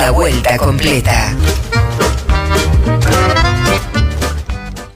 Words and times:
La 0.00 0.12
vuelta 0.12 0.56
completa. 0.58 1.34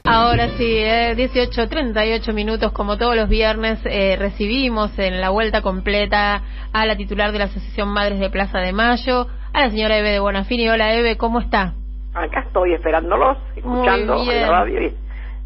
Ahora 0.04 0.48
sí, 0.56 0.78
eh, 0.78 1.14
18, 1.16 1.68
38 1.68 2.32
minutos, 2.32 2.70
como 2.70 2.96
todos 2.96 3.16
los 3.16 3.28
viernes, 3.28 3.80
eh, 3.84 4.14
recibimos 4.16 4.96
en 5.00 5.20
la 5.20 5.30
vuelta 5.30 5.60
completa 5.60 6.42
a 6.72 6.86
la 6.86 6.96
titular 6.96 7.32
de 7.32 7.40
la 7.40 7.44
Asociación 7.46 7.88
Madres 7.88 8.20
de 8.20 8.30
Plaza 8.30 8.60
de 8.60 8.72
Mayo, 8.72 9.26
a 9.52 9.62
la 9.62 9.70
señora 9.70 9.98
Eve 9.98 10.10
de 10.10 10.20
Bonafini. 10.20 10.68
Hola 10.68 10.94
Eve, 10.94 11.16
¿cómo 11.16 11.40
está? 11.40 11.74
Acá 12.14 12.44
estoy 12.46 12.74
esperándolos, 12.74 13.38
escuchando 13.56 14.22
en 14.22 14.40
la 14.42 14.50
radio 14.50 14.82
y 14.86 14.94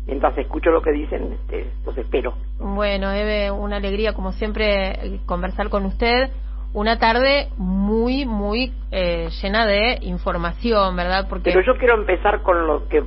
mientras 0.06 0.36
escucho 0.36 0.68
lo 0.68 0.82
que 0.82 0.92
dicen, 0.92 1.32
este, 1.32 1.70
los 1.86 1.96
espero. 1.96 2.34
Bueno, 2.58 3.10
Eve, 3.10 3.50
una 3.50 3.76
alegría 3.76 4.12
como 4.12 4.32
siempre 4.32 5.18
conversar 5.24 5.70
con 5.70 5.86
usted. 5.86 6.30
Una 6.72 6.98
tarde 6.98 7.48
muy, 7.56 8.26
muy 8.26 8.72
eh, 8.90 9.28
llena 9.42 9.66
de 9.66 9.98
información, 10.02 10.94
¿verdad? 10.96 11.26
Porque 11.28 11.50
Pero 11.52 11.64
yo 11.64 11.78
quiero 11.78 11.94
empezar 11.94 12.42
con 12.42 12.66
lo 12.66 12.86
que 12.88 13.02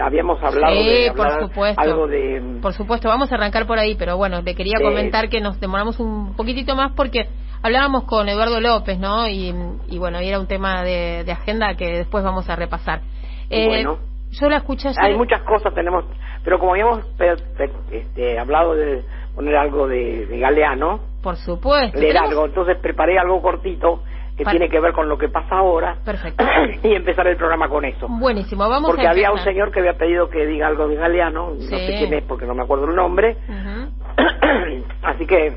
habíamos 0.00 0.42
hablado 0.42 0.74
Sí, 0.74 0.88
de 0.88 1.12
por 1.12 1.40
supuesto. 1.42 1.80
algo 1.80 2.06
de 2.06 2.58
Por 2.62 2.72
supuesto, 2.72 3.08
vamos 3.08 3.30
a 3.30 3.34
arrancar 3.34 3.66
por 3.66 3.78
ahí, 3.78 3.94
pero 3.96 4.16
bueno, 4.16 4.40
le 4.40 4.54
quería 4.54 4.78
comentar 4.80 5.28
que 5.28 5.40
nos 5.40 5.60
demoramos 5.60 6.00
un 6.00 6.34
poquitito 6.34 6.74
más 6.76 6.92
porque 6.92 7.28
hablábamos 7.62 8.04
con 8.04 8.28
Eduardo 8.28 8.60
López, 8.60 8.98
¿no? 8.98 9.28
Y, 9.28 9.54
y 9.88 9.98
bueno, 9.98 10.22
y 10.22 10.28
era 10.28 10.40
un 10.40 10.46
tema 10.46 10.82
de, 10.82 11.24
de 11.24 11.32
agenda 11.32 11.74
que 11.74 11.90
después 11.98 12.24
vamos 12.24 12.48
a 12.48 12.56
repasar. 12.56 13.02
Eh, 13.50 13.66
Bueno. 13.66 14.09
Yo 14.32 14.48
la 14.48 14.58
escuché 14.58 14.88
ayer. 14.88 15.02
hay 15.04 15.16
muchas 15.16 15.42
cosas 15.42 15.74
tenemos, 15.74 16.04
pero 16.44 16.58
como 16.58 16.72
habíamos 16.72 17.04
este, 17.18 18.38
hablado 18.38 18.74
de 18.74 19.02
poner 19.34 19.56
algo 19.56 19.88
de, 19.88 20.26
de 20.26 20.38
Galeano, 20.38 21.00
Por 21.22 21.36
supuesto. 21.36 21.98
leer 21.98 22.14
Tenemos- 22.14 22.30
algo, 22.30 22.46
entonces 22.46 22.76
preparé 22.78 23.18
algo 23.18 23.40
cortito 23.42 24.02
que 24.36 24.44
tiene 24.44 24.70
que 24.70 24.80
ver 24.80 24.92
con 24.94 25.06
lo 25.08 25.18
que 25.18 25.28
pasa 25.28 25.56
ahora 25.58 25.96
Perfecto. 26.02 26.42
y 26.82 26.94
empezar 26.94 27.26
el 27.26 27.36
programa 27.36 27.68
con 27.68 27.84
eso. 27.84 28.06
Buenísimo, 28.08 28.66
vamos 28.68 28.90
Porque 28.90 29.06
a 29.06 29.10
había 29.10 29.32
un 29.32 29.40
señor 29.40 29.70
que 29.70 29.80
había 29.80 29.94
pedido 29.98 30.30
que 30.30 30.46
diga 30.46 30.66
algo 30.68 30.88
de 30.88 30.94
Galeano, 30.96 31.52
Sí. 31.58 31.68
no 31.70 31.78
sé 31.78 31.96
quién 31.98 32.14
es 32.14 32.22
porque 32.24 32.46
no 32.46 32.54
me 32.54 32.62
acuerdo 32.62 32.86
el 32.86 32.94
nombre, 32.96 33.36
así 35.02 35.26
que 35.26 35.56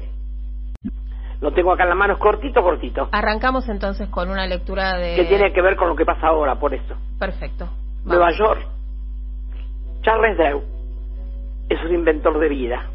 lo 1.42 1.52
tengo 1.54 1.72
acá 1.74 1.84
en 1.84 1.90
la 1.90 1.96
mano, 1.96 2.14
es 2.14 2.20
cortito, 2.20 2.62
cortito, 2.62 3.10
Arrancamos 3.12 3.68
entonces 3.70 4.08
con 4.10 4.30
una 4.30 4.46
lectura 4.48 4.98
de... 4.98 5.16
que 5.16 5.26
tiene 5.26 5.52
que 5.54 5.62
ver 5.62 5.76
con 5.76 5.88
lo 5.90 5.96
que 5.96 6.06
pasa 6.06 6.28
ahora, 6.28 6.56
por 6.56 6.74
eso. 6.74 6.96
Perfecto. 7.20 7.70
Nueva 8.06 8.32
York, 8.32 8.60
Charles 10.02 10.38
Drew 10.38 10.62
es 11.70 11.82
un 11.86 11.94
inventor 11.94 12.38
de 12.38 12.50
vida. 12.50 12.86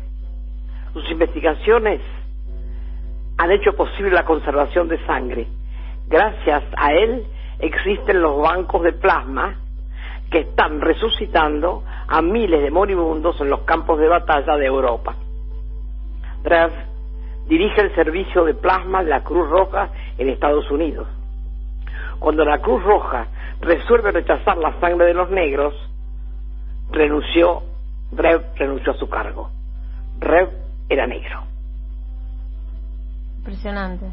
Sus 0.92 1.11
investigaciones 1.11 2.03
han 3.39 3.50
hecho 3.50 3.73
posible 3.75 4.11
la 4.11 4.27
conservación 4.27 4.87
de 4.89 5.03
sangre. 5.06 5.47
Gracias 6.09 6.62
a 6.77 6.92
él 6.92 7.25
existen 7.59 8.20
los 8.20 8.39
bancos 8.39 8.83
de 8.83 8.92
plasma 8.92 9.56
que 10.31 10.41
están 10.41 10.78
resucitando 10.83 11.84
a 12.06 12.20
miles 12.20 12.61
de 12.62 12.70
moribundos 12.70 13.41
en 13.41 13.48
los 13.48 13.61
campos 13.61 13.98
de 13.98 14.09
batalla 14.09 14.59
de 14.59 14.67
Europa. 14.67 15.15
Drew 16.43 16.69
dirige 17.47 17.81
el 17.81 17.95
servicio 17.95 18.45
de 18.45 18.53
plasma 18.53 19.03
de 19.03 19.09
la 19.09 19.25
Cruz 19.25 19.48
Roja 19.48 19.89
en 20.19 20.28
Estados 20.28 20.70
Unidos. 20.70 21.09
Cuando 22.19 22.44
la 22.44 22.58
Cruz 22.58 22.83
Roja 22.83 23.27
resuelve 23.61 24.11
rechazar 24.12 24.58
la 24.58 24.78
sangre 24.80 25.06
de 25.06 25.14
los 25.14 25.30
negros, 25.30 25.74
renunció, 26.91 27.62
Drew 28.12 28.41
renunció 28.56 28.92
a 28.92 28.97
su 28.97 29.08
cargo. 29.08 29.50
Drew 30.19 30.48
era 30.88 31.06
negro. 31.06 31.44
Impresionante. 33.38 34.06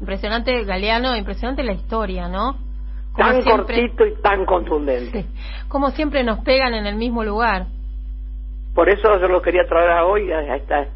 Impresionante 0.00 0.64
Galeano, 0.64 1.16
impresionante 1.16 1.62
la 1.62 1.72
historia, 1.72 2.28
¿no? 2.28 2.56
Como 3.12 3.28
Tan 3.28 3.42
siempre- 3.42 3.56
cortito 3.88 4.06
y 4.06 4.14
tan 4.20 4.44
contundente. 4.44 5.22
Sí. 5.22 5.28
Como 5.68 5.90
siempre 5.90 6.22
nos 6.22 6.40
pegan 6.40 6.74
en 6.74 6.86
el 6.86 6.96
mismo 6.96 7.24
lugar. 7.24 7.66
Por 8.74 8.90
eso 8.90 9.18
yo 9.18 9.28
lo 9.28 9.40
quería 9.40 9.64
traer 9.66 9.90
a 9.90 10.04
hoy, 10.04 10.30
a 10.30 10.54
esta, 10.54 10.86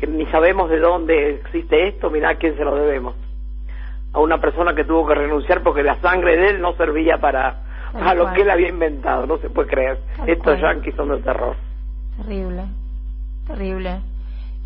que 0.00 0.06
ni 0.08 0.26
sabemos 0.26 0.68
de 0.68 0.80
dónde 0.80 1.36
existe 1.36 1.88
esto, 1.88 2.10
mirá 2.10 2.30
a 2.30 2.34
quién 2.34 2.56
se 2.56 2.64
lo 2.64 2.74
debemos. 2.74 3.14
A 4.12 4.20
una 4.20 4.40
persona 4.40 4.74
que 4.74 4.84
tuvo 4.84 5.06
que 5.06 5.14
renunciar 5.14 5.62
porque 5.62 5.82
la 5.82 5.96
sangre 6.00 6.36
de 6.36 6.48
él 6.50 6.60
no 6.60 6.72
servía 6.74 7.18
para, 7.18 7.62
para 7.92 8.14
lo 8.14 8.32
que 8.32 8.40
él 8.42 8.50
había 8.50 8.68
inventado, 8.68 9.26
no 9.26 9.38
se 9.38 9.50
puede 9.50 9.68
creer. 9.68 9.98
Tal 10.16 10.28
Estos 10.30 10.58
cual. 10.58 10.60
yanquis 10.76 10.94
son 10.94 11.08
de 11.10 11.18
terror. 11.22 11.56
Terrible, 12.16 12.64
terrible. 13.46 14.00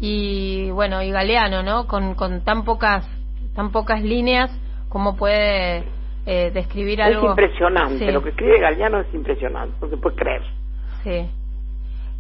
Y 0.01 0.71
bueno, 0.71 1.03
y 1.03 1.11
Galeano, 1.11 1.63
¿no? 1.63 1.87
Con, 1.87 2.15
con 2.15 2.43
tan 2.45 2.65
pocas, 2.65 3.07
tan 3.55 3.71
pocas 3.73 4.03
líneas, 4.03 4.51
¿cómo 4.89 5.17
puede 5.17 5.85
eh, 6.27 6.51
describir 6.55 7.01
Es 7.01 7.07
algo? 7.09 7.31
impresionante, 7.31 7.99
Sí, 8.07 8.11
lo 8.13 8.23
que 8.23 8.31
escribe 8.31 8.61
Galeano 8.61 9.01
es 9.01 9.13
impresionante, 9.15 9.75
no 9.81 9.89
se 9.89 9.97
puede 9.97 10.17
creer. 10.17 10.43
Sí. 11.05 11.29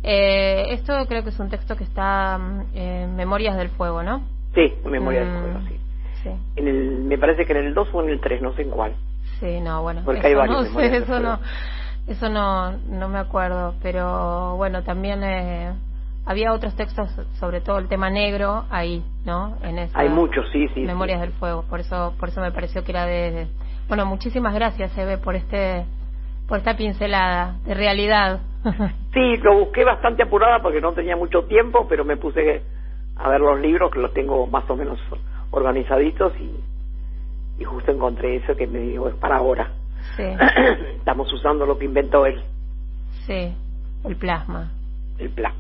Eh, 0.05 0.67
esto 0.71 0.93
creo 1.07 1.23
que 1.23 1.29
es 1.31 1.39
un 1.39 1.49
texto 1.49 1.77
que 1.77 1.85
está 1.85 2.37
mm, 2.39 2.63
en 2.75 3.17
Memorias 3.17 3.57
del 3.57 3.69
Fuego, 3.71 4.03
¿no? 4.03 4.23
Sí, 4.55 4.73
en 4.85 4.91
memoria 4.91 5.21
del 5.21 5.31
Mm, 5.31 5.41
pueblo, 5.41 5.61
sí. 5.69 5.77
Sí, 6.23 6.31
En 6.57 6.69
el, 6.69 6.99
me 7.05 7.19
parece 7.19 7.45
que 7.47 7.53
en 7.53 7.67
el 7.67 7.75
2 7.75 7.89
o 7.93 8.03
en 8.03 8.11
el 8.11 8.21
3, 8.21 8.43
no 8.43 8.53
sé 8.55 8.63
en 8.63 8.71
cuál. 8.71 8.95
sí, 9.41 9.61
no, 9.61 9.83
bueno. 9.83 10.03
Porque 10.05 10.21
eso 10.21 10.29
hay 10.29 10.35
varios 10.35 10.73
no 10.73 10.81
sé, 10.81 10.97
eso 10.97 11.19
no, 11.21 11.39
eso 12.07 12.29
no, 12.29 12.73
no 12.89 13.09
me 13.09 13.19
acuerdo, 13.19 13.75
pero 13.83 14.57
bueno, 14.57 14.83
también 14.85 15.23
eh, 15.25 15.73
había 16.25 16.53
otros 16.53 16.75
textos 16.77 17.09
sobre 17.41 17.61
todo 17.61 17.79
el 17.79 17.89
tema 17.89 18.09
negro 18.11 18.65
ahí, 18.71 19.03
¿no? 19.25 19.57
En 19.63 19.79
esa 19.79 19.99
Hay 19.99 20.09
muchos, 20.09 20.47
sí, 20.53 20.69
sí. 20.75 20.81
Memorias 20.83 21.19
sí. 21.21 21.27
del 21.27 21.33
Fuego, 21.33 21.65
por 21.69 21.81
eso, 21.81 22.15
por 22.21 22.29
eso 22.29 22.41
me 22.41 22.53
pareció 22.53 22.85
que 22.85 22.93
era 22.93 23.07
de, 23.07 23.31
de- 23.33 23.47
bueno, 23.89 24.07
muchísimas 24.07 24.55
gracias, 24.55 24.97
Eve, 24.97 25.19
por 25.19 25.35
este, 25.35 25.85
por 26.47 26.59
esta 26.59 26.77
pincelada 26.77 27.57
de 27.65 27.75
realidad. 27.75 28.41
Sí, 29.13 29.37
lo 29.43 29.59
busqué 29.59 29.85
bastante 29.85 30.23
apurada 30.23 30.63
porque 30.63 30.81
no 30.81 30.93
tenía 30.93 31.17
mucho 31.17 31.43
tiempo, 31.45 31.87
pero 31.87 32.03
me 32.03 32.17
puse 32.17 32.63
a 33.17 33.29
ver 33.29 33.43
los 33.43 33.61
libros 33.61 33.91
que 33.91 33.99
los 33.99 34.11
tengo 34.15 34.47
más 34.47 34.65
o 34.71 34.75
menos 34.77 34.99
organizaditos 35.53 36.33
y, 36.41 37.63
y 37.63 37.65
justo 37.65 37.93
encontré 37.93 38.37
eso 38.37 38.57
que 38.57 38.67
me 38.67 38.81
digo 38.81 39.09
es 39.09 39.15
para 39.15 39.37
ahora. 39.37 39.71
sí, 40.17 40.25
Estamos 40.97 41.33
usando 41.33 41.65
lo 41.65 41.79
que 41.79 41.85
inventó 41.85 42.27
él, 42.27 42.43
sí, 43.27 43.55
el 44.05 44.17
plasma. 44.17 44.71
el 45.19 45.31
plasma. 45.31 45.59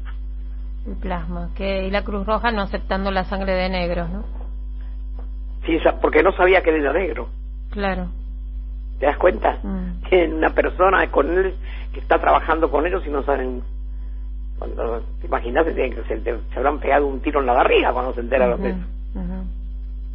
El 0.86 0.96
plasma, 0.96 1.50
que 1.54 1.86
y 1.86 1.90
la 1.90 2.02
Cruz 2.02 2.26
Roja 2.26 2.50
no 2.50 2.62
aceptando 2.62 3.12
la 3.12 3.22
sangre 3.24 3.52
de 3.54 3.68
negros, 3.68 4.10
¿no? 4.10 4.24
Sí, 5.64 5.78
porque 6.00 6.24
no 6.24 6.32
sabía 6.32 6.60
que 6.60 6.70
él 6.70 6.80
era 6.80 6.92
negro. 6.92 7.28
Claro. 7.70 8.08
¿Te 8.98 9.06
das 9.06 9.16
cuenta? 9.16 9.58
Mm. 9.62 10.02
Tienen 10.08 10.34
una 10.34 10.50
persona 10.50 11.08
con 11.10 11.30
él 11.38 11.54
que 11.92 12.00
está 12.00 12.18
trabajando 12.18 12.70
con 12.70 12.86
ellos 12.86 13.02
y 13.06 13.10
no 13.10 13.22
saben. 13.22 13.62
Cuando 14.58 15.02
te 15.20 15.26
imaginas, 15.26 15.66
se, 15.66 16.38
habrán 16.56 16.78
pegado 16.78 17.06
un 17.06 17.20
tiro 17.20 17.40
en 17.40 17.46
la 17.46 17.52
barriga 17.52 17.92
cuando 17.92 18.14
se 18.14 18.20
enteran 18.20 18.60
de 18.60 18.70
eso. 18.70 18.78
Ujú, 19.14 19.20
ujú. 19.20 19.44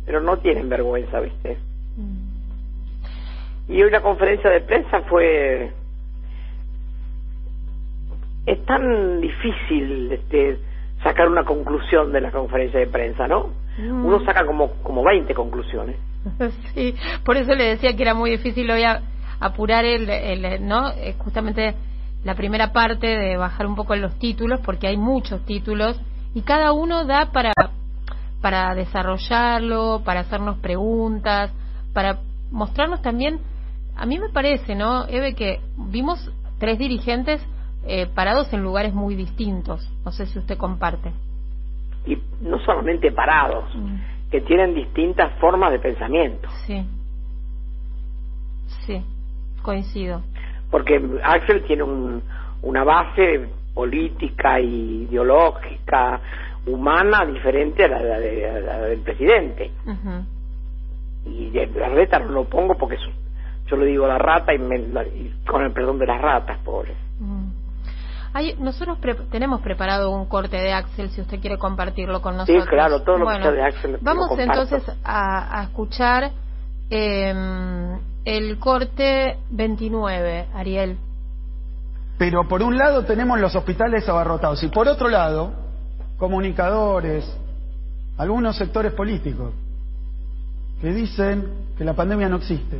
Pero 0.07 0.21
no 0.21 0.37
tienen 0.37 0.67
vergüenza, 0.69 1.19
¿viste? 1.19 1.57
Mm. 1.97 3.71
Y 3.73 3.83
hoy 3.83 3.91
la 3.91 4.01
conferencia 4.01 4.49
de 4.49 4.61
prensa 4.61 5.01
fue. 5.01 5.71
Es 8.45 8.65
tan 8.65 9.19
difícil 9.19 10.09
este, 10.13 10.57
sacar 11.03 11.27
una 11.27 11.43
conclusión 11.43 12.13
de 12.13 12.21
la 12.21 12.31
conferencia 12.31 12.79
de 12.79 12.87
prensa, 12.87 13.27
¿no? 13.27 13.49
Mm. 13.77 14.05
Uno 14.05 14.23
saca 14.23 14.45
como, 14.45 14.71
como 14.81 15.03
20 15.03 15.33
conclusiones. 15.35 15.97
Sí, 16.73 16.95
por 17.23 17.37
eso 17.37 17.53
le 17.53 17.65
decía 17.65 17.95
que 17.95 18.01
era 18.03 18.13
muy 18.13 18.31
difícil 18.31 18.69
hoy 18.71 18.83
a- 18.83 19.01
apurar 19.39 19.85
el, 19.85 20.09
el, 20.09 20.65
¿no? 20.67 20.89
Eh, 20.91 21.15
Justamente 21.17 21.75
la 22.23 22.35
primera 22.35 22.71
parte 22.73 23.07
de 23.07 23.37
bajar 23.37 23.67
un 23.67 23.75
poco 23.75 23.95
los 23.95 24.17
títulos, 24.19 24.59
porque 24.61 24.87
hay 24.87 24.97
muchos 24.97 25.45
títulos 25.45 26.01
y 26.33 26.41
cada 26.41 26.71
uno 26.73 27.05
da 27.05 27.31
para 27.31 27.51
para 28.41 28.73
desarrollarlo, 28.75 30.01
para 30.05 30.21
hacernos 30.21 30.57
preguntas, 30.59 31.51
para 31.93 32.19
mostrarnos 32.51 33.01
también. 33.01 33.39
A 33.95 34.05
mí 34.05 34.19
me 34.19 34.29
parece, 34.29 34.75
¿no, 34.75 35.07
Eve, 35.07 35.33
que 35.33 35.59
vimos 35.77 36.31
tres 36.59 36.77
dirigentes 36.77 37.41
eh, 37.85 38.07
parados 38.13 38.51
en 38.53 38.61
lugares 38.61 38.93
muy 38.93 39.15
distintos. 39.15 39.89
No 40.05 40.11
sé 40.11 40.25
si 40.27 40.39
usted 40.39 40.57
comparte. 40.57 41.11
Y 42.05 42.17
no 42.41 42.59
solamente 42.59 43.11
parados, 43.11 43.65
que 44.31 44.41
tienen 44.41 44.73
distintas 44.75 45.31
formas 45.39 45.71
de 45.71 45.79
pensamiento. 45.79 46.47
Sí. 46.65 46.85
Sí, 48.85 49.03
coincido. 49.61 50.21
Porque 50.69 51.01
Axel 51.23 51.63
tiene 51.65 51.83
un- 51.83 52.21
una 52.61 52.83
base 52.83 53.49
política 53.73 54.59
y 54.59 55.03
ideológica, 55.09 56.19
humana, 56.67 57.25
diferente 57.25 57.85
a 57.85 57.87
la, 57.87 58.01
la 58.01 58.19
de- 58.19 58.49
a 58.49 58.59
la 58.59 58.81
del 58.81 58.99
presidente. 59.01 59.71
Y 61.25 61.49
de 61.49 61.67
la 61.67 61.89
reta 61.89 62.19
no 62.19 62.31
lo 62.31 62.43
pongo 62.45 62.75
porque 62.75 62.95
es- 62.95 63.01
yo 63.69 63.75
le 63.77 63.85
digo 63.87 64.07
la 64.07 64.17
rata 64.17 64.53
y, 64.53 64.59
me- 64.59 64.77
la- 64.87 65.03
y 65.05 65.33
con 65.47 65.63
el 65.63 65.71
perdón 65.73 65.99
de 65.99 66.05
las 66.07 66.21
ratas, 66.21 66.57
pobre. 66.63 66.95
Mm. 67.19 67.47
Hay- 68.33 68.55
nosotros 68.59 68.97
pre- 68.99 69.15
tenemos 69.31 69.61
preparado 69.61 70.11
un 70.11 70.25
corte 70.27 70.57
de 70.57 70.71
Axel, 70.73 71.09
si 71.09 71.21
usted 71.21 71.39
quiere 71.39 71.57
compartirlo 71.57 72.21
con 72.21 72.37
nosotros. 72.37 72.65
claro, 72.67 73.01
todo 73.01 73.17
lo 73.17 73.25
que 73.25 73.31
Bueno, 73.33 73.43
sea 73.43 73.51
de 73.51 73.61
Axel 73.63 73.97
Vamos 74.01 74.29
entonces 74.37 74.83
a, 75.03 75.59
a 75.59 75.63
escuchar 75.63 76.31
Em, 76.89 77.99
el 78.23 78.59
corte 78.59 79.37
29, 79.51 80.45
Ariel. 80.55 80.97
Pero 82.17 82.47
por 82.47 82.63
un 82.63 82.77
lado 82.77 83.03
tenemos 83.03 83.37
los 83.41 83.53
hospitales 83.57 84.07
abarrotados 84.07 84.63
y 84.63 84.69
por 84.69 84.87
otro 84.87 85.09
lado, 85.09 85.51
comunicadores, 86.17 87.25
algunos 88.17 88.57
sectores 88.57 88.93
políticos 88.93 89.53
que 90.81 90.91
dicen 90.91 91.47
que 91.77 91.83
la 91.83 91.93
pandemia 91.93 92.29
no 92.29 92.37
existe. 92.37 92.79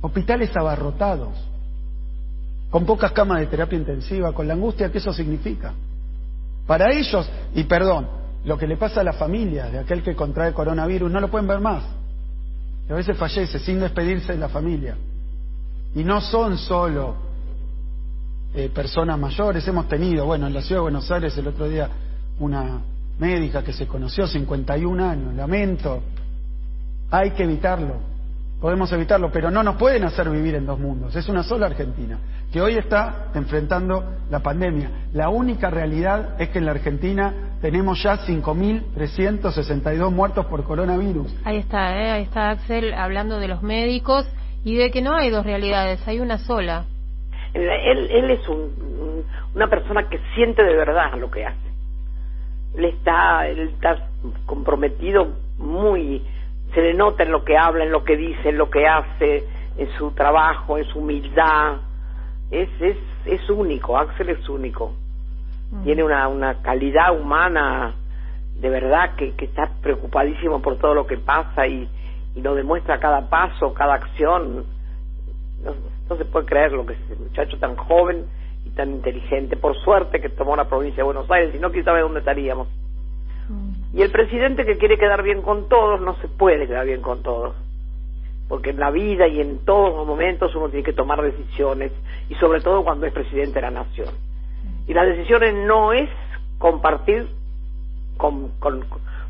Hospitales 0.00 0.56
abarrotados, 0.56 1.34
con 2.70 2.86
pocas 2.86 3.12
camas 3.12 3.40
de 3.40 3.46
terapia 3.46 3.78
intensiva, 3.78 4.32
con 4.32 4.46
la 4.48 4.54
angustia 4.54 4.90
que 4.90 4.98
eso 4.98 5.12
significa. 5.12 5.74
Para 6.66 6.92
ellos, 6.92 7.28
y 7.54 7.64
perdón, 7.64 8.06
lo 8.44 8.56
que 8.56 8.66
le 8.66 8.76
pasa 8.76 9.00
a 9.00 9.04
la 9.04 9.12
familia 9.12 9.66
de 9.66 9.78
aquel 9.80 10.02
que 10.02 10.14
contrae 10.14 10.52
coronavirus, 10.52 11.10
no 11.10 11.20
lo 11.20 11.30
pueden 11.30 11.48
ver 11.48 11.60
más. 11.60 11.84
Y 12.88 12.92
a 12.92 12.96
veces 12.96 13.16
fallece 13.16 13.58
sin 13.58 13.80
despedirse 13.80 14.32
de 14.32 14.38
la 14.38 14.48
familia. 14.48 14.96
Y 15.94 16.04
no 16.04 16.20
son 16.20 16.56
solo 16.56 17.29
eh, 18.54 18.68
personas 18.68 19.18
mayores. 19.18 19.66
Hemos 19.68 19.88
tenido, 19.88 20.26
bueno, 20.26 20.46
en 20.46 20.54
la 20.54 20.62
ciudad 20.62 20.78
de 20.80 20.82
Buenos 20.82 21.10
Aires 21.10 21.36
el 21.38 21.46
otro 21.46 21.68
día 21.68 21.88
una 22.40 22.80
médica 23.18 23.62
que 23.62 23.72
se 23.72 23.86
conoció, 23.86 24.26
51 24.26 25.04
años, 25.04 25.34
lamento. 25.34 26.02
Hay 27.10 27.30
que 27.32 27.44
evitarlo, 27.44 27.96
podemos 28.60 28.90
evitarlo, 28.92 29.30
pero 29.30 29.50
no 29.50 29.62
nos 29.62 29.76
pueden 29.76 30.04
hacer 30.04 30.28
vivir 30.30 30.54
en 30.54 30.66
dos 30.66 30.78
mundos. 30.78 31.14
Es 31.14 31.28
una 31.28 31.42
sola 31.42 31.66
Argentina, 31.66 32.18
que 32.50 32.60
hoy 32.60 32.76
está 32.76 33.28
enfrentando 33.34 34.16
la 34.30 34.40
pandemia. 34.40 34.90
La 35.12 35.28
única 35.28 35.70
realidad 35.70 36.40
es 36.40 36.48
que 36.48 36.58
en 36.58 36.66
la 36.66 36.72
Argentina 36.72 37.56
tenemos 37.60 38.02
ya 38.02 38.16
5.362 38.26 40.10
muertos 40.10 40.46
por 40.46 40.64
coronavirus. 40.64 41.32
Ahí 41.44 41.58
está, 41.58 41.96
¿eh? 42.00 42.10
ahí 42.10 42.22
está 42.22 42.50
Axel 42.50 42.94
hablando 42.94 43.38
de 43.38 43.48
los 43.48 43.62
médicos 43.62 44.26
y 44.64 44.76
de 44.76 44.90
que 44.90 45.02
no 45.02 45.14
hay 45.14 45.30
dos 45.30 45.44
realidades, 45.44 46.00
hay 46.06 46.20
una 46.20 46.38
sola. 46.38 46.86
Él, 47.54 48.08
él 48.10 48.30
es 48.30 48.48
un, 48.48 49.24
una 49.54 49.66
persona 49.68 50.08
que 50.08 50.20
siente 50.34 50.62
de 50.62 50.74
verdad 50.74 51.14
lo 51.18 51.30
que 51.30 51.46
hace. 51.46 51.70
Él 52.76 52.84
está, 52.84 53.48
él 53.48 53.60
está 53.60 54.08
comprometido 54.46 55.28
muy, 55.58 56.22
se 56.72 56.80
le 56.80 56.94
nota 56.94 57.24
en 57.24 57.32
lo 57.32 57.44
que 57.44 57.56
habla, 57.56 57.84
en 57.84 57.90
lo 57.90 58.04
que 58.04 58.16
dice, 58.16 58.50
en 58.50 58.58
lo 58.58 58.70
que 58.70 58.86
hace, 58.86 59.44
en 59.76 59.90
su 59.98 60.12
trabajo, 60.12 60.78
en 60.78 60.84
su 60.86 61.00
humildad. 61.00 61.78
Es, 62.50 62.68
es, 62.80 62.96
es 63.26 63.50
único, 63.50 63.98
Axel 63.98 64.30
es 64.30 64.48
único. 64.48 64.94
Mm. 65.72 65.82
Tiene 65.82 66.04
una, 66.04 66.28
una 66.28 66.62
calidad 66.62 67.18
humana 67.18 67.94
de 68.60 68.68
verdad 68.68 69.14
que, 69.16 69.34
que 69.34 69.46
está 69.46 69.70
preocupadísimo 69.80 70.60
por 70.60 70.76
todo 70.78 70.94
lo 70.94 71.06
que 71.06 71.16
pasa 71.16 71.66
y, 71.66 71.88
y 72.34 72.42
lo 72.42 72.54
demuestra 72.54 73.00
cada 73.00 73.28
paso, 73.28 73.72
cada 73.72 73.94
acción. 73.94 74.64
No, 75.64 75.74
no 76.10 76.16
se 76.16 76.24
puede 76.24 76.44
creer 76.46 76.72
lo 76.72 76.84
que 76.84 76.94
es 76.94 77.00
ese 77.02 77.14
muchacho 77.14 77.56
tan 77.58 77.76
joven 77.76 78.26
y 78.66 78.70
tan 78.70 78.90
inteligente. 78.90 79.56
Por 79.56 79.76
suerte 79.76 80.20
que 80.20 80.28
tomó 80.28 80.56
la 80.56 80.68
provincia 80.68 80.98
de 80.98 81.04
Buenos 81.04 81.30
Aires, 81.30 81.52
si 81.52 81.58
no, 81.60 81.70
quién 81.70 81.84
sabe 81.84 82.00
dónde 82.00 82.18
estaríamos. 82.18 82.68
Mm. 83.48 83.96
Y 83.96 84.02
el 84.02 84.10
presidente 84.10 84.66
que 84.66 84.76
quiere 84.76 84.98
quedar 84.98 85.22
bien 85.22 85.40
con 85.40 85.68
todos, 85.68 86.00
no 86.00 86.16
se 86.16 86.28
puede 86.28 86.66
quedar 86.66 86.84
bien 86.84 87.00
con 87.00 87.22
todos. 87.22 87.54
Porque 88.48 88.70
en 88.70 88.80
la 88.80 88.90
vida 88.90 89.28
y 89.28 89.40
en 89.40 89.64
todos 89.64 89.94
los 89.94 90.06
momentos 90.06 90.54
uno 90.56 90.68
tiene 90.68 90.82
que 90.82 90.92
tomar 90.92 91.22
decisiones, 91.22 91.92
y 92.28 92.34
sobre 92.34 92.60
todo 92.60 92.82
cuando 92.82 93.06
es 93.06 93.12
presidente 93.12 93.54
de 93.54 93.62
la 93.62 93.70
nación. 93.70 94.08
Y 94.88 94.94
las 94.94 95.06
decisiones 95.06 95.54
no 95.54 95.92
es 95.92 96.10
compartir 96.58 97.28
con, 98.16 98.48
con, 98.58 98.84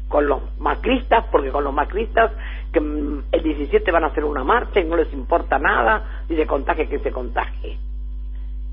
con 0.09 0.27
los 0.27 0.41
macristas, 0.59 1.27
porque 1.31 1.51
con 1.51 1.63
los 1.63 1.75
macristas 1.75 2.33
que 2.73 2.81
mm, 2.81 3.25
el 3.33 3.43
17 3.43 3.91
van 3.91 4.05
a 4.05 4.09
hacer 4.09 4.25
una 4.25 4.45
marcha 4.45 4.81
y 4.81 4.85
no 4.85 4.97
les 4.97 5.13
importa 5.13 5.59
nada, 5.59 6.25
y 6.29 6.37
se 6.37 6.47
contagie 6.47 6.89
que 6.89 6.99
se 7.01 7.11
contagie. 7.11 7.79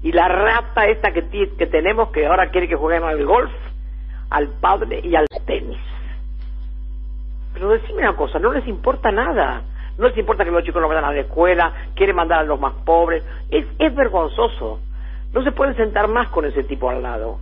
Y 0.04 0.12
la 0.12 0.28
rata 0.28 0.86
esta 0.86 1.12
que, 1.12 1.28
que 1.58 1.68
tenemos, 1.68 2.10
que 2.10 2.26
ahora 2.26 2.50
quiere 2.50 2.68
que 2.68 2.76
juguemos 2.76 3.10
al 3.10 3.26
golf, 3.26 3.52
al 4.30 4.50
padre 4.60 5.02
y 5.04 5.16
al 5.16 5.26
tenis. 5.46 5.80
Pero 7.54 7.70
decime 7.70 8.04
una 8.04 8.16
cosa, 8.16 8.38
no 8.40 8.52
les 8.54 8.68
importa 8.68 9.12
nada. 9.12 9.64
No 9.98 10.08
les 10.08 10.18
importa 10.18 10.46
que 10.46 10.52
los 10.52 10.64
chicos 10.64 10.80
no 10.80 10.88
vayan 10.88 11.06
a 11.06 11.12
la 11.12 11.22
escuela, 11.22 11.74
quieren 11.96 12.16
mandar 12.16 12.42
a 12.42 12.44
los 12.44 12.60
más 12.60 12.74
pobres. 12.86 13.24
Es, 13.50 13.66
es 13.80 13.96
vergonzoso. 13.96 14.80
No 15.34 15.44
se 15.44 15.52
pueden 15.52 15.76
sentar 15.76 16.08
más 16.08 16.30
con 16.30 16.46
ese 16.46 16.64
tipo 16.64 16.90
al 16.90 17.02
lado. 17.02 17.40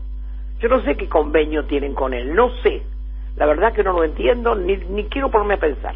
Yo 0.60 0.70
no 0.70 0.82
sé 0.82 0.96
qué 0.96 1.10
convenio 1.10 1.66
tienen 1.66 1.94
con 1.94 2.14
él, 2.14 2.34
no 2.34 2.50
sé. 2.64 2.84
La 3.36 3.46
verdad 3.46 3.74
que 3.74 3.84
no 3.84 3.92
lo 3.92 4.06
entiendo, 4.06 4.56
ni, 4.56 4.78
ni 4.78 5.04
quiero 5.06 5.30
ponerme 5.30 5.56
a 5.56 5.60
pensar. 5.60 5.96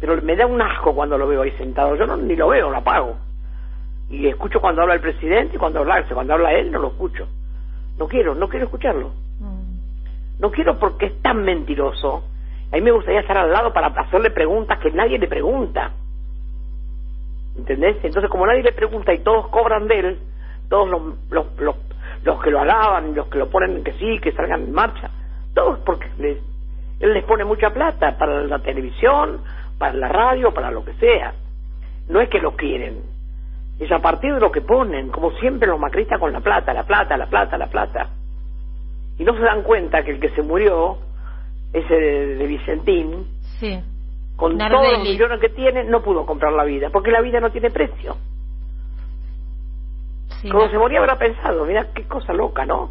Pero 0.00 0.22
me 0.22 0.36
da 0.36 0.46
un 0.46 0.60
asco 0.60 0.94
cuando 0.94 1.18
lo 1.18 1.26
veo 1.26 1.42
ahí 1.42 1.50
sentado. 1.52 1.96
Yo 1.96 2.06
no, 2.06 2.16
ni 2.16 2.36
lo 2.36 2.48
veo, 2.48 2.70
lo 2.70 2.76
apago. 2.76 3.16
Y 4.10 4.26
escucho 4.26 4.60
cuando 4.60 4.82
habla 4.82 4.94
el 4.94 5.00
presidente 5.00 5.56
y 5.56 5.58
cuando 5.58 5.80
habla, 5.80 6.04
cuando 6.12 6.34
habla 6.34 6.52
él 6.52 6.70
no 6.70 6.78
lo 6.78 6.88
escucho. 6.88 7.26
No 7.98 8.06
quiero, 8.06 8.34
no 8.34 8.48
quiero 8.48 8.66
escucharlo. 8.66 9.12
No 10.38 10.50
quiero 10.52 10.78
porque 10.78 11.06
es 11.06 11.22
tan 11.22 11.42
mentiroso. 11.42 12.22
A 12.70 12.76
mí 12.76 12.82
me 12.82 12.92
gustaría 12.92 13.20
estar 13.20 13.36
al 13.36 13.50
lado 13.50 13.72
para 13.72 13.88
hacerle 13.88 14.30
preguntas 14.30 14.78
que 14.78 14.92
nadie 14.92 15.18
le 15.18 15.26
pregunta. 15.26 15.92
¿Entendés? 17.56 17.96
Entonces, 18.04 18.30
como 18.30 18.46
nadie 18.46 18.62
le 18.62 18.72
pregunta 18.72 19.12
y 19.12 19.18
todos 19.18 19.48
cobran 19.48 19.88
de 19.88 19.98
él, 19.98 20.18
todos 20.68 20.88
los, 20.88 21.02
los, 21.30 21.46
los, 21.58 21.74
los 22.22 22.42
que 22.42 22.50
lo 22.50 22.60
alaban, 22.60 23.14
los 23.14 23.26
que 23.26 23.38
lo 23.38 23.50
ponen 23.50 23.82
que 23.82 23.94
sí, 23.94 24.20
que 24.20 24.32
salgan 24.32 24.62
en 24.62 24.72
marcha, 24.72 25.10
todos 25.54 25.80
porque 25.80 26.08
les, 26.18 26.38
él 27.00 27.14
les 27.14 27.24
pone 27.24 27.44
mucha 27.44 27.70
plata 27.70 28.16
para 28.18 28.42
la 28.42 28.58
televisión, 28.60 29.40
para 29.78 29.94
la 29.94 30.08
radio, 30.08 30.52
para 30.52 30.70
lo 30.70 30.84
que 30.84 30.94
sea. 30.94 31.34
No 32.08 32.20
es 32.20 32.28
que 32.28 32.40
lo 32.40 32.56
quieren, 32.56 33.02
es 33.78 33.92
a 33.92 34.00
partir 34.00 34.34
de 34.34 34.40
lo 34.40 34.50
que 34.50 34.60
ponen, 34.60 35.10
como 35.10 35.30
siempre 35.32 35.68
los 35.68 35.78
macristas 35.78 36.18
con 36.18 36.32
la 36.32 36.40
plata, 36.40 36.72
la 36.72 36.84
plata, 36.84 37.16
la 37.16 37.26
plata, 37.26 37.56
la 37.56 37.68
plata. 37.68 38.08
Y 39.18 39.24
no 39.24 39.34
se 39.34 39.40
dan 39.40 39.62
cuenta 39.62 40.02
que 40.02 40.12
el 40.12 40.20
que 40.20 40.30
se 40.30 40.42
murió, 40.42 40.98
ese 41.72 41.94
de, 41.94 42.46
Vicentín, 42.46 43.26
sí. 43.60 43.80
con 44.36 44.58
todos 44.58 44.92
los 44.92 45.02
millones 45.02 45.40
que 45.40 45.50
tiene, 45.50 45.84
no 45.84 46.02
pudo 46.02 46.26
comprar 46.26 46.52
la 46.52 46.64
vida, 46.64 46.90
porque 46.90 47.10
la 47.10 47.20
vida 47.20 47.40
no 47.40 47.50
tiene 47.50 47.70
precio. 47.70 48.16
Sí, 50.40 50.50
Cuando 50.50 50.70
se 50.70 50.78
moría 50.78 51.00
habrá 51.00 51.16
pensado, 51.16 51.64
mira 51.64 51.92
qué 51.94 52.04
cosa 52.04 52.32
loca, 52.32 52.64
¿no? 52.64 52.90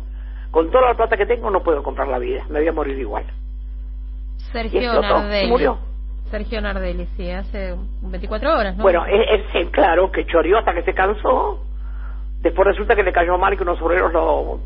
Con 0.52 0.70
toda 0.72 0.90
la 0.90 0.96
plata 0.96 1.18
que 1.18 1.26
tengo 1.26 1.50
no 1.50 1.64
puedo 1.64 1.84
comprar 1.84 2.08
la 2.08 2.20
vida, 2.20 2.46
me 2.50 2.60
voy 2.60 2.68
a 2.68 2.74
morir 2.74 2.98
igual. 2.98 3.26
Sergio 4.52 5.02
Nardelli. 5.02 5.50
murió. 5.50 5.78
Sergio 6.30 6.62
Nardelli, 6.62 7.08
sí, 7.16 7.32
hace 7.32 7.76
24 8.02 8.58
horas, 8.58 8.76
¿no? 8.76 8.84
Bueno, 8.84 9.06
es, 9.06 9.42
es, 9.54 9.70
claro 9.70 10.12
que 10.12 10.26
choreó 10.26 10.58
hasta 10.58 10.74
que 10.74 10.84
se 10.84 10.94
cansó. 10.94 11.64
Después 12.42 12.68
resulta 12.68 12.96
que 12.96 13.04
le 13.04 13.14
cayó 13.14 13.38
mal 13.38 13.56
que 13.56 13.64
unos 13.64 13.82
obreros 13.82 14.12
lo, 14.12 14.60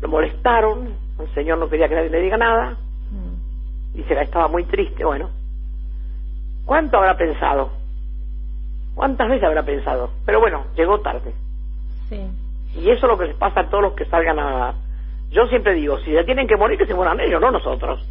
lo 0.00 0.08
molestaron. 0.08 0.94
El 1.20 1.32
señor 1.34 1.58
no 1.58 1.68
quería 1.68 1.88
que 1.88 1.94
nadie 1.94 2.10
le 2.10 2.20
diga 2.20 2.36
nada. 2.36 2.76
Mm. 3.10 3.98
Y 3.98 4.02
se 4.04 4.20
estaba 4.20 4.48
muy 4.48 4.64
triste. 4.64 5.04
Bueno, 5.04 5.30
¿cuánto 6.64 6.98
habrá 6.98 7.16
pensado? 7.16 7.70
¿Cuántas 8.94 9.28
veces 9.28 9.44
habrá 9.44 9.62
pensado? 9.62 10.10
Pero 10.24 10.40
bueno, 10.40 10.64
llegó 10.76 11.00
tarde. 11.00 11.32
Sí. 12.08 12.20
Y 12.74 12.90
eso 12.90 13.06
es 13.06 13.12
lo 13.12 13.18
que 13.18 13.26
les 13.26 13.36
pasa 13.36 13.60
a 13.60 13.70
todos 13.70 13.82
los 13.82 13.92
que 13.94 14.06
salgan 14.06 14.38
a... 14.38 14.74
Yo 15.30 15.46
siempre 15.46 15.74
digo, 15.74 15.98
si 15.98 16.12
ya 16.12 16.24
tienen 16.24 16.46
que 16.46 16.56
morir, 16.56 16.78
que 16.78 16.86
se 16.86 16.94
mueran 16.94 17.20
ellos, 17.20 17.40
no 17.40 17.50
nosotros 17.50 18.04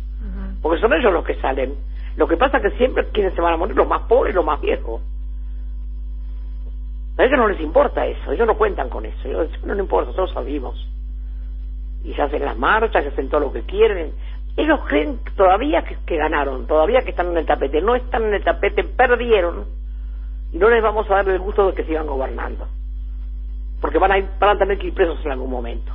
porque 0.65 0.81
son 0.81 0.93
ellos 0.93 1.13
los 1.13 1.23
que 1.23 1.35
salen. 1.35 1.75
Lo 2.17 2.27
que 2.27 2.37
pasa 2.37 2.57
es 2.57 2.63
que 2.63 2.77
siempre 2.79 3.05
quienes 3.09 3.35
se 3.35 3.41
van 3.41 3.53
a 3.53 3.57
morir, 3.57 3.75
los 3.75 3.87
más 3.87 4.01
pobres 4.07 4.33
y 4.33 4.35
los 4.35 4.43
más 4.43 4.59
viejos. 4.59 4.99
A 7.19 7.23
ellos 7.23 7.37
no 7.37 7.47
les 7.47 7.61
importa 7.61 8.03
eso, 8.07 8.31
ellos 8.31 8.47
no 8.47 8.57
cuentan 8.57 8.89
con 8.89 9.05
eso, 9.05 9.27
ellos 9.27 9.47
no, 9.63 9.75
les 9.75 9.83
importa, 9.83 10.07
nosotros 10.07 10.33
sabemos. 10.33 10.89
Y 12.03 12.15
se 12.15 12.21
hacen 12.23 12.43
las 12.43 12.57
marchas, 12.57 13.03
se 13.03 13.09
hacen 13.09 13.29
todo 13.29 13.41
lo 13.41 13.53
que 13.53 13.61
quieren. 13.61 14.13
Ellos 14.57 14.79
creen 14.87 15.19
todavía 15.37 15.83
que, 15.83 16.17
ganaron, 16.17 16.65
todavía 16.65 17.01
que 17.01 17.11
están 17.11 17.27
en 17.27 17.37
el 17.37 17.45
tapete. 17.45 17.79
No 17.79 17.93
están 17.93 18.23
en 18.23 18.33
el 18.33 18.43
tapete, 18.43 18.85
perdieron. 18.85 19.65
Y 20.51 20.57
no 20.57 20.67
les 20.67 20.81
vamos 20.81 21.07
a 21.11 21.17
dar 21.17 21.29
el 21.29 21.37
gusto 21.37 21.67
de 21.67 21.75
que 21.75 21.83
sigan 21.83 22.07
gobernando. 22.07 22.67
Porque 23.79 23.99
van 23.99 24.13
a, 24.13 24.17
ir, 24.17 24.27
van 24.39 24.55
a 24.55 24.57
tener 24.57 24.79
que 24.79 24.87
ir 24.87 24.95
presos 24.95 25.23
en 25.25 25.31
algún 25.31 25.51
momento. 25.51 25.93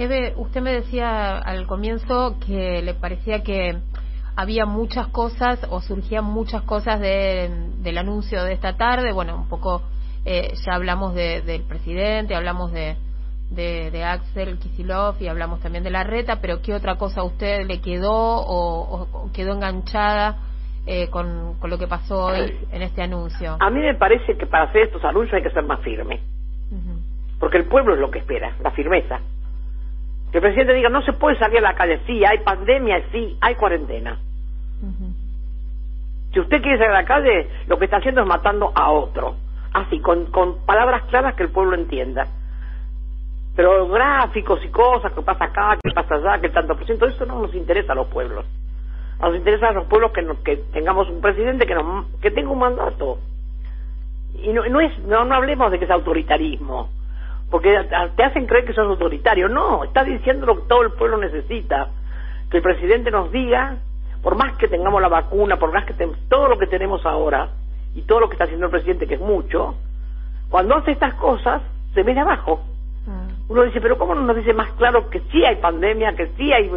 Eve, 0.00 0.32
usted 0.38 0.62
me 0.62 0.72
decía 0.72 1.36
al 1.36 1.66
comienzo 1.66 2.38
que 2.46 2.80
le 2.80 2.94
parecía 2.94 3.42
que 3.42 3.76
había 4.34 4.64
muchas 4.64 5.08
cosas 5.08 5.60
o 5.68 5.82
surgían 5.82 6.24
muchas 6.24 6.62
cosas 6.62 6.98
del 6.98 7.98
anuncio 7.98 8.42
de 8.42 8.54
esta 8.54 8.78
tarde. 8.78 9.12
Bueno, 9.12 9.36
un 9.36 9.48
poco 9.50 9.82
eh, 10.24 10.54
ya 10.64 10.74
hablamos 10.74 11.14
del 11.14 11.64
presidente, 11.64 12.34
hablamos 12.34 12.72
de, 12.72 12.96
de, 13.50 14.02
Axel 14.02 14.58
Kisilov 14.58 15.16
y 15.20 15.28
hablamos 15.28 15.60
también 15.60 15.84
de 15.84 15.90
la 15.90 16.02
reta, 16.02 16.40
pero 16.40 16.62
¿qué 16.62 16.72
otra 16.72 16.94
cosa 16.96 17.20
a 17.20 17.24
usted 17.24 17.66
le 17.66 17.82
quedó 17.82 18.10
o, 18.10 19.30
quedó 19.34 19.52
enganchada 19.52 20.38
eh, 20.86 21.10
con, 21.10 21.58
con, 21.58 21.68
lo 21.68 21.76
que 21.76 21.86
pasó 21.86 22.28
hoy 22.28 22.56
en 22.72 22.80
este 22.80 23.02
anuncio? 23.02 23.58
A 23.60 23.68
mí 23.68 23.80
me 23.80 23.94
parece 23.96 24.38
que 24.38 24.46
para 24.46 24.64
hacer 24.64 24.84
estos 24.84 25.04
anuncios 25.04 25.34
hay 25.34 25.42
que 25.42 25.50
ser 25.50 25.64
más 25.64 25.80
firme, 25.80 26.22
porque 27.38 27.58
el 27.58 27.66
pueblo 27.66 27.92
es 27.92 28.00
lo 28.00 28.10
que 28.10 28.20
espera, 28.20 28.56
la 28.62 28.70
firmeza. 28.70 29.20
Que 30.30 30.38
el 30.38 30.42
presidente 30.42 30.74
diga, 30.74 30.88
no 30.88 31.02
se 31.02 31.12
puede 31.12 31.38
salir 31.38 31.58
a 31.58 31.62
la 31.62 31.74
calle, 31.74 32.00
sí, 32.06 32.24
hay 32.24 32.38
pandemia, 32.38 33.02
sí, 33.10 33.36
hay 33.40 33.54
cuarentena. 33.56 34.18
Si 36.32 36.38
usted 36.38 36.62
quiere 36.62 36.78
salir 36.78 36.92
a 36.92 37.00
la 37.00 37.04
calle, 37.04 37.48
lo 37.66 37.78
que 37.78 37.86
está 37.86 37.96
haciendo 37.96 38.22
es 38.22 38.26
matando 38.26 38.72
a 38.74 38.90
otro. 38.90 39.34
Así, 39.72 40.00
con, 40.00 40.26
con 40.26 40.64
palabras 40.64 41.02
claras 41.04 41.34
que 41.34 41.42
el 41.42 41.50
pueblo 41.50 41.74
entienda. 41.74 42.26
Pero 43.56 43.88
gráficos 43.88 44.64
y 44.64 44.68
cosas, 44.68 45.12
que 45.12 45.22
pasa 45.22 45.44
acá, 45.44 45.76
que 45.82 45.90
pasa 45.92 46.14
allá, 46.14 46.40
que 46.40 46.48
tanto 46.50 46.76
por 46.76 46.86
ciento, 46.86 47.06
eso 47.06 47.26
no 47.26 47.40
nos 47.40 47.54
interesa 47.54 47.92
a 47.92 47.96
los 47.96 48.06
pueblos. 48.06 48.46
Nos 49.20 49.36
interesa 49.36 49.68
a 49.68 49.72
los 49.72 49.86
pueblos 49.86 50.12
que, 50.12 50.24
que 50.44 50.56
tengamos 50.72 51.08
un 51.10 51.20
presidente 51.20 51.66
que, 51.66 51.74
nos, 51.74 52.06
que 52.20 52.30
tenga 52.30 52.50
un 52.50 52.58
mandato. 52.60 53.18
Y 54.34 54.52
no, 54.52 54.64
no, 54.66 54.80
es, 54.80 54.96
no, 55.00 55.24
no 55.24 55.34
hablemos 55.34 55.70
de 55.72 55.78
que 55.78 55.84
es 55.84 55.90
autoritarismo, 55.90 56.88
porque 57.50 57.76
te 58.16 58.22
hacen 58.22 58.46
creer 58.46 58.64
que 58.64 58.72
sos 58.72 58.86
autoritario. 58.86 59.48
No, 59.48 59.84
está 59.84 60.04
diciendo 60.04 60.46
lo 60.46 60.56
que 60.56 60.68
todo 60.68 60.82
el 60.82 60.92
pueblo 60.92 61.16
necesita. 61.18 61.88
Que 62.50 62.58
el 62.58 62.62
presidente 62.62 63.10
nos 63.10 63.30
diga, 63.32 63.76
por 64.22 64.36
más 64.36 64.56
que 64.56 64.68
tengamos 64.68 65.00
la 65.02 65.08
vacuna, 65.08 65.58
por 65.58 65.72
más 65.72 65.84
que 65.84 65.94
todo 66.28 66.48
lo 66.48 66.58
que 66.58 66.66
tenemos 66.66 67.04
ahora, 67.06 67.50
y 67.94 68.02
todo 68.02 68.20
lo 68.20 68.28
que 68.28 68.34
está 68.34 68.44
haciendo 68.44 68.66
el 68.66 68.72
presidente, 68.72 69.06
que 69.06 69.14
es 69.14 69.20
mucho, 69.20 69.74
cuando 70.48 70.76
hace 70.76 70.92
estas 70.92 71.14
cosas, 71.14 71.62
se 71.94 72.02
viene 72.02 72.20
abajo. 72.20 72.60
Mm. 73.06 73.52
Uno 73.52 73.62
dice, 73.62 73.80
pero 73.80 73.98
¿cómo 73.98 74.14
no 74.14 74.22
nos 74.22 74.36
dice 74.36 74.52
más 74.52 74.70
claro 74.72 75.10
que 75.10 75.20
sí 75.32 75.44
hay 75.44 75.56
pandemia, 75.56 76.14
que 76.14 76.28
sí 76.36 76.52
hay, 76.52 76.70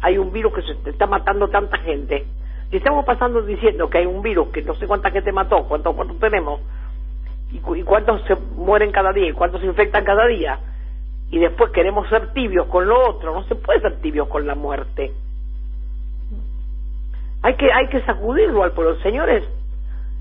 hay 0.00 0.18
un 0.18 0.32
virus 0.32 0.54
que 0.54 0.62
se 0.62 0.90
está 0.90 1.06
matando 1.06 1.48
tanta 1.48 1.78
gente? 1.78 2.24
Si 2.70 2.76
estamos 2.76 3.04
pasando 3.04 3.42
diciendo 3.42 3.90
que 3.90 3.98
hay 3.98 4.06
un 4.06 4.22
virus 4.22 4.48
que 4.48 4.62
no 4.62 4.74
sé 4.76 4.86
cuánta 4.86 5.10
gente 5.10 5.32
mató, 5.32 5.64
cuántos 5.64 5.94
cuánto 5.96 6.14
tenemos, 6.14 6.60
y, 7.52 7.58
cuántos 7.58 8.22
se 8.26 8.36
mueren 8.56 8.92
cada 8.92 9.12
día, 9.12 9.30
y 9.30 9.32
cuántos 9.32 9.60
se 9.60 9.66
infectan 9.66 10.04
cada 10.04 10.26
día, 10.26 10.58
y 11.30 11.38
después 11.38 11.70
queremos 11.72 12.08
ser 12.08 12.32
tibios 12.32 12.66
con 12.66 12.86
lo 12.88 13.08
otro, 13.08 13.34
no 13.34 13.44
se 13.44 13.54
puede 13.54 13.80
ser 13.80 14.00
tibios 14.00 14.28
con 14.28 14.46
la 14.46 14.54
muerte. 14.54 15.12
Hay 17.42 17.54
que, 17.54 17.72
hay 17.72 17.88
que 17.88 18.02
sacudirlo 18.02 18.62
al 18.62 18.72
pueblo. 18.72 18.96
Señores, 19.00 19.44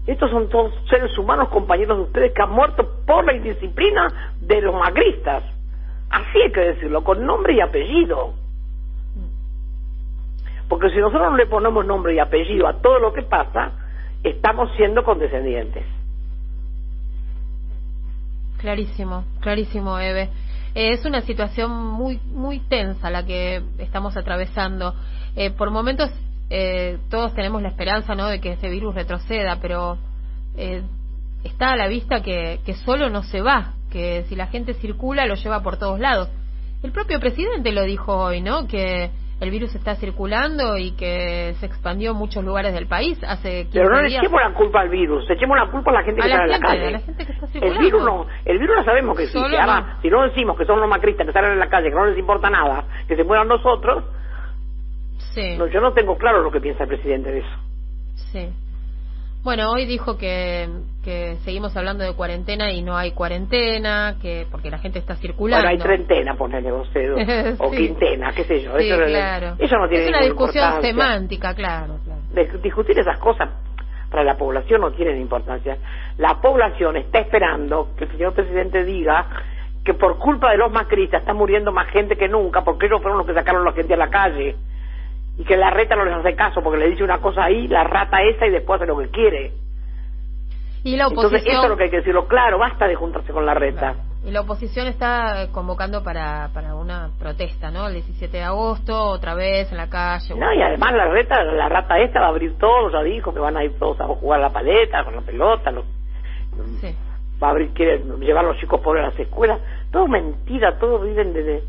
estos 0.08 0.32
son 0.32 0.50
todos 0.50 0.74
seres 0.90 1.16
humanos, 1.18 1.50
compañeros 1.50 1.98
de 1.98 2.04
ustedes, 2.04 2.34
que 2.34 2.42
han 2.42 2.52
muerto 2.52 3.04
por 3.06 3.26
la 3.26 3.34
indisciplina 3.34 4.34
de 4.40 4.62
los 4.62 4.74
magristas. 4.74 5.44
Así 6.10 6.42
hay 6.42 6.52
que 6.52 6.62
decirlo, 6.62 7.04
con 7.04 7.26
nombre 7.26 7.54
y 7.54 7.62
apellido. 7.62 8.34
Porque 10.68 10.90
si 10.92 10.98
nosotros 10.98 11.32
no 11.32 11.38
le 11.38 11.48
ponemos 11.48 11.86
nombre 11.86 12.14
y 12.14 12.20
apellido 12.20 12.68
a 12.68 12.82
todo 12.82 13.00
lo 13.00 13.12
que 13.14 13.24
pasa, 13.24 13.72
estamos 14.24 14.72
siendo 14.78 15.04
condescendientes. 15.04 15.84
Clarísimo, 18.60 19.24
clarísimo, 19.40 19.98
Eve. 19.98 20.30
Eh, 20.76 20.92
es 20.92 21.06
una 21.06 21.22
situación 21.22 21.72
muy 21.72 22.20
muy 22.32 22.60
tensa 22.60 23.10
la 23.10 23.26
que 23.26 23.64
estamos 23.78 24.16
atravesando. 24.18 24.94
Eh, 25.36 25.52
por 25.52 25.72
momentos 25.72 26.12
eh, 26.50 26.98
todos 27.10 27.34
tenemos 27.34 27.62
la 27.62 27.70
esperanza 27.70 28.16
¿no? 28.16 28.28
de 28.28 28.42
que 28.42 28.52
este 28.52 28.70
virus 28.70 28.96
retroceda, 28.96 29.60
pero 29.62 29.98
eh, 30.58 30.82
está 31.44 31.72
a 31.72 31.76
la 31.78 31.88
vista 31.88 32.22
que, 32.22 32.60
que 32.66 32.74
solo 32.74 33.10
no 33.10 33.24
se 33.24 33.42
va, 33.42 33.74
que 33.92 34.26
si 34.28 34.36
la 34.36 34.48
gente 34.48 34.74
circula 34.74 35.26
lo 35.26 35.36
lleva 35.36 35.62
por 35.62 35.78
todos 35.78 36.00
lados. 36.00 36.30
El 36.84 36.92
propio 36.92 37.20
presidente 37.20 37.72
lo 37.72 37.84
dijo 37.84 38.16
hoy, 38.16 38.42
¿no? 38.42 38.68
Que 38.68 39.12
el 39.40 39.52
virus 39.52 39.74
está 39.76 39.96
circulando 39.96 40.78
y 40.78 40.92
que 40.92 41.56
se 41.60 41.66
expandió 41.66 42.12
en 42.12 42.18
muchos 42.18 42.44
lugares 42.44 42.74
del 42.74 42.88
país 42.88 43.18
hace 43.24 43.64
15 43.64 43.80
Pero 43.80 43.90
no 43.90 44.02
le 44.02 44.08
echemos 44.08 44.42
la 44.42 44.54
culpa 44.54 44.82
al 44.82 44.90
virus, 44.90 45.30
echemos 45.30 45.58
la 45.58 45.72
culpa 45.72 45.92
a 45.92 45.94
la 45.96 46.04
gente 46.04 46.22
que 46.22 46.28
está 46.28 46.44
en 46.44 46.50
la 46.52 46.60
calle. 46.60 47.02
el 47.62 47.78
virus 47.80 48.04
no, 48.04 48.26
el 48.46 48.60
virus 48.60 48.76
no 48.78 48.84
sabemos 48.84 49.18
que 49.18 49.24
existe. 49.24 49.58
Ahora, 49.58 49.98
si 50.02 50.10
no 50.10 50.24
decimos 50.24 50.58
que 50.58 50.66
son 50.66 50.80
los 50.80 50.90
macristas 50.90 51.26
que 51.26 51.34
salen 51.34 51.54
en 51.54 51.60
la 51.60 51.70
calle, 51.70 51.90
que 51.90 51.96
no 51.96 52.06
les 52.06 52.18
importa 52.18 52.50
nada, 52.50 52.84
que 53.08 53.16
se 53.16 53.24
mueran 53.24 53.48
nosotros, 53.48 54.04
Sí. 55.34 55.58
No, 55.58 55.68
yo 55.68 55.80
no 55.82 55.94
tengo 55.94 56.18
claro 56.18 56.42
lo 56.42 56.52
que 56.52 56.60
piensa 56.60 56.84
el 56.84 56.90
presidente 56.90 57.32
de 57.32 57.40
eso. 57.40 57.58
Sí. 58.32 58.50
Bueno, 59.42 59.72
hoy 59.72 59.86
dijo 59.86 60.18
que, 60.18 60.68
que 61.04 61.38
seguimos 61.46 61.76
hablando 61.78 62.04
de 62.04 62.14
cuarentena 62.14 62.72
y 62.74 62.82
no 62.82 62.98
hay 62.98 63.12
cuarentena, 63.12 64.18
que 64.22 64.46
porque 64.52 64.70
la 64.70 64.80
gente 64.80 65.00
está 65.00 65.16
circulando. 65.16 65.66
Bueno, 65.66 65.82
hay 65.82 65.82
treintena, 65.82 66.36
ponele 66.36 66.72
vos, 66.72 66.90
o 67.60 67.72
quintena, 67.72 68.34
qué 68.34 68.44
sé 68.44 68.62
yo. 68.62 68.78
eso, 68.78 69.06
claro. 69.06 69.56
eso 69.58 69.78
no 69.78 69.88
tiene 69.88 70.04
Es 70.04 70.10
una 70.10 70.22
discusión 70.22 70.82
semántica, 70.82 71.54
claro, 71.54 72.00
claro. 72.04 72.60
discutir 72.62 73.00
esas 73.00 73.18
cosas 73.20 73.50
para 74.12 74.24
la 74.24 74.36
población 74.36 74.82
no 74.82 74.92
tienen 74.92 75.22
importancia. 75.22 75.78
La 76.18 76.42
población 76.42 76.98
está 76.98 77.20
esperando 77.20 77.92
que 77.98 78.06
el 78.06 78.12
señor 78.12 78.34
presidente 78.34 78.84
diga 78.84 79.26
que 79.86 79.94
por 79.94 80.18
culpa 80.18 80.52
de 80.52 80.58
los 80.58 80.72
macristas 80.72 81.22
está 81.22 81.34
muriendo 81.34 81.72
más 81.72 81.90
gente 81.92 82.18
que 82.18 82.28
nunca, 82.28 82.64
porque 82.64 82.88
ellos 82.88 83.02
fueron 83.02 83.20
los 83.20 83.28
que 83.28 83.34
sacaron 83.34 83.62
a 83.62 83.70
la 83.70 83.76
gente 83.76 83.94
a 83.94 83.98
la 83.98 84.10
calle 84.10 84.58
y 85.40 85.46
que 85.46 85.56
la 85.56 85.70
reta 85.70 85.96
no 85.96 86.04
les 86.04 86.16
hace 86.16 86.36
caso 86.36 86.62
porque 86.62 86.78
le 86.80 86.90
dice 86.90 87.02
una 87.02 87.20
cosa 87.20 87.46
ahí, 87.46 87.66
la 87.70 87.86
rata 87.86 88.22
esa 88.22 88.46
y 88.46 88.50
después 88.50 88.80
hace 88.80 88.88
lo 88.88 88.98
que 88.98 89.08
quiere. 89.08 89.54
Y 90.84 90.98
la 90.98 91.08
oposición... 91.08 91.38
Entonces 91.38 91.54
eso 91.54 91.64
es 91.64 91.70
lo 91.70 91.78
que 91.78 91.84
hay 91.84 91.90
que 91.90 91.98
decirlo 91.98 92.28
claro, 92.28 92.60
basta 92.60 92.88
de 92.88 92.96
juntarse 92.96 93.32
con 93.32 93.46
la 93.46 93.54
reta. 93.54 93.96
Y 94.26 94.32
la 94.32 94.42
oposición 94.42 94.88
está 94.88 95.48
convocando 95.54 96.04
para, 96.04 96.50
para 96.54 96.76
una 96.76 97.12
protesta, 97.18 97.72
¿no? 97.72 97.88
El 97.88 97.94
17 97.94 98.36
de 98.36 98.44
agosto, 98.44 99.02
otra 99.02 99.34
vez 99.34 99.72
en 99.72 99.78
la 99.78 99.90
calle. 99.90 100.36
No, 100.36 100.54
y 100.54 100.62
además 100.62 100.92
la 100.92 101.06
reta, 101.06 101.42
la 101.42 101.70
rata 101.70 101.98
esta 102.00 102.20
va 102.20 102.26
a 102.26 102.30
abrir 102.30 102.58
todo, 102.58 102.92
ya 102.92 103.02
dijo 103.02 103.34
que 103.34 103.40
van 103.40 103.56
a 103.56 103.64
ir 103.64 103.80
todos 103.80 104.02
a 104.02 104.08
jugar 104.08 104.42
la 104.42 104.50
paleta, 104.50 105.06
con 105.06 105.16
la 105.16 105.22
pelota, 105.22 105.72
sí. 106.82 106.94
va 107.42 107.48
a 107.48 107.52
abrir, 107.52 107.72
quiere 107.72 108.04
llevar 108.20 108.44
a 108.44 108.50
los 108.50 108.58
chicos 108.58 108.82
pobres 108.82 109.06
a 109.06 109.10
las 109.12 109.20
escuelas. 109.20 109.62
Todo 109.90 110.06
mentira, 110.10 110.78
todos 110.78 111.02
viven 111.02 111.32
de... 111.32 111.64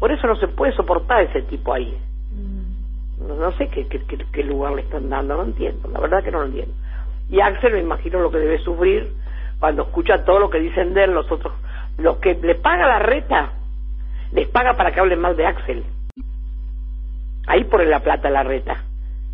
Por 0.00 0.10
eso 0.10 0.26
no 0.26 0.34
se 0.34 0.48
puede 0.48 0.72
soportar 0.72 1.22
ese 1.22 1.42
tipo 1.42 1.72
ahí 1.72 1.96
no, 3.18 3.52
sé 3.52 3.68
qué, 3.68 3.86
qué, 3.86 4.00
qué, 4.32 4.44
lugar 4.44 4.74
le 4.74 4.82
están 4.82 5.08
dando, 5.08 5.36
no 5.36 5.44
entiendo, 5.44 5.88
la 5.88 6.00
verdad 6.00 6.22
que 6.22 6.30
no 6.30 6.40
lo 6.40 6.46
entiendo. 6.46 6.74
Y 7.30 7.40
Axel 7.40 7.72
me 7.72 7.80
imagino 7.80 8.20
lo 8.20 8.30
que 8.30 8.38
debe 8.38 8.58
sufrir 8.58 9.12
cuando 9.58 9.82
escucha 9.82 10.24
todo 10.24 10.38
lo 10.38 10.50
que 10.50 10.60
dicen 10.60 10.94
de 10.94 11.04
él 11.04 11.12
los 11.12 11.30
otros. 11.30 11.52
Lo 11.98 12.20
que 12.20 12.34
le 12.34 12.56
paga 12.56 12.86
la 12.86 12.98
reta, 12.98 13.52
les 14.32 14.48
paga 14.48 14.74
para 14.74 14.92
que 14.92 15.00
hablen 15.00 15.20
mal 15.20 15.36
de 15.36 15.46
Axel. 15.46 15.84
Ahí 17.46 17.64
pone 17.64 17.86
la 17.86 18.00
plata 18.00 18.28
la 18.28 18.42
reta. 18.42 18.84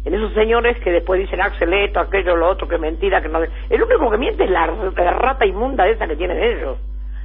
En 0.04 0.14
esos 0.14 0.32
señores 0.34 0.78
que 0.78 0.90
después 0.90 1.20
dicen 1.20 1.40
Axel 1.40 1.72
esto, 1.72 2.00
aquello, 2.00 2.36
lo 2.36 2.50
otro, 2.50 2.68
que 2.68 2.78
mentira, 2.78 3.20
que 3.20 3.28
no... 3.28 3.40
El 3.40 3.82
único 3.82 4.10
que 4.10 4.18
miente 4.18 4.44
es 4.44 4.50
la, 4.50 4.66
la 4.66 5.12
rata 5.12 5.46
inmunda 5.46 5.88
esa 5.88 6.06
que 6.06 6.16
tienen 6.16 6.42
ellos. 6.42 6.78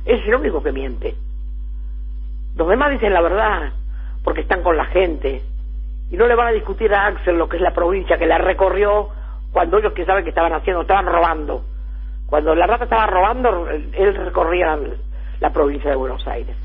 Es 0.05 0.25
el 0.25 0.35
único 0.35 0.61
que 0.61 0.71
miente. 0.71 1.15
Los 2.55 2.67
demás 2.67 2.91
dicen 2.91 3.13
la 3.13 3.21
verdad, 3.21 3.71
porque 4.23 4.41
están 4.41 4.63
con 4.63 4.75
la 4.75 4.85
gente 4.85 5.41
y 6.09 6.17
no 6.17 6.27
le 6.27 6.35
van 6.35 6.47
a 6.47 6.51
discutir 6.51 6.93
a 6.93 7.07
Axel 7.07 7.37
lo 7.37 7.49
que 7.49 7.57
es 7.57 7.61
la 7.61 7.73
provincia 7.73 8.17
que 8.17 8.25
la 8.25 8.37
recorrió 8.37 9.09
cuando 9.51 9.77
ellos 9.79 9.93
que 9.93 10.05
saben 10.05 10.23
que 10.23 10.29
estaban 10.29 10.53
haciendo, 10.53 10.81
estaban 10.81 11.05
robando. 11.05 11.63
Cuando 12.27 12.53
la 12.55 12.67
rata 12.67 12.83
estaba 12.83 13.07
robando, 13.07 13.69
él 13.69 14.15
recorría 14.15 14.77
la 15.39 15.49
provincia 15.51 15.89
de 15.89 15.95
Buenos 15.95 16.25
Aires 16.27 16.55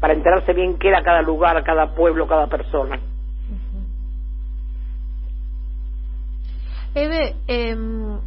para 0.00 0.14
enterarse 0.14 0.52
bien 0.52 0.78
qué 0.78 0.88
era 0.88 1.02
cada 1.02 1.22
lugar, 1.22 1.62
cada 1.64 1.94
pueblo, 1.94 2.26
cada 2.26 2.46
persona. 2.46 3.00
Eve, 6.94 7.34
em, 7.46 8.18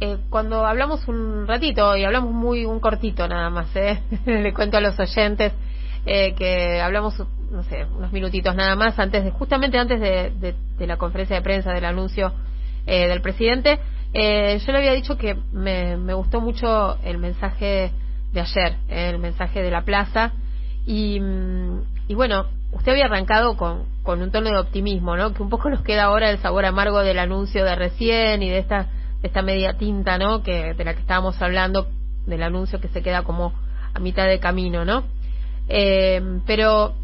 eh, 0.00 0.18
cuando 0.30 0.64
hablamos 0.64 1.06
un 1.08 1.46
ratito, 1.46 1.96
y 1.96 2.04
hablamos 2.04 2.32
muy 2.32 2.64
un 2.64 2.80
cortito 2.80 3.26
nada 3.26 3.50
más, 3.50 3.74
¿eh? 3.76 4.02
le 4.26 4.52
cuento 4.52 4.76
a 4.76 4.80
los 4.80 4.98
oyentes 4.98 5.52
eh, 6.06 6.34
que 6.34 6.80
hablamos 6.80 7.22
no 7.52 7.62
sé, 7.64 7.86
unos 7.96 8.12
minutitos 8.12 8.54
nada 8.54 8.74
más, 8.74 8.98
antes 8.98 9.24
de, 9.24 9.30
justamente 9.30 9.78
antes 9.78 10.00
de, 10.00 10.54
la 10.78 10.96
conferencia 10.96 11.36
de 11.36 11.42
prensa 11.42 11.72
del 11.72 11.84
anuncio 11.84 12.32
eh, 12.86 13.06
del 13.06 13.20
presidente, 13.20 13.78
eh, 14.14 14.58
yo 14.64 14.72
le 14.72 14.78
había 14.78 14.92
dicho 14.92 15.16
que 15.16 15.36
me, 15.52 15.96
gustó 16.14 16.40
mucho 16.40 16.98
el 17.04 17.18
mensaje 17.18 17.92
de 18.32 18.40
ayer, 18.40 18.76
el 18.88 19.18
mensaje 19.18 19.62
de 19.62 19.70
la 19.70 19.82
plaza, 19.82 20.32
y, 20.86 21.20
mm, 21.20 21.82
y 22.08 22.14
bueno, 22.14 22.46
usted 22.72 22.92
había 22.92 23.04
arrancado 23.04 23.56
con, 23.56 23.84
con 24.02 24.22
un 24.22 24.30
tono 24.30 24.50
de 24.50 24.58
optimismo, 24.58 25.16
¿no? 25.16 25.34
Que 25.34 25.42
un 25.42 25.50
poco 25.50 25.68
nos 25.70 25.82
queda 25.82 26.04
ahora 26.04 26.30
el 26.30 26.38
sabor 26.38 26.64
amargo 26.64 27.00
del 27.00 27.18
anuncio 27.18 27.64
de 27.64 27.76
recién 27.76 28.42
y 28.42 28.48
de 28.48 28.58
esta, 28.58 28.88
de 29.20 29.28
esta 29.28 29.42
media 29.42 29.74
tinta, 29.74 30.18
¿no? 30.18 30.42
Que, 30.42 30.74
de 30.74 30.84
la 30.84 30.94
que 30.94 31.00
estábamos 31.00 31.40
hablando, 31.40 31.88
del 32.26 32.42
anuncio 32.42 32.80
que 32.80 32.88
se 32.88 33.02
queda 33.02 33.22
como 33.22 33.52
a 33.94 34.00
mitad 34.00 34.26
de 34.26 34.40
camino, 34.40 34.84
¿no? 34.84 35.04
Eh, 35.68 36.40
pero 36.46 36.94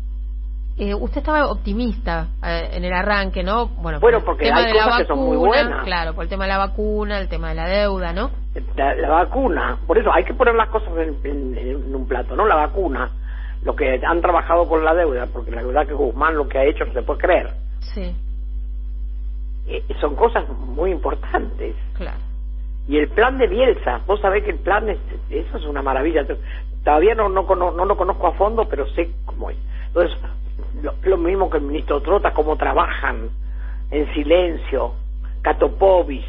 eh, 0.78 0.94
usted 0.94 1.18
estaba 1.18 1.50
optimista 1.50 2.28
eh, 2.40 2.70
en 2.72 2.84
el 2.84 2.92
arranque, 2.92 3.42
¿no? 3.42 3.66
Bueno, 3.66 3.98
porque 4.24 4.48
el 4.48 4.54
tema 4.54 4.66
de 4.66 4.74
la 4.74 4.86
vacuna, 4.86 5.14
muy 5.16 5.36
buenas. 5.36 5.84
Claro, 5.84 6.14
por 6.14 6.22
el 6.22 6.30
tema 6.30 6.44
de 6.44 6.50
la 6.50 6.58
vacuna, 6.58 7.18
el 7.18 7.28
tema 7.28 7.48
de 7.48 7.54
la 7.56 7.68
deuda, 7.68 8.12
¿no? 8.12 8.30
La, 8.76 9.08
vacuna, 9.08 9.78
por 9.86 9.98
eso 9.98 10.12
hay 10.12 10.24
que 10.24 10.34
poner 10.34 10.54
las 10.54 10.68
cosas 10.68 10.90
en, 11.24 11.94
un 11.94 12.06
plato, 12.06 12.36
¿no? 12.36 12.46
La 12.46 12.54
vacuna, 12.54 13.10
lo 13.64 13.74
que 13.74 14.00
han 14.06 14.20
trabajado 14.20 14.68
con 14.68 14.84
la 14.84 14.94
deuda, 14.94 15.26
porque 15.32 15.50
la 15.50 15.64
verdad 15.64 15.84
que 15.84 15.94
Guzmán 15.94 16.36
lo 16.36 16.48
que 16.48 16.58
ha 16.58 16.64
hecho 16.64 16.84
no 16.84 16.92
se 16.92 17.02
puede 17.02 17.20
creer. 17.20 17.48
Sí. 17.80 18.14
Eh, 19.66 19.82
son 20.00 20.14
cosas 20.14 20.48
muy 20.48 20.92
importantes. 20.92 21.74
Claro. 21.94 22.18
Y 22.86 22.98
el 22.98 23.08
plan 23.08 23.36
de 23.36 23.48
Bielsa, 23.48 24.00
vos 24.06 24.20
sabés 24.20 24.44
que 24.44 24.50
el 24.50 24.60
plan, 24.60 24.88
es, 24.88 24.98
eso 25.28 25.58
es 25.58 25.64
una 25.64 25.82
maravilla. 25.82 26.24
Todavía 26.84 27.16
no, 27.16 27.28
no, 27.28 27.42
no, 27.42 27.72
no 27.72 27.84
lo 27.84 27.96
conozco 27.96 28.28
a 28.28 28.32
fondo, 28.32 28.68
pero 28.68 28.86
sé 28.90 29.10
cómo 29.26 29.50
es. 29.50 29.58
Entonces, 29.88 30.18
lo, 31.02 31.16
mismo 31.16 31.48
que 31.50 31.58
el 31.58 31.64
ministro 31.64 32.00
Trota, 32.02 32.32
cómo 32.32 32.56
trabajan 32.56 33.28
en 33.90 34.12
silencio, 34.14 34.92
Catopovis. 35.42 36.24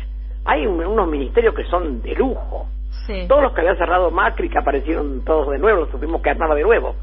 Hay 0.45 0.65
un- 0.65 0.83
unos 0.85 1.07
ministerios 1.07 1.53
que 1.53 1.65
son 1.65 2.01
de 2.01 2.13
lujo. 2.15 2.67
Sí. 3.05 3.25
Todos 3.27 3.43
los 3.43 3.53
que 3.53 3.61
había 3.61 3.75
cerrado 3.75 4.11
Macri, 4.11 4.49
que 4.49 4.57
aparecieron 4.59 5.23
todos 5.25 5.49
de 5.49 5.57
nuevo, 5.59 5.81
los 5.81 5.89
tuvimos 5.91 6.21
que 6.21 6.29
armar 6.29 6.53
de 6.55 6.63
nuevo. 6.63 6.95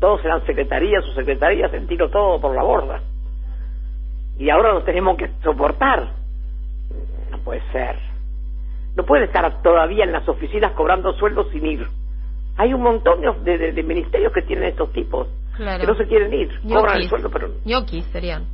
Todos 0.00 0.24
eran 0.24 0.44
secretarías, 0.46 1.04
sus 1.04 1.14
secretarías, 1.14 1.72
el 1.72 1.86
tiro 1.86 2.10
todo 2.10 2.40
por 2.40 2.54
la 2.54 2.62
borda. 2.62 3.00
Y 4.38 4.50
ahora 4.50 4.74
nos 4.74 4.84
tenemos 4.84 5.16
que 5.16 5.30
soportar. 5.42 6.10
No 7.30 7.38
puede 7.38 7.62
ser. 7.72 7.96
No 8.96 9.04
puede 9.04 9.24
estar 9.24 9.62
todavía 9.62 10.04
en 10.04 10.12
las 10.12 10.28
oficinas 10.28 10.72
cobrando 10.72 11.12
sueldos 11.14 11.48
sin 11.52 11.64
ir. 11.66 11.86
Hay 12.58 12.72
un 12.74 12.82
montón 12.82 13.20
de, 13.44 13.58
de- 13.58 13.72
de 13.72 13.82
ministerios 13.82 14.32
que 14.32 14.42
tienen 14.42 14.68
estos 14.68 14.92
tipos, 14.92 15.28
Claro. 15.56 15.80
que 15.80 15.86
no 15.86 15.94
se 15.94 16.06
quieren 16.06 16.32
ir. 16.32 16.60
Cobran 16.62 16.98
el 16.98 17.08
sueldo, 17.08 17.30
pero... 17.30 17.50
Ñoquis 17.64 18.04
serían. 18.06 18.44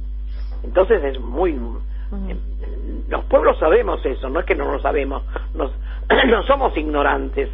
Entonces 0.62 1.02
es 1.04 1.20
muy... 1.20 1.58
Los 3.08 3.24
pueblos 3.24 3.58
sabemos 3.58 4.04
eso, 4.04 4.28
no 4.28 4.40
es 4.40 4.46
que 4.46 4.54
no 4.54 4.70
lo 4.70 4.80
sabemos. 4.80 5.22
Nos, 5.54 5.72
no 6.28 6.42
somos 6.44 6.76
ignorantes. 6.76 7.48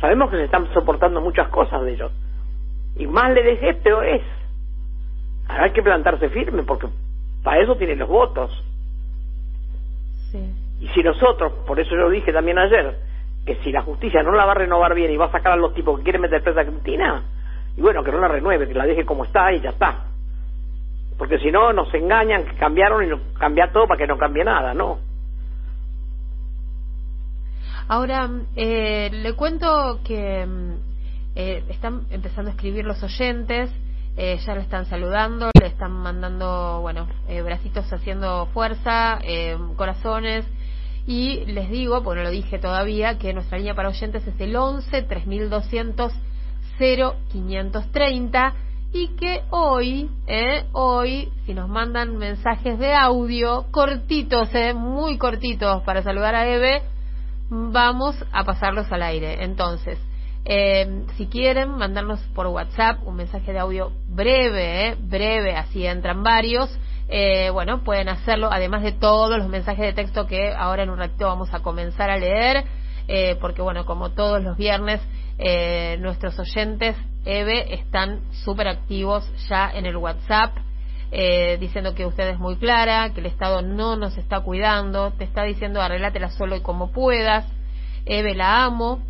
Sabemos 0.00 0.30
que 0.30 0.36
se 0.36 0.44
están 0.44 0.72
soportando 0.72 1.20
muchas 1.20 1.48
cosas 1.48 1.82
de 1.82 1.94
ellos. 1.94 2.12
Y 2.96 3.06
más 3.06 3.32
le 3.32 3.42
dejé, 3.42 3.74
peor 3.74 4.06
es. 4.06 4.22
Ahora 5.48 5.64
hay 5.64 5.72
que 5.72 5.82
plantarse 5.82 6.28
firme 6.30 6.62
porque 6.62 6.88
para 7.42 7.60
eso 7.60 7.76
tienen 7.76 7.98
los 7.98 8.08
votos. 8.08 8.50
Sí. 10.30 10.38
Y 10.80 10.88
si 10.88 11.02
nosotros, 11.02 11.52
por 11.66 11.78
eso 11.80 11.94
yo 11.94 12.10
dije 12.10 12.32
también 12.32 12.58
ayer, 12.58 12.96
que 13.44 13.56
si 13.56 13.70
la 13.70 13.82
justicia 13.82 14.22
no 14.22 14.32
la 14.32 14.44
va 14.44 14.52
a 14.52 14.56
renovar 14.56 14.94
bien 14.94 15.10
y 15.10 15.16
va 15.16 15.26
a 15.26 15.32
sacar 15.32 15.52
a 15.52 15.56
los 15.56 15.72
tipos 15.72 15.98
que 15.98 16.04
quieren 16.04 16.22
meter 16.22 16.42
presa 16.42 16.62
a 16.62 16.64
Cristina, 16.64 17.22
y 17.76 17.80
bueno, 17.80 18.02
que 18.02 18.10
no 18.10 18.18
la 18.18 18.28
renueve, 18.28 18.66
que 18.66 18.74
la 18.74 18.86
deje 18.86 19.04
como 19.04 19.24
está 19.24 19.52
y 19.52 19.60
ya 19.60 19.70
está. 19.70 20.04
Porque 21.18 21.38
si 21.38 21.50
no, 21.50 21.72
nos 21.72 21.92
engañan 21.94 22.44
que 22.44 22.56
cambiaron 22.56 23.04
y 23.04 23.08
nos 23.08 23.20
cambia 23.38 23.70
todo 23.72 23.86
para 23.86 23.98
que 23.98 24.06
no 24.06 24.18
cambie 24.18 24.44
nada, 24.44 24.74
¿no? 24.74 24.98
Ahora, 27.88 28.28
eh, 28.56 29.10
le 29.12 29.32
cuento 29.34 30.00
que 30.04 30.44
mm, 30.44 30.72
eh, 31.36 31.64
están 31.68 32.02
empezando 32.10 32.50
a 32.50 32.54
escribir 32.54 32.84
los 32.84 33.02
oyentes, 33.02 33.70
eh, 34.16 34.38
ya 34.44 34.54
le 34.54 34.62
están 34.62 34.86
saludando, 34.86 35.50
le 35.60 35.66
están 35.66 35.92
mandando, 35.92 36.80
bueno, 36.80 37.06
eh, 37.28 37.42
bracitos 37.42 37.92
haciendo 37.92 38.46
fuerza, 38.46 39.18
eh, 39.22 39.56
corazones, 39.76 40.46
y 41.06 41.44
les 41.44 41.70
digo, 41.70 42.02
porque 42.02 42.18
no 42.18 42.24
lo 42.24 42.30
dije 42.30 42.58
todavía, 42.58 43.18
que 43.18 43.34
nuestra 43.34 43.58
línea 43.58 43.74
para 43.74 43.90
oyentes 43.90 44.26
es 44.26 44.40
el 44.40 44.56
11 44.56 45.02
3200 45.02 46.12
0530 46.78 48.54
y 48.92 49.08
que 49.16 49.42
hoy, 49.50 50.10
eh, 50.26 50.64
hoy, 50.72 51.30
si 51.44 51.54
nos 51.54 51.68
mandan 51.68 52.16
mensajes 52.16 52.78
de 52.78 52.94
audio 52.94 53.66
cortitos, 53.70 54.54
eh, 54.54 54.74
muy 54.74 55.18
cortitos 55.18 55.82
para 55.82 56.02
saludar 56.02 56.34
a 56.34 56.46
Eve, 56.48 56.82
vamos 57.50 58.16
a 58.32 58.44
pasarlos 58.44 58.90
al 58.90 59.02
aire. 59.02 59.44
Entonces, 59.44 59.98
eh, 60.48 61.04
si 61.16 61.26
quieren 61.26 61.70
mandarnos 61.70 62.20
por 62.34 62.46
WhatsApp 62.46 63.04
un 63.04 63.16
mensaje 63.16 63.52
de 63.52 63.58
audio 63.58 63.90
breve, 64.08 64.90
eh, 64.90 64.96
breve, 64.96 65.56
así 65.56 65.84
entran 65.84 66.22
varios, 66.22 66.70
eh, 67.08 67.50
bueno, 67.50 67.82
pueden 67.82 68.08
hacerlo, 68.08 68.48
además 68.52 68.84
de 68.84 68.92
todos 68.92 69.38
los 69.38 69.48
mensajes 69.48 69.84
de 69.84 69.92
texto 69.92 70.28
que 70.28 70.54
ahora 70.56 70.84
en 70.84 70.90
un 70.90 70.98
ratito 70.98 71.26
vamos 71.26 71.52
a 71.52 71.60
comenzar 71.60 72.10
a 72.10 72.16
leer, 72.16 72.64
eh, 73.08 73.36
porque 73.40 73.62
bueno, 73.62 73.84
como 73.86 74.10
todos 74.10 74.42
los 74.42 74.56
viernes, 74.56 75.00
eh, 75.38 75.96
nuestros 76.00 76.38
oyentes, 76.38 76.96
Eve, 77.24 77.74
están 77.74 78.20
súper 78.44 78.68
activos 78.68 79.30
ya 79.48 79.70
en 79.70 79.86
el 79.86 79.96
WhatsApp, 79.96 80.56
eh, 81.12 81.56
diciendo 81.58 81.94
que 81.94 82.06
usted 82.06 82.28
es 82.30 82.38
muy 82.38 82.56
clara, 82.56 83.10
que 83.12 83.20
el 83.20 83.26
Estado 83.26 83.62
no 83.62 83.96
nos 83.96 84.16
está 84.18 84.40
cuidando, 84.40 85.12
te 85.12 85.24
está 85.24 85.44
diciendo 85.44 85.80
arreglátela 85.80 86.30
solo 86.30 86.56
y 86.56 86.62
como 86.62 86.90
puedas, 86.92 87.46
Eve, 88.06 88.34
la 88.34 88.64
amo. 88.64 89.00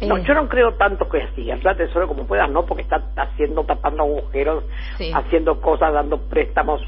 No, 0.00 0.16
Eh, 0.16 0.24
yo 0.26 0.34
no 0.34 0.48
creo 0.48 0.74
tanto 0.76 1.08
que 1.08 1.22
así, 1.22 1.50
arreglate 1.50 1.88
solo 1.92 2.06
como 2.08 2.24
puedas, 2.26 2.48
no, 2.50 2.64
porque 2.66 2.82
está 2.82 3.02
haciendo, 3.16 3.64
tapando 3.64 4.04
agujeros, 4.04 4.64
Sí. 4.96 5.10
haciendo 5.14 5.60
cosas, 5.60 5.92
dando 5.92 6.18
préstamos, 6.28 6.80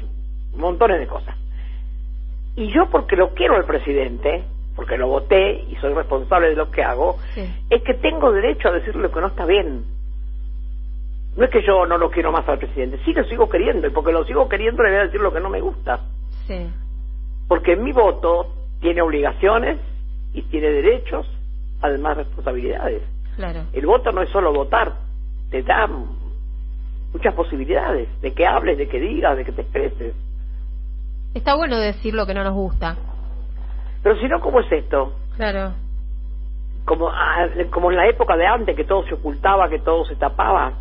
montones 0.55 0.99
de 0.99 1.07
cosas. 1.07 1.35
Y 2.55 2.73
yo 2.73 2.89
porque 2.89 3.15
lo 3.15 3.33
quiero 3.33 3.55
al 3.55 3.65
presidente, 3.65 4.43
porque 4.75 4.97
lo 4.97 5.07
voté 5.07 5.65
y 5.69 5.75
soy 5.75 5.93
responsable 5.93 6.49
de 6.49 6.55
lo 6.55 6.71
que 6.71 6.83
hago, 6.83 7.17
Sí. 7.35 7.43
es 7.69 7.81
que 7.83 7.93
tengo 7.95 8.31
derecho 8.31 8.69
a 8.69 8.71
decirle 8.73 9.01
lo 9.03 9.11
que 9.11 9.21
no 9.21 9.27
está 9.27 9.45
bien. 9.45 9.83
No 11.35 11.45
es 11.45 11.49
que 11.51 11.61
yo 11.65 11.85
no 11.85 11.97
lo 11.97 12.09
quiero 12.11 12.31
más 12.31 12.47
al 12.49 12.57
presidente, 12.59 12.99
sí 13.05 13.13
lo 13.13 13.23
sigo 13.25 13.47
queriendo, 13.49 13.87
y 13.87 13.91
porque 13.91 14.11
lo 14.11 14.23
sigo 14.25 14.49
queriendo 14.49 14.83
le 14.83 14.89
voy 14.91 14.99
a 14.99 15.03
decir 15.05 15.21
lo 15.21 15.31
que 15.33 15.39
no 15.39 15.49
me 15.49 15.61
gusta. 15.61 15.99
Sí, 16.47 16.67
Porque 17.47 17.75
mi 17.75 17.91
voto 17.91 18.47
tiene 18.79 19.01
obligaciones 19.01 19.77
y 20.33 20.41
tiene 20.43 20.69
derechos, 20.69 21.27
además 21.81 22.17
responsabilidades. 22.17 23.01
claro. 23.35 23.61
El 23.73 23.85
voto 23.85 24.11
no 24.11 24.21
es 24.21 24.29
solo 24.29 24.51
votar, 24.53 24.93
te 25.49 25.63
da 25.63 25.87
muchas 27.13 27.33
posibilidades 27.33 28.07
de 28.21 28.33
que 28.33 28.45
hables, 28.45 28.77
de 28.77 28.87
que 28.87 28.99
digas, 28.99 29.35
de 29.37 29.43
que 29.45 29.51
te 29.51 29.61
expreses. 29.61 30.13
Está 31.33 31.55
bueno 31.55 31.77
decir 31.77 32.13
lo 32.13 32.25
que 32.25 32.33
no 32.33 32.43
nos 32.43 32.53
gusta. 32.53 32.97
Pero 34.03 34.15
si 34.19 34.27
no, 34.27 34.39
¿cómo 34.39 34.59
es 34.61 34.71
esto? 34.71 35.13
Claro. 35.37 35.73
Como, 36.85 37.09
ah, 37.09 37.47
como 37.71 37.91
en 37.91 37.97
la 37.97 38.07
época 38.07 38.35
de 38.35 38.45
antes, 38.47 38.75
que 38.75 38.83
todo 38.85 39.03
se 39.05 39.13
ocultaba, 39.13 39.69
que 39.69 39.79
todo 39.79 40.03
se 40.05 40.15
tapaba. 40.15 40.73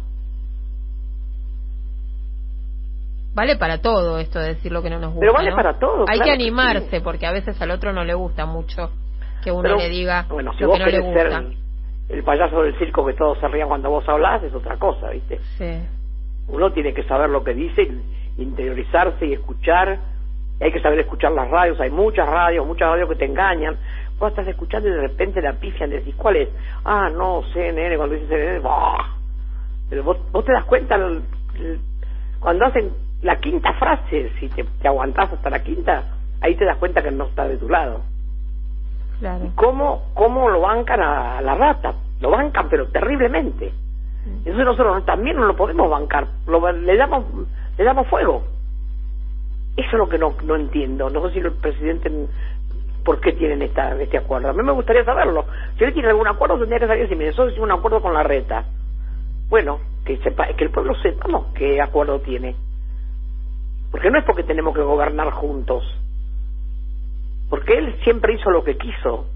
Vale 3.35 3.57
para 3.57 3.79
todo 3.81 4.19
esto 4.19 4.41
de 4.41 4.49
decir 4.55 4.73
lo 4.73 4.83
que 4.83 4.91
no 4.91 4.99
nos 4.99 5.11
gusta. 5.13 5.21
Pero 5.21 5.33
vale 5.33 5.51
¿no? 5.51 5.57
para 5.57 5.79
todo, 5.79 6.01
Hay 6.09 6.19
claro 6.19 6.19
que 6.19 6.25
que 6.25 6.31
animarse, 6.33 6.91
sí. 6.99 7.01
porque 7.03 7.27
a 7.27 7.33
veces 7.33 7.61
al 7.63 7.71
otro 7.71 7.93
no 7.93 8.05
le 8.05 8.15
gusta 8.15 8.45
mucho 8.45 8.91
que 9.45 9.51
uno 9.53 9.63
Pero, 9.63 9.77
le 9.77 9.89
diga 9.89 10.27
bueno, 10.29 10.53
si 10.55 10.63
lo 10.63 10.69
vos 10.69 10.79
que 10.79 10.85
no 10.85 10.91
le 10.91 10.93
querés 10.99 11.15
ser 11.15 11.27
gusta. 11.43 11.55
el 12.09 12.25
payaso 12.25 12.63
del 12.63 12.77
circo 12.79 13.07
que 13.07 13.15
todos 13.15 13.39
se 13.39 13.47
rían 13.49 13.69
cuando 13.69 13.89
vos 13.91 14.07
hablás, 14.09 14.43
es 14.43 14.53
otra 14.53 14.77
cosa, 14.79 15.11
¿viste? 15.11 15.39
Sí, 15.59 15.81
Uno 16.49 16.73
tiene 16.73 16.93
que 16.93 17.05
saber 17.05 17.31
lo 17.31 17.45
que 17.45 17.55
dice, 17.55 17.87
interiorizarse 18.37 19.27
y 19.27 19.35
escuchar. 19.35 19.99
Hay 20.61 20.73
que 20.73 20.81
saber 20.81 21.01
escuchar 21.01 21.33
las 21.33 21.49
radios. 21.51 21.81
Hay 21.81 21.91
muchas 21.91 22.29
radios, 22.29 22.67
muchas 22.67 22.89
radios 22.91 23.09
que 23.09 23.17
te 23.17 23.25
engañan. 23.25 23.77
Vos 24.19 24.31
estás 24.31 24.47
escuchando 24.47 24.89
y 24.89 24.93
de 24.93 25.01
repente 25.01 25.41
la 25.41 25.55
pifian. 25.55 25.91
Decís, 25.91 26.15
¿cuál 26.17 26.37
es? 26.37 26.49
Ah, 26.85 27.09
no, 27.09 27.43
CNN. 27.55 27.97
Cuando 27.97 28.15
dice 28.15 28.29
CNN, 28.29 28.59
¡bah! 28.61 29.15
Pero 29.89 30.05
vos, 30.05 30.19
vos 30.31 30.45
te 30.45 30.53
das 30.53 30.65
cuenta 30.67 30.97
el- 30.97 31.23
el- 31.59 31.81
cuando 32.39 32.67
hacen 32.67 32.91
la 33.23 33.37
quinta 33.41 33.73
frase, 33.75 34.31
si 34.39 34.49
te, 34.49 34.65
te 34.65 34.89
aguantás 34.89 35.33
hasta 35.33 35.51
la 35.51 35.63
quinta, 35.63 36.05
ahí 36.41 36.55
te 36.57 36.65
das 36.65 36.77
cuenta 36.77 37.03
que 37.03 37.11
no 37.11 37.25
está 37.25 37.47
de 37.49 37.57
tu 37.57 37.69
lado. 37.69 38.03
claro. 39.19 39.51
¿Cómo, 39.55 40.11
cómo 40.15 40.49
lo 40.51 40.61
bancan 40.61 41.01
a, 41.01 41.39
a 41.39 41.43
la 41.43 41.55
rata? 41.55 41.95
Lo 42.21 42.31
bancan, 42.31 42.69
pero 42.69 42.87
terriblemente. 42.89 43.73
Entonces 44.27 44.65
nosotros 44.65 45.05
también 45.07 45.37
no 45.37 45.47
lo 45.47 45.57
podemos 45.57 45.89
bancar, 45.91 46.27
lo, 46.47 46.71
le 46.73 46.97
damos 46.97 47.25
le 47.79 47.85
damos 47.85 48.07
fuego. 48.09 48.43
Eso 49.77 49.89
es 49.93 49.99
lo 49.99 50.09
que 50.09 50.19
no, 50.19 50.35
no 50.45 50.57
entiendo. 50.57 51.11
No 51.11 51.27
sé 51.29 51.35
si 51.35 51.39
el 51.41 51.53
presidente 51.53 52.11
por 53.05 53.21
qué 53.21 53.33
tienen 53.33 53.63
esta, 53.63 54.01
este 54.01 54.19
acuerdo. 54.19 54.51
A 54.51 54.53
mí 54.53 54.63
me 54.63 54.73
gustaría 54.73 55.05
saberlo. 55.05 55.47
Si 55.79 55.85
él 55.85 55.93
tiene 55.93 56.09
algún 56.09 56.29
acuerdo 56.29 56.59
tendría 56.59 56.81
que 56.81 56.87
salir 56.87 57.01
y 57.01 57.03
decir, 57.05 57.17
mire, 57.17 57.31
nosotros 57.31 57.59
un 57.59 57.73
acuerdo 57.73 58.01
con 58.01 58.15
la 58.15 58.23
reta. 58.23 58.65
Bueno, 59.49 59.81
que 60.05 60.19
sepa, 60.19 60.47
que 60.49 60.65
el 60.65 60.71
pueblo 60.71 60.95
sepamos 60.97 61.47
qué 61.55 61.81
acuerdo 61.81 62.21
tiene. 62.21 62.55
Porque 63.91 64.11
no 64.11 64.19
es 64.19 64.25
porque 64.25 64.45
tenemos 64.45 64.75
que 64.75 64.83
gobernar 64.83 65.31
juntos. 65.31 65.85
Porque 67.49 67.75
él 67.79 67.97
siempre 68.05 68.35
hizo 68.35 68.51
lo 68.51 68.63
que 68.63 68.77
quiso. 68.77 69.27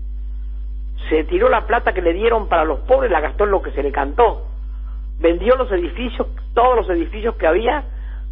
Se 1.09 1.25
tiró 1.25 1.49
la 1.49 1.66
plata 1.66 1.92
que 1.92 2.03
le 2.03 2.12
dieron 2.12 2.49
para 2.49 2.64
los 2.64 2.81
pobres, 2.81 3.11
la 3.11 3.20
gastó 3.20 3.44
en 3.44 3.51
lo 3.51 3.61
que 3.61 3.73
se 3.73 3.83
le 3.83 3.90
cantó. 3.90 4.47
Vendió 5.18 5.57
los 5.57 5.70
edificios, 5.73 6.29
todos 6.55 6.77
los 6.77 6.88
edificios 6.90 7.35
que 7.37 7.47
había, 7.47 7.85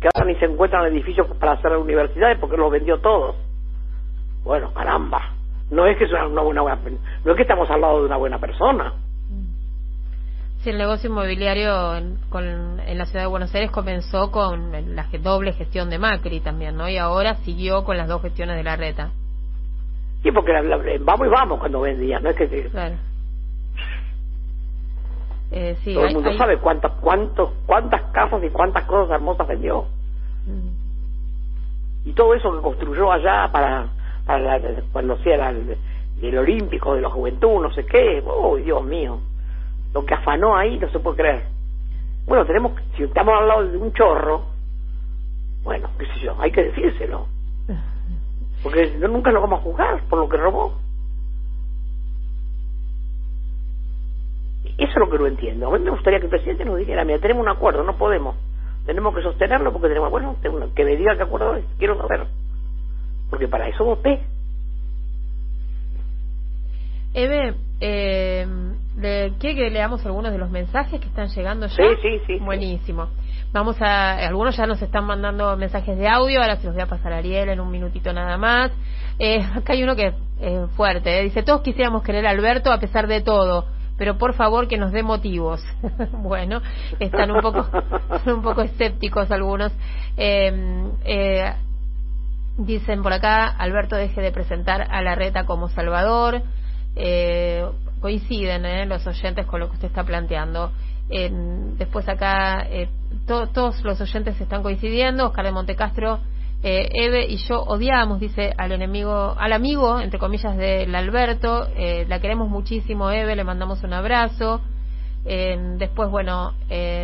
que 0.02 0.08
ahora 0.14 0.30
ni 0.30 0.38
se 0.38 0.44
encuentran 0.46 0.84
edificios 0.86 1.26
para 1.38 1.52
hacer 1.52 1.76
universidades 1.76 2.38
porque 2.38 2.56
los 2.56 2.70
vendió 2.70 2.98
todos. 2.98 3.36
Bueno, 4.44 4.72
caramba. 4.74 5.30
No 5.70 5.86
es 5.86 5.96
que 5.96 6.06
sea 6.08 6.26
una 6.26 6.42
buena, 6.42 6.62
no 6.62 7.30
es 7.30 7.36
que 7.36 7.42
estamos 7.42 7.70
al 7.70 7.80
lado 7.80 8.00
de 8.00 8.06
una 8.06 8.16
buena 8.16 8.38
persona. 8.38 8.92
Sí, 10.58 10.70
el 10.70 10.78
negocio 10.78 11.10
inmobiliario 11.10 11.96
en, 11.96 12.18
con, 12.28 12.44
en 12.80 12.98
la 12.98 13.06
ciudad 13.06 13.22
de 13.24 13.28
Buenos 13.28 13.52
Aires 13.54 13.70
comenzó 13.70 14.30
con 14.30 14.70
la 14.94 15.06
doble 15.20 15.52
gestión 15.54 15.90
de 15.90 15.98
Macri 15.98 16.40
también, 16.40 16.76
¿no? 16.76 16.88
Y 16.88 16.98
ahora 16.98 17.36
siguió 17.36 17.82
con 17.84 17.96
las 17.96 18.06
dos 18.08 18.22
gestiones 18.22 18.56
de 18.56 18.62
la 18.62 18.76
reta. 18.76 19.10
Sí, 20.22 20.30
porque 20.30 20.52
la- 20.52 20.62
la- 20.62 20.78
vamos 21.00 21.26
y 21.26 21.30
vamos 21.30 21.58
cuando 21.58 21.80
vendía, 21.80 22.20
no 22.20 22.30
es 22.30 22.36
que 22.36 22.48
que 22.48 22.68
Claro. 22.70 22.94
Eh, 25.52 25.76
sí, 25.84 25.94
todo 25.94 26.04
hay- 26.04 26.08
el 26.10 26.14
mundo 26.14 26.30
hay- 26.30 26.38
sabe 26.38 26.56
cuántas, 26.58 26.92
cuántos, 27.00 27.50
cuántas 27.66 28.02
casas 28.12 28.42
y 28.42 28.48
cuántas 28.50 28.84
cosas 28.84 29.10
hermosas 29.14 29.46
vendió. 29.46 29.84
Mm, 30.46 32.08
y 32.08 32.12
todo 32.14 32.34
eso 32.34 32.52
que 32.56 32.62
construyó 32.62 33.12
allá 33.12 33.50
para, 33.52 33.88
para 34.26 34.58
la- 34.58 34.82
cuando 34.92 35.14
hacía 35.14 35.36
la- 35.36 35.50
el, 35.50 35.76
el 36.22 36.38
olímpico 36.38 36.94
de 36.94 37.02
la 37.02 37.10
juventud, 37.10 37.60
no 37.62 37.70
sé 37.72 37.84
qué, 37.86 38.22
oh 38.26 38.56
Dios 38.56 38.82
mío, 38.84 39.18
lo 39.92 40.04
que 40.06 40.14
afanó 40.14 40.56
ahí 40.56 40.78
no 40.78 40.88
se 40.90 40.98
puede 40.98 41.16
creer. 41.16 41.44
Bueno, 42.26 42.46
tenemos, 42.46 42.72
si 42.96 43.02
estamos 43.02 43.34
al 43.38 43.48
lado 43.48 43.68
de 43.68 43.76
un 43.76 43.92
chorro, 43.92 44.42
bueno, 45.64 45.90
qué 45.98 46.06
sé 46.06 46.20
yo, 46.20 46.34
hay 46.40 46.50
que 46.50 46.64
decírselo. 46.64 47.26
Porque 48.62 48.96
nunca 49.00 49.30
lo 49.32 49.40
vamos 49.42 49.60
a 49.60 49.62
juzgar 49.62 50.00
por 50.08 50.18
lo 50.20 50.28
que 50.28 50.36
robó. 50.36 50.74
Eso 54.82 54.90
es 54.90 54.98
lo 54.98 55.08
que 55.08 55.18
no 55.18 55.26
entiendo. 55.26 55.68
A 55.68 55.78
mí 55.78 55.84
me 55.84 55.90
gustaría 55.90 56.18
que 56.18 56.26
el 56.26 56.30
presidente 56.30 56.64
nos 56.64 56.76
dijera, 56.76 57.04
mira, 57.04 57.20
tenemos 57.20 57.42
un 57.42 57.48
acuerdo, 57.48 57.84
no 57.84 57.96
podemos. 57.96 58.36
Tenemos 58.84 59.14
que 59.14 59.22
sostenerlo 59.22 59.72
porque 59.72 59.88
tenemos, 59.88 60.10
bueno, 60.10 60.36
que 60.74 60.84
me 60.84 60.96
diga 60.96 61.16
qué 61.16 61.22
acuerdo 61.22 61.54
es, 61.54 61.64
quiero 61.78 61.96
saber. 61.96 62.26
Porque 63.30 63.46
para 63.46 63.68
eso 63.68 63.84
voté. 63.84 64.20
Eve, 67.14 67.54
eh, 67.80 68.46
¿quiere 69.38 69.54
que 69.54 69.70
leamos 69.70 70.04
algunos 70.04 70.32
de 70.32 70.38
los 70.38 70.50
mensajes 70.50 71.00
que 71.00 71.06
están 71.06 71.28
llegando 71.28 71.66
ya? 71.66 71.76
Sí, 71.76 71.84
sí, 72.02 72.20
sí. 72.26 72.38
Buenísimo. 72.40 73.08
Vamos 73.52 73.80
a, 73.82 74.14
algunos 74.26 74.56
ya 74.56 74.66
nos 74.66 74.80
están 74.80 75.04
mandando 75.04 75.56
mensajes 75.56 75.96
de 75.96 76.08
audio, 76.08 76.40
ahora 76.40 76.56
se 76.56 76.66
los 76.66 76.74
voy 76.74 76.82
a 76.82 76.86
pasar 76.86 77.12
a 77.12 77.18
Ariel 77.18 77.50
en 77.50 77.60
un 77.60 77.70
minutito 77.70 78.12
nada 78.12 78.36
más. 78.36 78.72
Eh, 79.18 79.42
acá 79.54 79.74
hay 79.74 79.82
uno 79.82 79.94
que 79.94 80.14
es 80.40 80.70
fuerte, 80.70 81.20
eh, 81.20 81.22
dice, 81.22 81.42
todos 81.42 81.60
quisiéramos 81.60 82.02
querer 82.02 82.26
a 82.26 82.30
Alberto 82.30 82.72
a 82.72 82.80
pesar 82.80 83.06
de 83.06 83.20
todo, 83.20 83.66
pero 83.96 84.18
por 84.18 84.34
favor 84.34 84.68
que 84.68 84.78
nos 84.78 84.92
dé 84.92 85.02
motivos. 85.02 85.62
bueno, 86.12 86.60
están 86.98 87.30
un 87.30 87.40
poco, 87.40 87.68
son 88.24 88.34
un 88.36 88.42
poco 88.42 88.62
escépticos 88.62 89.30
algunos. 89.30 89.72
Eh, 90.16 90.90
eh, 91.04 91.52
dicen 92.58 93.02
por 93.02 93.12
acá, 93.12 93.46
Alberto 93.46 93.96
deje 93.96 94.20
de 94.20 94.32
presentar 94.32 94.88
a 94.90 95.02
la 95.02 95.14
reta 95.14 95.44
como 95.44 95.68
Salvador. 95.68 96.42
Eh, 96.96 97.66
coinciden 98.00 98.66
eh, 98.66 98.84
los 98.84 99.06
oyentes 99.06 99.46
con 99.46 99.60
lo 99.60 99.68
que 99.68 99.74
usted 99.74 99.88
está 99.88 100.04
planteando. 100.04 100.72
después 101.78 102.08
acá 102.08 102.66
eh, 102.68 102.88
todos 103.26 103.82
los 103.84 104.00
oyentes 104.00 104.40
están 104.40 104.62
coincidiendo. 104.62 105.26
Oscar 105.26 105.44
de 105.44 105.52
Montecastro, 105.52 106.20
eh, 106.62 106.88
Eve 106.92 107.26
y 107.28 107.36
yo 107.48 107.62
odiamos, 107.62 108.20
dice 108.20 108.54
al 108.56 108.72
enemigo, 108.72 109.34
al 109.38 109.52
amigo, 109.52 110.00
entre 110.00 110.18
comillas, 110.18 110.56
del 110.56 110.94
Alberto. 110.94 111.66
Eh, 111.76 112.06
la 112.08 112.20
queremos 112.20 112.48
muchísimo, 112.48 113.10
Eve, 113.10 113.36
le 113.36 113.44
mandamos 113.44 113.82
un 113.82 113.92
abrazo. 113.92 114.60
después, 115.24 116.10
bueno, 116.10 116.52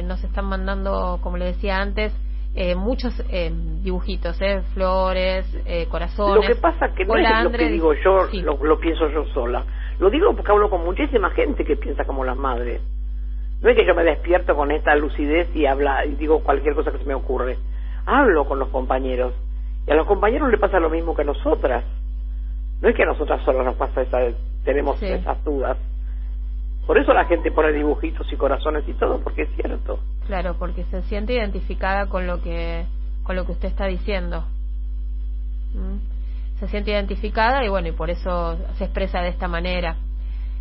nos 0.04 0.24
están 0.24 0.46
mandando, 0.46 1.18
como 1.22 1.36
le 1.36 1.46
decía 1.46 1.76
antes, 1.78 2.12
muchos 2.76 3.14
dibujitos, 3.82 4.38
flores, 4.74 5.46
corazones. 5.88 6.48
Lo 6.48 6.54
que 6.54 6.60
pasa 6.60 6.94
que 6.96 7.04
no 7.04 7.16
es 7.16 7.44
lo 7.44 7.50
que 7.52 7.68
digo 7.68 7.92
yo, 7.94 8.26
lo 8.42 8.80
pienso 8.80 9.08
yo 9.10 9.24
sola 9.32 9.64
lo 9.98 10.10
digo 10.10 10.32
porque 10.34 10.52
hablo 10.52 10.70
con 10.70 10.84
muchísima 10.84 11.30
gente 11.30 11.64
que 11.64 11.76
piensa 11.76 12.04
como 12.04 12.24
las 12.24 12.36
madres. 12.36 12.80
No 13.60 13.68
es 13.68 13.76
que 13.76 13.84
yo 13.84 13.94
me 13.94 14.04
despierto 14.04 14.54
con 14.54 14.70
esta 14.70 14.94
lucidez 14.94 15.48
y 15.54 15.66
habla 15.66 16.06
y 16.06 16.14
digo 16.14 16.40
cualquier 16.44 16.74
cosa 16.74 16.92
que 16.92 16.98
se 16.98 17.04
me 17.04 17.14
ocurre. 17.14 17.58
Hablo 18.06 18.46
con 18.46 18.60
los 18.60 18.68
compañeros. 18.68 19.34
Y 19.88 19.90
a 19.90 19.94
los 19.94 20.06
compañeros 20.06 20.50
les 20.50 20.60
pasa 20.60 20.78
lo 20.78 20.90
mismo 20.90 21.16
que 21.16 21.22
a 21.22 21.24
nosotras. 21.24 21.84
No 22.80 22.88
es 22.88 22.94
que 22.94 23.02
a 23.02 23.06
nosotras 23.06 23.42
solo 23.44 23.64
nos 23.64 23.74
pasa 23.74 24.02
esa, 24.02 24.18
tenemos 24.64 25.02
esas 25.02 25.42
dudas. 25.42 25.78
Por 26.86 26.98
eso 26.98 27.12
la 27.12 27.24
gente 27.24 27.50
pone 27.50 27.72
dibujitos 27.72 28.30
y 28.32 28.36
corazones 28.36 28.86
y 28.86 28.92
todo, 28.94 29.20
porque 29.20 29.42
es 29.42 29.48
cierto. 29.56 29.98
Claro, 30.26 30.56
porque 30.58 30.84
se 30.84 31.02
siente 31.02 31.34
identificada 31.34 32.06
con 32.06 32.26
lo 32.26 32.40
que 32.42 32.86
con 33.24 33.36
lo 33.36 33.44
que 33.44 33.52
usted 33.52 33.68
está 33.68 33.86
diciendo. 33.86 34.44
¿Mm? 35.74 36.18
se 36.58 36.68
siente 36.68 36.90
identificada 36.90 37.64
y 37.64 37.68
bueno, 37.68 37.88
y 37.88 37.92
por 37.92 38.10
eso 38.10 38.58
se 38.76 38.84
expresa 38.84 39.20
de 39.20 39.28
esta 39.28 39.48
manera. 39.48 39.96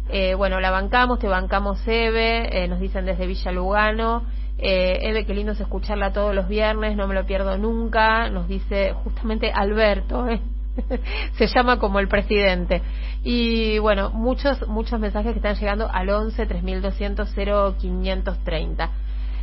Eh, 0.10 0.36
bueno, 0.36 0.60
la 0.60 0.72
bancamos, 0.72 1.20
te 1.20 1.28
bancamos 1.28 1.86
Eve, 1.88 2.64
eh, 2.64 2.68
nos 2.68 2.80
dicen 2.80 3.06
desde 3.06 3.26
Villa 3.26 3.52
Lugano. 3.52 4.24
Eh, 4.60 5.00
Eve, 5.02 5.26
qué 5.26 5.34
lindo 5.34 5.52
es 5.52 5.60
escucharla 5.60 6.14
todos 6.14 6.34
los 6.34 6.48
viernes, 6.48 6.96
no 6.96 7.08
me 7.08 7.16
lo 7.16 7.26
pierdo 7.26 7.58
nunca. 7.58 8.30
Nos 8.30 8.48
dice 8.48 8.94
justamente 9.04 9.52
Alberto, 9.52 10.28
¿eh? 10.28 10.42
se 11.34 11.48
llama 11.48 11.80
como 11.80 12.00
el 12.00 12.08
presidente. 12.08 12.82
Y 13.24 13.80
bueno, 13.80 14.12
muchos, 14.12 14.68
muchos 14.68 15.00
mensajes 15.00 15.34
que 15.34 15.40
están 15.40 15.56
llegando 15.56 15.90
al 15.92 16.10
11 16.10 16.46
3200 16.46 17.34
0530. 17.34 18.90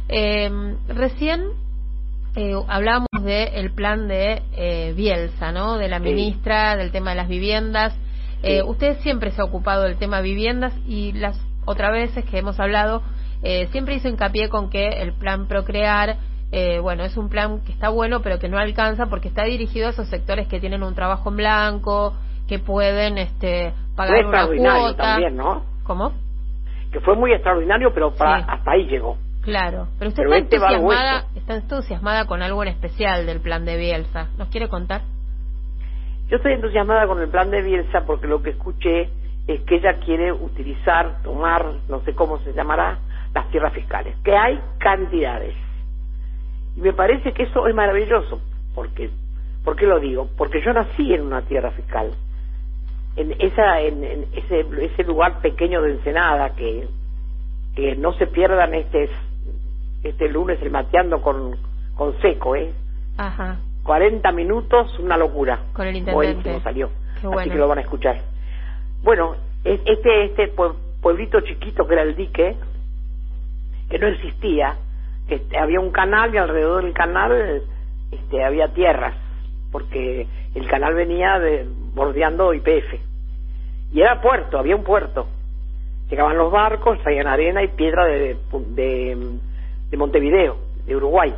Eh, 0.08 0.76
recién 0.88 1.44
eh, 2.36 2.54
hablábamos 2.66 3.08
del 3.22 3.72
plan 3.72 4.08
de 4.08 4.42
eh, 4.56 4.92
Bielsa, 4.96 5.52
¿no? 5.52 5.78
De 5.78 5.88
la 5.88 6.00
ministra, 6.00 6.76
del 6.76 6.90
tema 6.90 7.10
de 7.10 7.16
las 7.16 7.28
viviendas. 7.28 7.94
Eh, 8.42 8.62
usted 8.62 8.98
siempre 9.00 9.30
se 9.30 9.40
ha 9.40 9.44
ocupado 9.44 9.84
del 9.84 9.96
tema 9.96 10.20
viviendas 10.20 10.74
y 10.86 11.12
las 11.12 11.40
otras 11.64 11.92
veces 11.92 12.24
que 12.24 12.38
hemos 12.38 12.58
hablado 12.58 13.02
eh, 13.44 13.68
siempre 13.72 13.94
hizo 13.94 14.08
hincapié 14.08 14.48
con 14.48 14.70
que 14.70 14.88
el 14.88 15.12
plan 15.12 15.46
Procrear, 15.46 16.16
eh, 16.50 16.78
bueno, 16.80 17.04
es 17.04 17.16
un 17.16 17.28
plan 17.28 17.60
que 17.64 17.72
está 17.72 17.90
bueno 17.90 18.20
pero 18.22 18.38
que 18.38 18.48
no 18.48 18.58
alcanza 18.58 19.06
porque 19.06 19.28
está 19.28 19.44
dirigido 19.44 19.86
a 19.86 19.90
esos 19.90 20.08
sectores 20.08 20.48
que 20.48 20.60
tienen 20.60 20.82
un 20.82 20.94
trabajo 20.94 21.28
en 21.28 21.36
blanco, 21.36 22.14
que 22.48 22.58
pueden 22.58 23.18
este, 23.18 23.74
pagar 23.96 24.26
una 24.26 24.46
cuota. 24.46 25.02
También, 25.02 25.36
¿no? 25.36 25.62
¿Cómo? 25.84 26.12
Que 26.90 27.00
fue 27.00 27.16
muy 27.16 27.32
extraordinario, 27.32 27.92
pero 27.92 28.14
hasta 28.18 28.70
ahí 28.70 28.86
llegó. 28.86 29.18
Claro, 29.42 29.88
pero 29.98 30.08
usted 30.08 30.22
está, 30.22 30.36
este 30.38 30.56
entusiasmada, 30.56 31.24
está 31.34 31.54
entusiasmada 31.56 32.24
con 32.24 32.42
algo 32.42 32.62
en 32.62 32.70
especial 32.70 33.26
del 33.26 33.40
plan 33.40 33.66
de 33.66 33.76
Bielsa. 33.76 34.28
¿Nos 34.38 34.48
quiere 34.48 34.68
contar? 34.68 35.02
Yo 36.28 36.38
estoy 36.38 36.54
entusiasmada 36.54 37.06
con 37.06 37.20
el 37.20 37.28
plan 37.28 37.50
de 37.50 37.60
Bielsa 37.60 38.06
porque 38.06 38.26
lo 38.26 38.42
que 38.42 38.50
escuché 38.50 39.10
es 39.46 39.60
que 39.66 39.76
ella 39.76 39.98
quiere 40.02 40.32
utilizar, 40.32 41.22
tomar, 41.22 41.66
no 41.90 42.00
sé 42.04 42.14
cómo 42.14 42.38
se 42.38 42.54
llamará, 42.54 42.98
las 43.34 43.50
tierras 43.50 43.72
fiscales, 43.72 44.16
que 44.24 44.36
hay 44.36 44.60
cantidades. 44.78 45.54
Y 46.76 46.80
me 46.80 46.92
parece 46.92 47.32
que 47.32 47.44
eso 47.44 47.66
es 47.66 47.74
maravilloso, 47.74 48.40
porque 48.74 49.10
¿por 49.64 49.76
qué 49.76 49.86
lo 49.86 50.00
digo? 50.00 50.28
Porque 50.36 50.62
yo 50.62 50.72
nací 50.72 51.12
en 51.14 51.22
una 51.22 51.42
tierra 51.42 51.70
fiscal, 51.72 52.10
en 53.16 53.32
esa 53.38 53.80
en, 53.80 54.26
ese 54.34 54.66
ese 54.80 55.04
lugar 55.04 55.40
pequeño 55.40 55.82
de 55.82 55.92
Ensenada 55.92 56.54
que 56.54 56.88
que 57.74 57.96
no 57.96 58.12
se 58.14 58.26
pierdan 58.26 58.74
este 58.74 59.08
este 60.04 60.28
lunes 60.28 60.60
el 60.62 60.70
mateando 60.70 61.20
con, 61.22 61.56
con 61.94 62.20
seco, 62.20 62.54
¿eh? 62.54 62.72
Ajá. 63.16 63.58
40 63.82 64.32
minutos, 64.32 64.98
una 64.98 65.16
locura. 65.16 65.58
Con 65.72 65.86
el 65.86 65.96
intendente. 65.96 66.60
salió. 66.60 66.90
Así 67.38 67.50
que 67.50 67.56
lo 67.56 67.68
van 67.68 67.78
a 67.78 67.82
escuchar. 67.82 68.20
Bueno, 69.02 69.36
este 69.64 70.24
este 70.24 70.48
pueblito 71.00 71.40
chiquito 71.40 71.86
que 71.86 71.94
era 71.94 72.02
el 72.02 72.16
dique, 72.16 72.56
que 73.94 74.00
no 74.00 74.08
existía, 74.08 74.76
este, 75.28 75.56
había 75.56 75.78
un 75.78 75.92
canal 75.92 76.34
y 76.34 76.38
alrededor 76.38 76.82
del 76.82 76.92
canal 76.92 77.62
este, 78.10 78.44
había 78.44 78.66
tierras, 78.74 79.14
porque 79.70 80.26
el 80.52 80.66
canal 80.66 80.94
venía 80.94 81.38
de, 81.38 81.64
bordeando 81.94 82.52
IPF. 82.52 82.94
Y 83.92 84.00
era 84.00 84.20
puerto, 84.20 84.58
había 84.58 84.74
un 84.74 84.82
puerto. 84.82 85.28
Llegaban 86.10 86.36
los 86.36 86.50
barcos, 86.50 87.00
traían 87.02 87.28
arena 87.28 87.62
y 87.62 87.68
piedra 87.68 88.04
de, 88.06 88.36
de 88.70 89.38
de 89.90 89.96
Montevideo, 89.96 90.56
de 90.86 90.96
Uruguay, 90.96 91.32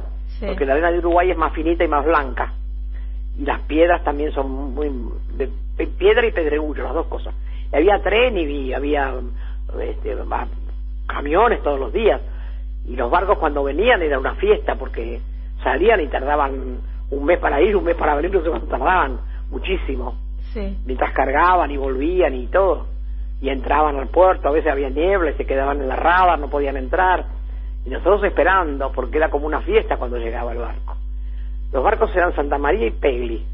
porque 0.46 0.64
la 0.64 0.72
arena 0.72 0.90
de 0.90 1.00
Uruguay 1.00 1.30
es 1.30 1.36
más 1.36 1.52
finita 1.52 1.84
y 1.84 1.88
más 1.88 2.06
blanca. 2.06 2.54
Y 3.38 3.44
las 3.44 3.60
piedras 3.62 4.02
también 4.02 4.32
son 4.32 4.72
muy... 4.72 4.90
de, 5.36 5.50
piedra 5.98 6.26
y 6.26 6.32
pedregullo, 6.32 6.84
las 6.84 6.94
dos 6.94 7.06
cosas. 7.06 7.34
Y 7.70 7.76
había 7.76 8.02
tren 8.02 8.38
y 8.38 8.72
había 8.72 9.12
este, 9.78 10.16
camiones 11.06 11.62
todos 11.62 11.78
los 11.78 11.92
días. 11.92 12.18
Y 12.86 12.96
los 12.96 13.10
barcos 13.10 13.38
cuando 13.38 13.64
venían 13.64 14.02
era 14.02 14.18
una 14.18 14.34
fiesta 14.34 14.76
porque 14.76 15.20
salían 15.62 16.00
y 16.00 16.08
tardaban 16.08 16.78
un 17.10 17.24
mes 17.24 17.38
para 17.38 17.60
ir, 17.60 17.76
un 17.76 17.84
mes 17.84 17.96
para 17.96 18.14
venir, 18.14 18.32
no 18.32 18.42
sé 18.42 18.50
cuánto 18.50 18.66
tardaban, 18.66 19.18
muchísimo. 19.50 20.14
Sí. 20.52 20.78
Mientras 20.84 21.12
cargaban 21.12 21.70
y 21.70 21.76
volvían 21.76 22.34
y 22.34 22.46
todo. 22.46 22.86
Y 23.40 23.50
entraban 23.50 23.96
al 23.96 24.08
puerto, 24.08 24.48
a 24.48 24.52
veces 24.52 24.72
había 24.72 24.88
niebla 24.88 25.30
y 25.30 25.34
se 25.34 25.44
quedaban 25.44 25.80
en 25.80 25.88
la 25.88 25.96
rada, 25.96 26.36
no 26.36 26.48
podían 26.48 26.76
entrar 26.76 27.36
y 27.86 27.90
nosotros 27.90 28.24
esperando, 28.24 28.90
porque 28.90 29.16
era 29.16 29.30
como 29.30 29.46
una 29.46 29.60
fiesta 29.60 29.96
cuando 29.96 30.18
llegaba 30.18 30.50
el 30.50 30.58
barco. 30.58 30.96
Los 31.72 31.84
barcos 31.84 32.14
eran 32.16 32.34
Santa 32.34 32.58
María 32.58 32.88
y 32.88 32.90
Pegli. 32.90 33.46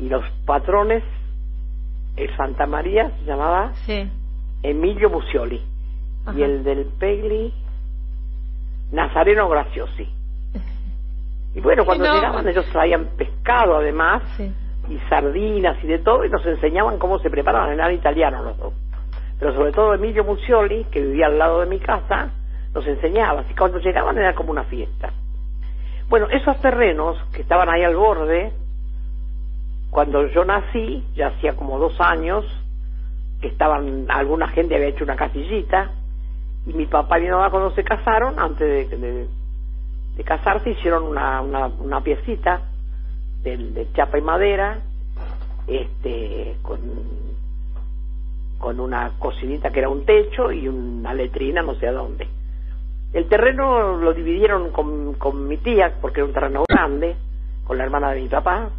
Y 0.00 0.08
los 0.08 0.24
patrones, 0.44 1.04
el 2.16 2.36
Santa 2.36 2.66
María 2.66 3.12
se 3.20 3.24
llamaba 3.24 3.72
Emilio 4.64 5.10
Mucioli. 5.10 5.62
Y 6.36 6.42
el 6.42 6.64
del 6.64 6.86
Pegli, 6.98 7.54
Nazareno 8.92 9.48
Graciosi. 9.48 10.08
Y 11.54 11.60
bueno, 11.60 11.84
cuando 11.84 12.04
llegaban 12.04 12.46
ellos 12.48 12.66
traían 12.70 13.08
pescado 13.16 13.76
además, 13.76 14.22
y 14.88 14.98
sardinas 15.08 15.82
y 15.82 15.86
de 15.86 15.98
todo, 15.98 16.24
y 16.24 16.30
nos 16.30 16.44
enseñaban 16.46 16.98
cómo 16.98 17.18
se 17.18 17.30
preparaban, 17.30 17.78
en 17.78 17.94
italiano 17.94 18.42
los 18.42 18.58
dos. 18.58 18.74
Pero 19.38 19.54
sobre 19.54 19.72
todo 19.72 19.94
Emilio 19.94 20.24
Mucioli, 20.24 20.84
que 20.84 21.00
vivía 21.00 21.26
al 21.26 21.38
lado 21.38 21.60
de 21.60 21.66
mi 21.66 21.78
casa, 21.78 22.30
nos 22.74 22.86
enseñaba, 22.86 23.40
así 23.40 23.54
cuando 23.54 23.78
llegaban 23.78 24.16
era 24.16 24.34
como 24.34 24.50
una 24.50 24.64
fiesta. 24.64 25.12
Bueno, 26.08 26.28
esos 26.30 26.60
terrenos 26.60 27.18
que 27.34 27.42
estaban 27.42 27.68
ahí 27.68 27.82
al 27.82 27.96
borde, 27.96 28.52
cuando 29.90 30.26
yo 30.28 30.44
nací, 30.44 31.04
ya 31.14 31.28
hacía 31.28 31.54
como 31.54 31.78
dos 31.78 32.00
años, 32.00 32.44
que 33.40 33.48
estaban, 33.48 34.06
alguna 34.08 34.48
gente 34.48 34.74
había 34.74 34.88
hecho 34.88 35.04
una 35.04 35.16
casillita, 35.16 35.90
y 36.66 36.72
mi 36.72 36.86
papá 36.86 37.18
y 37.18 37.22
mi 37.22 37.30
mamá 37.30 37.50
cuando 37.50 37.70
se 37.72 37.82
casaron, 37.82 38.38
antes 38.38 38.90
de, 38.90 39.28
de, 40.16 40.24
casarse, 40.24 40.70
hicieron 40.70 41.04
una, 41.04 41.40
una, 41.40 41.66
una 41.66 42.00
piecita 42.00 42.62
de, 43.42 43.56
de, 43.56 43.92
chapa 43.92 44.18
y 44.18 44.22
madera, 44.22 44.78
este, 45.66 46.56
con, 46.62 46.78
con 48.58 48.78
una 48.78 49.12
cocinita 49.18 49.70
que 49.70 49.80
era 49.80 49.88
un 49.88 50.04
techo 50.04 50.52
y 50.52 50.68
una 50.68 51.12
letrina 51.12 51.62
no 51.62 51.74
sé 51.74 51.88
a 51.88 51.92
dónde. 51.92 52.28
El 53.12 53.28
terreno 53.28 53.96
lo 53.96 54.14
dividieron 54.14 54.70
con, 54.70 55.14
con 55.14 55.48
mi 55.48 55.58
tía, 55.58 55.94
porque 56.00 56.20
era 56.20 56.26
un 56.26 56.32
terreno 56.32 56.64
grande, 56.68 57.16
con 57.66 57.76
la 57.76 57.84
hermana 57.84 58.12
de 58.12 58.22
mi 58.22 58.28
papá. 58.28 58.70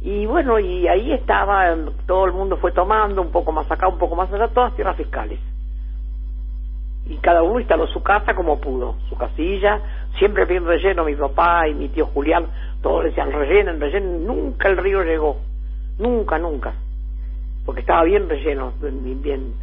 Y 0.00 0.26
bueno, 0.26 0.60
y 0.60 0.86
ahí 0.86 1.12
estaba, 1.12 1.76
todo 2.06 2.24
el 2.24 2.32
mundo 2.32 2.56
fue 2.56 2.70
tomando, 2.72 3.20
un 3.20 3.32
poco 3.32 3.50
más 3.50 3.70
acá, 3.70 3.88
un 3.88 3.98
poco 3.98 4.14
más 4.14 4.32
allá, 4.32 4.48
todas 4.48 4.74
tierras 4.76 4.96
fiscales. 4.96 5.40
Y 7.08 7.16
cada 7.16 7.42
uno 7.42 7.58
instaló 7.58 7.86
su 7.86 8.02
casa 8.02 8.34
como 8.34 8.60
pudo, 8.60 8.96
su 9.08 9.16
casilla, 9.16 9.80
siempre 10.18 10.44
bien 10.44 10.66
relleno, 10.66 11.04
mi 11.04 11.14
papá 11.14 11.66
y 11.66 11.74
mi 11.74 11.88
tío 11.88 12.06
Julián, 12.06 12.46
todos 12.82 13.04
decían 13.04 13.32
rellenen, 13.32 13.80
rellenen, 13.80 14.26
nunca 14.26 14.68
el 14.68 14.76
río 14.76 15.02
llegó, 15.02 15.38
nunca, 15.98 16.38
nunca, 16.38 16.74
porque 17.64 17.80
estaba 17.80 18.04
bien 18.04 18.28
relleno, 18.28 18.72
bien, 18.80 19.22
bien, 19.22 19.54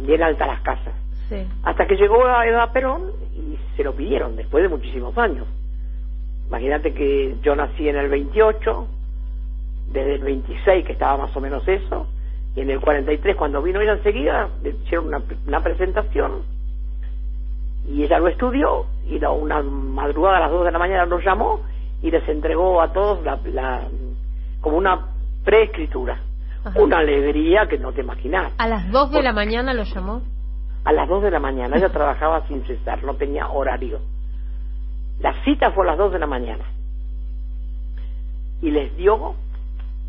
bien 0.00 0.22
altas 0.22 0.48
las 0.48 0.60
casas. 0.62 0.94
Hasta 1.62 1.86
que 1.86 1.96
llegó 1.96 2.26
a 2.26 2.46
Edad 2.46 2.72
Perón 2.72 3.10
y 3.34 3.56
se 3.76 3.84
lo 3.84 3.94
pidieron 3.94 4.36
después 4.36 4.62
de 4.62 4.68
muchísimos 4.68 5.16
años. 5.16 5.46
Imagínate 6.48 6.92
que 6.92 7.36
yo 7.42 7.56
nací 7.56 7.88
en 7.88 7.96
el 7.96 8.10
28, 8.10 8.86
desde 9.92 10.14
el 10.16 10.22
26 10.22 10.84
que 10.84 10.92
estaba 10.92 11.16
más 11.24 11.34
o 11.34 11.40
menos 11.40 11.66
eso, 11.66 12.06
en 12.56 12.70
el 12.70 12.80
43 12.80 13.36
cuando 13.36 13.62
vino 13.62 13.80
ella 13.80 13.92
enseguida 13.92 14.48
le 14.62 14.70
hicieron 14.70 15.06
una, 15.08 15.22
una 15.46 15.60
presentación 15.60 16.42
y 17.88 18.04
ella 18.04 18.18
lo 18.18 18.28
estudió 18.28 18.86
y 19.08 19.18
la, 19.18 19.30
una 19.30 19.62
madrugada 19.62 20.36
a 20.36 20.40
las 20.40 20.50
2 20.50 20.66
de 20.66 20.70
la 20.72 20.78
mañana 20.78 21.06
nos 21.06 21.24
llamó 21.24 21.60
y 22.02 22.10
les 22.10 22.26
entregó 22.28 22.80
a 22.80 22.92
todos 22.92 23.24
la, 23.24 23.38
la 23.52 23.82
como 24.60 24.76
una 24.76 25.08
preescritura. 25.44 26.20
Una 26.76 26.98
alegría 26.98 27.66
que 27.66 27.76
no 27.76 27.90
te 27.90 28.02
imaginas. 28.02 28.52
¿A 28.56 28.68
las 28.68 28.88
2 28.92 29.10
de 29.10 29.22
la 29.24 29.32
mañana 29.32 29.74
lo 29.74 29.82
llamó? 29.82 30.22
a 30.84 30.92
las 30.92 31.08
2 31.08 31.22
de 31.22 31.30
la 31.30 31.40
mañana. 31.40 31.76
Ella 31.76 31.90
trabajaba 31.90 32.46
sin 32.48 32.64
cesar, 32.64 33.02
no 33.04 33.14
tenía 33.14 33.48
horario. 33.48 34.00
La 35.20 35.34
cita 35.44 35.70
fue 35.72 35.84
a 35.84 35.90
las 35.90 35.98
2 35.98 36.12
de 36.12 36.18
la 36.18 36.26
mañana. 36.26 36.64
Y 38.60 38.70
les 38.70 38.96
dio 38.96 39.34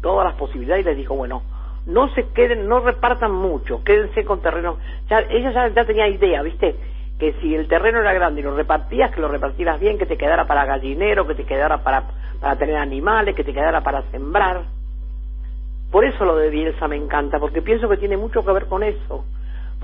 todas 0.02 0.26
las 0.26 0.36
posibilidades 0.36 0.86
y 0.86 0.90
les 0.90 0.98
dijo, 0.98 1.16
bueno, 1.16 1.44
no 1.86 2.10
se 2.14 2.28
queden, 2.30 2.68
no 2.68 2.80
repartan 2.80 3.32
mucho, 3.32 3.84
quédense 3.84 4.24
con 4.26 4.42
terreno. 4.42 4.78
Ya, 5.10 5.20
ella 5.30 5.70
ya, 5.70 5.86
tenía 5.86 6.08
idea, 6.08 6.42
¿viste? 6.42 6.76
Que 7.20 7.34
si 7.42 7.54
el 7.56 7.68
terreno 7.68 8.00
era 8.00 8.14
grande 8.14 8.42
y 8.42 8.44
lo 8.44 8.56
repartías, 8.56 9.12
que 9.12 9.22
lo 9.22 9.28
repartieras 9.28 9.80
bien, 9.80 9.98
que 9.98 10.06
te 10.06 10.18
quedara 10.18 10.46
para 10.46 10.66
gallinero, 10.66 11.28
que 11.28 11.36
te 11.36 11.46
quedara 11.46 11.84
para, 11.84 12.04
para 12.40 12.56
tener 12.58 12.78
animales, 12.78 13.36
que 13.36 13.44
te 13.44 13.54
quedara 13.54 13.82
para 13.82 14.04
sembrar. 14.12 14.62
Por 15.92 16.06
eso 16.06 16.26
lo 16.26 16.38
de 16.38 16.50
Bielsa 16.50 16.88
me 16.88 16.96
encanta, 16.96 17.40
porque 17.40 17.62
pienso 17.62 17.88
que 17.88 17.98
tiene 17.98 18.18
mucho 18.18 18.44
que 18.44 18.52
ver 18.52 18.66
con 18.66 18.84
eso 18.84 19.26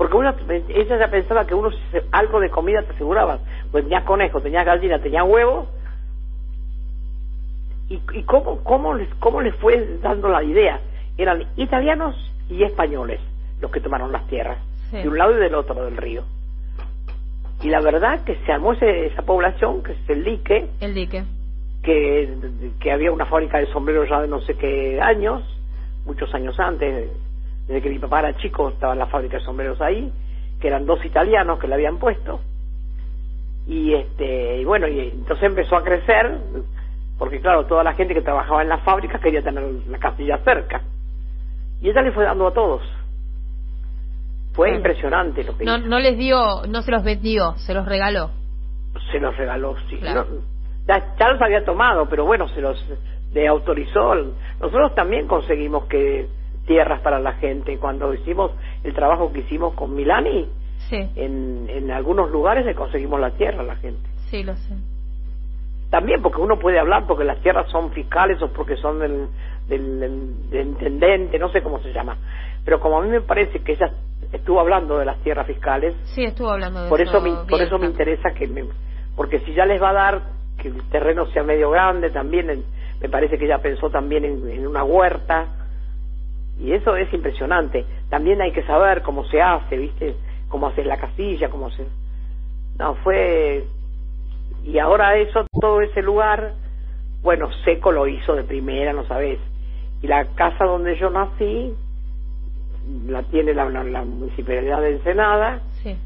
porque 0.00 0.16
uno, 0.16 0.34
ella 0.70 0.98
ya 0.98 1.10
pensaba 1.10 1.46
que 1.46 1.54
uno 1.54 1.68
algo 2.12 2.40
de 2.40 2.48
comida 2.48 2.80
te 2.80 2.94
aseguraba, 2.94 3.38
pues 3.70 3.84
tenía 3.84 4.02
conejo, 4.02 4.40
tenía 4.40 4.64
gallina, 4.64 4.98
tenía 4.98 5.24
huevo, 5.24 5.66
y, 7.90 8.00
y 8.14 8.22
cómo, 8.22 8.64
cómo, 8.64 8.94
les, 8.94 9.12
cómo 9.16 9.42
les 9.42 9.54
fue 9.56 9.98
dando 10.00 10.30
la 10.30 10.42
idea, 10.42 10.80
eran 11.16 11.44
italianos 11.56 12.16
y 12.48 12.62
españoles 12.62 13.20
los 13.60 13.70
que 13.70 13.80
tomaron 13.80 14.12
las 14.12 14.26
tierras, 14.26 14.58
de 14.90 15.06
un 15.06 15.18
lado 15.18 15.36
y 15.36 15.40
del 15.40 15.54
otro 15.54 15.84
del 15.84 15.96
río. 15.96 16.24
Y 17.62 17.68
la 17.68 17.80
verdad 17.80 18.24
que 18.24 18.36
se 18.46 18.52
armó 18.52 18.72
esa 18.72 19.22
población, 19.22 19.82
que 19.82 19.92
es 19.92 19.98
el 20.08 20.24
dique, 20.24 20.66
el 20.80 20.94
dique, 20.94 21.24
que, 21.82 22.34
que 22.80 22.92
había 22.92 23.12
una 23.12 23.26
fábrica 23.26 23.58
de 23.58 23.66
sombreros 23.66 24.08
ya 24.08 24.20
de 24.20 24.28
no 24.28 24.40
sé 24.40 24.54
qué 24.54 24.98
años, 25.00 25.42
muchos 26.06 26.32
años 26.34 26.58
antes, 26.58 27.10
desde 27.66 27.82
que 27.82 27.90
mi 27.90 27.98
papá 27.98 28.20
era 28.20 28.36
chico 28.38 28.70
estaba 28.70 28.94
en 28.94 28.98
la 28.98 29.06
fábrica 29.06 29.36
de 29.38 29.44
sombreros 29.44 29.80
ahí, 29.80 30.10
que 30.58 30.68
eran 30.68 30.86
dos 30.86 31.04
italianos 31.04 31.58
que 31.58 31.68
le 31.68 31.74
habían 31.74 31.98
puesto. 31.98 32.40
Y 33.66 33.94
este, 33.94 34.58
y 34.58 34.64
bueno, 34.64 34.88
y 34.88 35.00
entonces 35.00 35.44
empezó 35.44 35.76
a 35.76 35.84
crecer, 35.84 36.38
porque 37.18 37.40
claro, 37.40 37.66
toda 37.66 37.84
la 37.84 37.92
gente 37.92 38.14
que 38.14 38.22
trabajaba 38.22 38.62
en 38.62 38.70
la 38.70 38.78
fábrica 38.78 39.20
quería 39.20 39.42
tener 39.42 39.62
la 39.88 39.98
casilla 39.98 40.38
cerca. 40.38 40.82
Y 41.80 41.88
ella 41.88 42.02
le 42.02 42.12
fue 42.12 42.24
dando 42.24 42.46
a 42.48 42.52
todos. 42.52 42.82
Fue 44.52 44.74
impresionante 44.74 45.44
lo 45.44 45.56
que 45.56 45.64
no, 45.64 45.78
No 45.78 45.98
les 45.98 46.18
dio, 46.18 46.66
no 46.68 46.82
se 46.82 46.90
los 46.90 47.02
vendió, 47.04 47.54
se 47.56 47.72
los 47.72 47.86
regaló. 47.86 48.30
Se 49.12 49.20
los 49.20 49.36
regaló, 49.36 49.76
sí. 49.88 49.98
ya, 50.00 50.24
ya, 51.18 51.28
los 51.30 51.40
había 51.40 51.64
tomado, 51.64 52.08
pero 52.08 52.24
bueno, 52.26 52.48
se 52.48 52.60
los 52.60 52.84
le 53.32 53.46
autorizó. 53.46 54.14
Nosotros 54.60 54.94
también 54.94 55.28
conseguimos 55.28 55.84
que 55.84 56.28
tierras 56.66 57.00
para 57.00 57.20
la 57.20 57.32
gente. 57.34 57.78
Cuando 57.78 58.12
hicimos 58.12 58.52
el 58.82 58.92
trabajo 58.92 59.32
que 59.32 59.40
hicimos 59.40 59.74
con 59.74 59.94
Milani, 59.94 60.48
en, 60.90 61.66
en 61.68 61.90
algunos 61.92 62.30
lugares 62.30 62.66
le 62.66 62.74
conseguimos 62.74 63.20
la 63.20 63.30
tierra 63.30 63.60
a 63.60 63.64
la 63.64 63.76
gente. 63.76 64.08
Sí, 64.28 64.42
lo 64.42 64.54
sé. 64.56 64.74
También 65.90 66.22
porque 66.22 66.40
uno 66.40 66.58
puede 66.58 66.78
hablar 66.78 67.06
porque 67.06 67.24
las 67.24 67.40
tierras 67.40 67.68
son 67.70 67.90
fiscales 67.92 68.40
o 68.42 68.52
porque 68.52 68.76
son 68.76 69.00
del, 69.00 69.28
del, 69.70 70.34
intendente, 70.52 71.38
no 71.38 71.50
sé 71.50 71.62
cómo 71.62 71.80
se 71.80 71.92
llama. 71.92 72.16
Pero 72.64 72.80
como 72.80 72.98
a 72.98 73.02
mí 73.02 73.08
me 73.08 73.22
parece 73.22 73.60
que 73.60 73.72
ella 73.72 73.90
estuvo 74.32 74.60
hablando 74.60 74.98
de 74.98 75.04
las 75.06 75.18
tierras 75.22 75.46
fiscales. 75.46 75.94
Sí, 76.14 76.24
estuvo 76.24 76.50
hablando 76.50 76.84
de 76.84 76.88
por 76.88 77.00
eso. 77.00 77.20
me, 77.20 77.30
por 77.48 77.60
eso 77.62 77.78
me 77.78 77.86
interesa 77.86 78.30
que 78.32 78.46
me, 78.46 78.64
porque 79.16 79.40
si 79.40 79.54
ya 79.54 79.64
les 79.64 79.80
va 79.82 79.90
a 79.90 79.94
dar 79.94 80.22
que 80.58 80.68
el 80.68 80.82
terreno 80.90 81.26
sea 81.26 81.42
medio 81.42 81.70
grande, 81.70 82.10
también 82.10 82.64
me 83.00 83.08
parece 83.08 83.38
que 83.38 83.46
ella 83.46 83.58
pensó 83.58 83.88
también 83.88 84.24
en, 84.24 84.50
en 84.50 84.66
una 84.66 84.84
huerta 84.84 85.48
y 86.60 86.72
eso 86.72 86.94
es 86.96 87.12
impresionante. 87.12 87.86
También 88.10 88.40
hay 88.42 88.52
que 88.52 88.62
saber 88.64 89.02
cómo 89.02 89.24
se 89.24 89.40
hace, 89.40 89.76
¿viste? 89.78 90.14
Cómo 90.48 90.66
hacer 90.66 90.86
la 90.86 90.98
casilla, 90.98 91.48
cómo 91.48 91.70
se... 91.70 91.86
No, 92.78 92.94
fue... 92.96 93.64
Y 94.64 94.78
ahora 94.78 95.16
eso, 95.16 95.46
todo 95.58 95.80
ese 95.80 96.02
lugar, 96.02 96.52
bueno, 97.22 97.50
Seco 97.64 97.92
lo 97.92 98.06
hizo 98.06 98.34
de 98.34 98.44
primera, 98.44 98.92
no 98.92 99.06
sabes. 99.06 99.38
Y 100.02 100.06
la 100.06 100.24
casa 100.34 100.64
donde 100.64 100.98
yo 100.98 101.10
nací, 101.10 101.74
la 103.06 103.22
tiene 103.24 103.54
la, 103.54 103.68
la, 103.68 104.02
municipalidad 104.04 104.80
de 104.80 104.92
Ensenada. 104.92 105.60
Sí. 105.82 105.96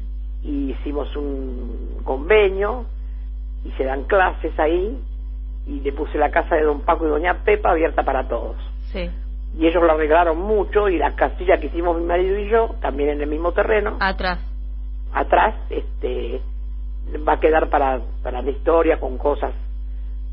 Y 0.43 0.71
hicimos 0.71 1.15
un 1.15 2.01
convenio 2.03 2.85
y 3.63 3.71
se 3.71 3.85
dan 3.85 4.03
clases 4.03 4.57
ahí. 4.59 4.97
Y 5.67 5.79
le 5.79 5.93
puse 5.93 6.17
la 6.17 6.29
casa 6.29 6.55
de 6.55 6.63
don 6.63 6.81
Paco 6.81 7.05
y 7.05 7.09
doña 7.09 7.43
Pepa 7.43 7.71
abierta 7.71 8.03
para 8.03 8.27
todos. 8.27 8.57
Sí 8.91 9.09
y 9.57 9.67
ellos 9.67 9.81
lo 9.81 9.91
arreglaron 9.91 10.37
mucho 10.37 10.89
y 10.89 10.97
la 10.97 11.15
casilla 11.15 11.59
que 11.59 11.67
hicimos 11.67 11.97
mi 11.97 12.05
marido 12.05 12.37
y 12.37 12.49
yo 12.49 12.75
también 12.81 13.09
en 13.09 13.21
el 13.21 13.29
mismo 13.29 13.53
terreno 13.53 13.97
atrás 13.99 14.39
atrás 15.13 15.55
este 15.69 16.41
va 17.27 17.33
a 17.33 17.39
quedar 17.39 17.69
para 17.69 18.01
para 18.21 18.41
la 18.41 18.51
historia 18.51 18.99
con 18.99 19.17
cosas 19.17 19.53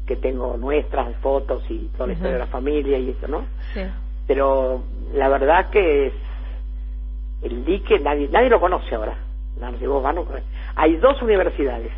que 0.07 0.17
tengo 0.17 0.57
nuestras 0.57 1.15
fotos 1.17 1.63
y 1.69 1.89
toda 1.97 2.09
la 2.09 2.13
historia 2.15 2.35
de 2.35 2.39
la 2.41 2.47
familia 2.47 2.99
y 2.99 3.11
eso 3.11 3.29
no 3.29 3.45
sí. 3.73 3.83
pero 4.27 4.83
la 5.15 5.29
verdad 5.29 5.71
que 5.71 6.07
es 6.07 6.13
el 7.43 7.65
dique 7.65 7.99
nadie 7.99 8.29
nadie 8.29 8.49
lo 8.49 8.61
conoce 8.61 8.95
ahora. 8.95 9.17
Vos 9.87 10.05
hay 10.75 10.97
dos 10.97 11.21
universidades. 11.23 11.93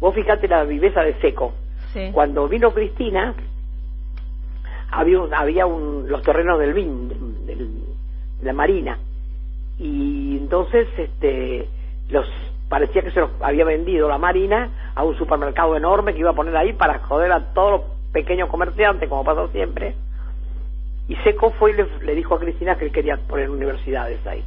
Vos 0.00 0.14
fíjate 0.14 0.48
la 0.48 0.64
viveza 0.64 1.02
de 1.02 1.14
seco. 1.20 1.52
Sí. 1.92 2.10
cuando 2.10 2.48
vino 2.48 2.70
Cristina 2.72 3.34
había 4.90 5.18
había 5.36 5.66
un, 5.66 6.08
los 6.08 6.22
terrenos 6.22 6.58
del 6.58 6.72
BIN, 6.72 7.46
de 7.46 7.68
la 8.42 8.54
Marina, 8.54 8.98
y 9.78 10.38
entonces 10.38 10.88
este 10.96 11.68
los 12.08 12.26
parecía 12.72 13.02
que 13.02 13.10
se 13.10 13.20
los 13.20 13.30
había 13.42 13.66
vendido 13.66 14.08
la 14.08 14.16
Marina 14.16 14.70
a 14.94 15.04
un 15.04 15.14
supermercado 15.18 15.76
enorme 15.76 16.14
que 16.14 16.20
iba 16.20 16.30
a 16.30 16.34
poner 16.34 16.56
ahí 16.56 16.72
para 16.72 17.00
joder 17.00 17.30
a 17.30 17.52
todos 17.52 17.70
los 17.72 17.80
pequeños 18.14 18.48
comerciantes, 18.48 19.10
como 19.10 19.22
pasó 19.22 19.48
siempre. 19.48 19.94
Y 21.06 21.14
Seco 21.16 21.50
fue 21.50 21.72
y 21.72 22.04
le, 22.06 22.14
dijo 22.14 22.34
a 22.34 22.40
Cristina 22.40 22.76
que 22.76 22.86
él 22.86 22.92
quería 22.92 23.18
poner 23.28 23.50
universidades 23.50 24.26
ahí. 24.26 24.42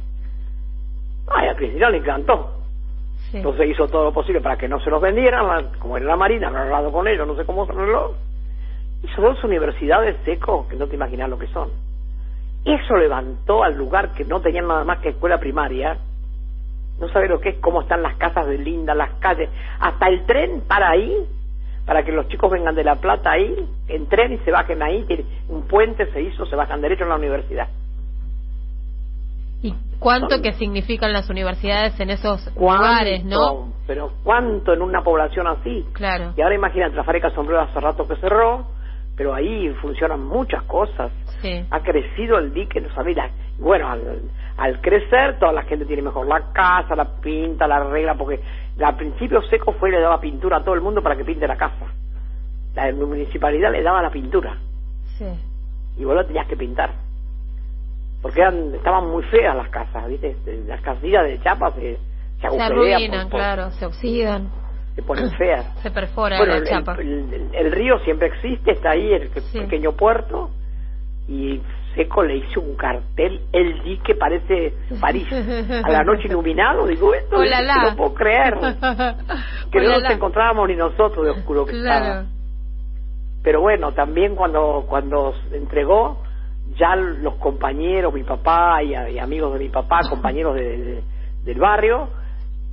Ay, 1.28 1.48
a 1.50 1.54
Cristina 1.54 1.88
le 1.88 1.98
encantó. 1.98 2.50
Entonces 3.32 3.70
hizo 3.70 3.86
todo 3.86 4.06
lo 4.06 4.12
posible 4.12 4.40
para 4.40 4.56
que 4.56 4.66
no 4.66 4.80
se 4.80 4.90
los 4.90 5.00
vendieran, 5.00 5.68
como 5.78 5.96
era 5.96 6.06
la 6.06 6.16
Marina, 6.16 6.50
no 6.50 6.58
hablado 6.58 6.90
con 6.90 7.06
ellos, 7.06 7.28
no 7.28 7.36
sé 7.36 7.44
cómo 7.44 7.62
hacerlo 7.62 8.16
Hizo 9.04 9.22
dos 9.22 9.44
universidades 9.44 10.16
seco 10.24 10.66
que 10.68 10.74
no 10.74 10.88
te 10.88 10.96
imaginas 10.96 11.30
lo 11.30 11.38
que 11.38 11.46
son. 11.46 11.70
Eso 12.64 12.96
levantó 12.96 13.62
al 13.62 13.76
lugar 13.76 14.10
que 14.14 14.24
no 14.24 14.40
tenían 14.40 14.66
nada 14.66 14.82
más 14.82 14.98
que 14.98 15.10
escuela 15.10 15.38
primaria. 15.38 15.96
No 17.00 17.08
sabe 17.08 17.28
lo 17.28 17.40
que 17.40 17.50
es, 17.50 17.56
cómo 17.60 17.82
están 17.82 18.02
las 18.02 18.16
casas 18.16 18.46
de 18.46 18.58
linda, 18.58 18.94
las 18.94 19.12
calles. 19.20 19.50
Hasta 19.80 20.08
el 20.08 20.24
tren 20.24 20.62
para 20.66 20.90
ahí, 20.90 21.14
para 21.84 22.02
que 22.02 22.12
los 22.12 22.28
chicos 22.28 22.50
vengan 22.50 22.74
de 22.74 22.84
La 22.84 22.96
Plata 22.96 23.32
ahí, 23.32 23.54
en 23.88 24.08
tren 24.08 24.32
y 24.32 24.38
se 24.38 24.50
bajen 24.50 24.82
ahí. 24.82 25.06
Un 25.48 25.62
puente 25.68 26.10
se 26.12 26.22
hizo, 26.22 26.46
se 26.46 26.56
bajan 26.56 26.80
derecho 26.80 27.04
en 27.04 27.10
la 27.10 27.16
universidad. 27.16 27.68
¿Y 29.62 29.74
cuánto 29.98 30.42
que 30.42 30.52
significan 30.52 31.12
las 31.12 31.30
universidades 31.30 31.98
en 32.00 32.10
esos 32.10 32.54
lugares, 32.56 33.24
no? 33.24 33.72
Pero 33.86 34.12
cuánto 34.22 34.72
en 34.72 34.82
una 34.82 35.02
población 35.02 35.46
así. 35.46 35.84
Claro. 35.92 36.34
Y 36.36 36.42
ahora 36.42 36.54
imagínate, 36.54 36.94
la 36.94 37.04
fábrica 37.04 37.30
sombrero 37.30 37.62
hace 37.62 37.80
rato 37.80 38.06
que 38.06 38.16
cerró, 38.16 38.66
pero 39.16 39.34
ahí 39.34 39.70
funcionan 39.80 40.24
muchas 40.26 40.62
cosas. 40.64 41.10
Sí. 41.40 41.64
Ha 41.70 41.80
crecido 41.80 42.38
el 42.38 42.52
dique, 42.52 42.80
no 42.80 42.92
sabía. 42.94 43.30
Bueno, 43.58 43.88
al, 44.56 44.80
crecer, 44.80 45.38
toda 45.38 45.52
la 45.52 45.62
gente 45.64 45.84
tiene 45.84 46.02
mejor 46.02 46.26
la 46.26 46.52
casa, 46.52 46.94
la 46.96 47.04
pinta, 47.20 47.66
la 47.68 47.76
arregla, 47.76 48.14
porque 48.14 48.40
al 48.82 48.96
principio 48.96 49.42
Seco 49.42 49.72
fue 49.72 49.88
y 49.90 49.92
le 49.92 50.00
daba 50.00 50.20
pintura 50.20 50.58
a 50.58 50.64
todo 50.64 50.74
el 50.74 50.80
mundo 50.80 51.02
para 51.02 51.16
que 51.16 51.24
pinte 51.24 51.46
la 51.46 51.56
casa. 51.56 51.86
La 52.74 52.92
municipalidad 52.92 53.70
le 53.72 53.82
daba 53.82 54.02
la 54.02 54.10
pintura 54.10 54.56
Sí. 55.18 55.24
y 55.98 56.04
vos 56.04 56.14
lo 56.14 56.24
tenías 56.26 56.46
que 56.46 56.56
pintar. 56.56 56.90
Porque 58.22 58.40
eran, 58.40 58.74
estaban 58.74 59.08
muy 59.10 59.22
feas 59.24 59.54
las 59.56 59.68
casas, 59.68 60.08
¿viste? 60.08 60.36
Las 60.66 60.80
casillas 60.80 61.24
de 61.24 61.40
chapa 61.40 61.70
se, 61.72 61.98
se 62.40 62.50
Se 62.50 62.60
arruinan, 62.60 63.28
claro, 63.28 63.70
se 63.72 63.86
oxidan, 63.86 64.50
se 64.94 65.02
ponen 65.02 65.30
feas. 65.32 65.64
se 65.82 65.90
perfora 65.90 66.38
Bueno, 66.38 66.54
la 66.54 66.58
el, 66.60 66.64
chapa. 66.66 66.94
el- 66.98 67.32
el- 67.32 67.54
el 67.54 67.72
río 67.72 67.98
siempre 68.00 68.28
existe, 68.28 68.72
está 68.72 68.90
ahí, 68.90 69.12
el 69.12 69.30
Sí. 69.42 69.60
pequeño 69.60 69.92
puerto, 69.92 70.50
y 71.28 71.60
Seco 71.96 72.22
le 72.22 72.36
hizo 72.36 72.60
un 72.60 72.76
cartel, 72.76 73.40
el 73.52 73.82
dique 73.82 74.14
parece 74.14 74.74
París, 75.00 75.26
a 75.32 75.90
la 75.90 76.04
noche 76.04 76.28
iluminado, 76.28 76.86
digo, 76.86 77.12
esto 77.14 77.38
no 77.82 77.90
lo 77.90 77.96
puedo 77.96 78.14
creer, 78.14 78.54
que 79.72 79.78
no 79.80 79.84
nos 79.94 80.02
encontrábamos 80.12 80.68
ni 80.68 80.76
nosotros 80.76 81.24
de 81.24 81.30
oscuro 81.32 81.64
que 81.66 81.72
estaba. 81.78 81.98
Claro. 82.06 82.26
Pero 83.42 83.60
bueno, 83.62 83.92
también 83.92 84.34
cuando, 84.36 84.84
cuando 84.88 85.34
se 85.48 85.56
entregó, 85.56 86.22
ya 86.76 86.94
los 86.96 87.34
compañeros, 87.36 88.12
mi 88.12 88.22
papá 88.24 88.82
y, 88.82 88.90
y 89.14 89.18
amigos 89.18 89.52
de 89.54 89.58
mi 89.60 89.68
papá, 89.70 90.00
compañeros 90.10 90.54
de- 90.54 90.76
de- 90.78 91.02
del 91.44 91.58
barrio, 91.58 92.08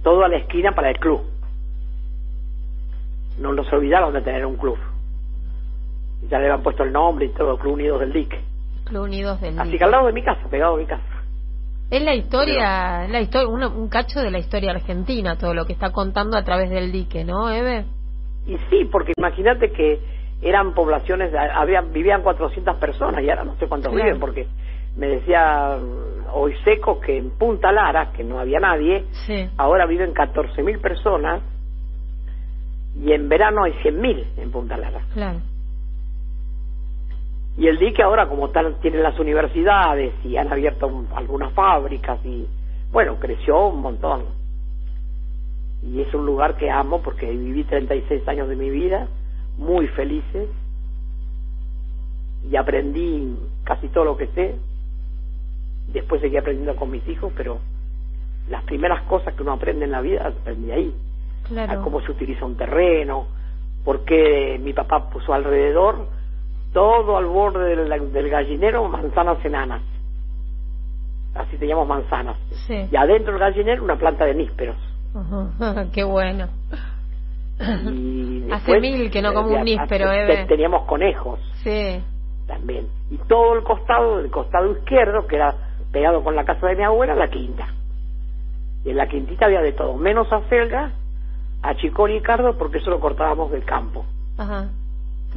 todo 0.04 0.24
a 0.26 0.28
la 0.28 0.38
esquina 0.38 0.74
para 0.74 0.90
el 0.90 1.00
club. 1.00 1.22
No 3.40 3.54
nos 3.54 3.72
olvidaron 3.72 4.14
de 4.14 4.22
tener 4.22 4.46
un 4.46 4.58
club. 4.58 4.78
Ya 6.30 6.40
le 6.40 6.46
habían 6.46 6.64
puesto 6.64 6.84
el 6.84 6.92
nombre 6.92 7.26
y 7.26 7.30
todo, 7.30 7.58
Club 7.58 7.74
Unidos 7.74 8.00
del 8.00 8.14
Dique. 8.14 8.42
Unidos 9.02 9.42
del 9.42 9.60
Así 9.60 9.78
que 9.78 9.84
al 9.84 9.92
lado 9.92 10.08
de 10.08 10.14
mi 10.14 10.24
casa, 10.24 10.42
pegado 10.50 10.76
a 10.76 10.78
mi 10.78 10.86
casa. 10.86 11.04
Es 11.90 12.02
la 12.04 12.16
historia, 12.16 13.06
es 13.06 13.12
la 13.12 13.22
historia 13.22 13.48
uno- 13.50 13.70
un 13.76 13.88
cacho 13.90 14.20
de 14.22 14.32
la 14.32 14.40
historia 14.40 14.72
argentina, 14.72 15.38
todo 15.38 15.54
lo 15.54 15.66
que 15.66 15.74
está 15.74 15.92
contando 15.92 16.38
a 16.38 16.44
través 16.44 16.70
del 16.70 16.92
dique, 16.92 17.24
¿no, 17.24 17.52
Eve? 17.52 17.86
Y 18.48 18.58
sí, 18.70 18.86
porque 18.92 19.14
imagínate 19.18 19.72
que 19.72 20.00
eran 20.42 20.74
poblaciones, 20.74 21.32
había, 21.34 21.82
vivían 21.82 22.22
400 22.24 22.78
personas 22.78 23.24
y 23.24 23.30
ahora 23.30 23.44
no 23.46 23.56
sé 23.58 23.68
cuántos 23.68 23.92
Claro. 23.92 24.06
viven, 24.06 24.20
porque 24.20 24.48
me 24.98 25.08
decía 25.08 25.78
mm, 25.80 26.34
hoy 26.36 26.54
Seco 26.64 27.00
que 27.00 27.18
en 27.18 27.30
Punta 27.38 27.72
Lara, 27.72 28.12
que 28.12 28.24
no 28.24 28.40
había 28.40 28.60
nadie, 28.60 29.06
Sí. 29.28 29.48
ahora 29.58 29.86
viven 29.86 30.14
14.000 30.14 30.80
personas 30.82 31.42
y 33.00 33.12
en 33.12 33.30
verano 33.30 33.64
hay 33.64 33.74
100.000 33.84 34.26
en 34.38 34.52
Punta 34.52 34.78
Lara. 34.78 35.02
Claro. 35.14 35.40
Y 37.58 37.68
el 37.68 37.78
dique 37.78 38.02
ahora, 38.02 38.28
como 38.28 38.50
tal, 38.50 38.76
tiene 38.82 38.98
las 38.98 39.20
universidades 39.20 40.14
y 40.26 40.38
han 40.38 40.52
abierto 40.52 40.88
un- 40.88 41.08
algunas 41.16 41.54
fábricas 41.54 42.20
y, 42.26 42.48
bueno, 42.92 43.18
creció 43.20 43.68
un 43.68 43.82
montón. 43.82 44.24
Y 45.84 46.02
es 46.02 46.14
un 46.14 46.26
lugar 46.26 46.56
que 46.58 46.72
amo 46.72 47.02
porque 47.02 47.30
viví 47.30 47.64
36 47.66 48.28
años 48.28 48.48
de 48.50 48.56
mi 48.56 48.70
vida, 48.70 49.08
muy 49.58 49.88
felices, 49.88 50.50
y 52.50 52.56
aprendí 52.56 53.36
casi 53.64 53.88
todo 53.90 54.06
lo 54.06 54.18
que 54.18 54.28
sé. 54.28 54.56
Después 55.94 56.22
seguí 56.22 56.38
aprendiendo 56.38 56.76
con 56.76 56.90
mis 56.92 57.08
hijos, 57.08 57.32
pero 57.36 57.60
las 58.50 58.64
primeras 58.64 59.04
cosas 59.04 59.34
que 59.36 59.44
uno 59.44 59.54
aprende 59.54 59.86
en 59.86 59.92
la 59.92 60.02
vida, 60.02 60.24
las 60.24 60.36
aprendí 60.38 60.72
ahí. 60.72 60.94
a 61.44 61.48
Claro. 61.50 61.82
cómo 61.84 62.00
se 62.02 62.10
utiliza 62.12 62.46
un 62.46 62.56
terreno, 62.56 63.28
por 63.84 64.06
qué 64.06 64.58
mi 64.64 64.72
papá 64.72 65.10
puso 65.10 65.34
alrededor 65.34 66.08
todo 66.74 67.18
al 67.18 67.26
borde 67.26 67.76
del, 67.76 68.12
del 68.12 68.30
gallinero 68.30 68.88
manzanas 68.88 69.44
enanas. 69.46 69.82
Así 71.36 71.58
teníamos 71.58 71.88
manzanas. 71.88 72.38
Sí. 72.68 72.88
Y 72.92 72.96
adentro 72.96 73.34
del 73.34 73.40
gallinero 73.42 73.84
una 73.84 73.96
planta 73.98 74.26
de 74.26 74.36
nísperos. 74.36 74.76
Qué 75.94 76.04
bueno. 76.04 76.48
Y 77.92 78.44
Hace 78.52 78.72
después, 78.72 78.82
mil 78.82 79.12
que 79.12 79.22
no 79.22 79.34
como 79.34 79.50
eh, 79.52 79.58
un 79.60 79.64
níspero, 79.64 80.10
te-. 80.10 80.46
Teníamos 80.48 80.86
conejos 80.86 81.40
Sí. 81.64 82.02
también. 82.48 82.88
Y 83.10 83.18
todo 83.28 83.54
el 83.56 83.64
costado, 83.64 84.20
el 84.20 84.30
costado 84.32 84.72
izquierdo, 84.72 85.28
que 85.28 85.36
era 85.38 85.56
pegado 85.92 86.24
con 86.24 86.36
la 86.36 86.44
casa 86.44 86.68
de 86.68 86.76
mi 86.76 86.84
abuela, 86.84 87.16
la 87.16 87.28
quinta. 87.30 87.68
Y 88.84 88.90
en 88.90 88.98
la 88.98 89.08
quintita 89.08 89.46
había 89.46 89.62
de 89.62 89.72
todo, 89.74 89.96
menos 89.96 90.28
acelga, 90.34 90.92
achicol 91.62 92.12
y 92.12 92.22
cardo, 92.22 92.58
porque 92.58 92.80
eso 92.80 92.90
lo 92.90 93.00
cortábamos 93.00 93.52
del 93.52 93.64
campo. 93.64 94.04
Ajá. 94.38 94.70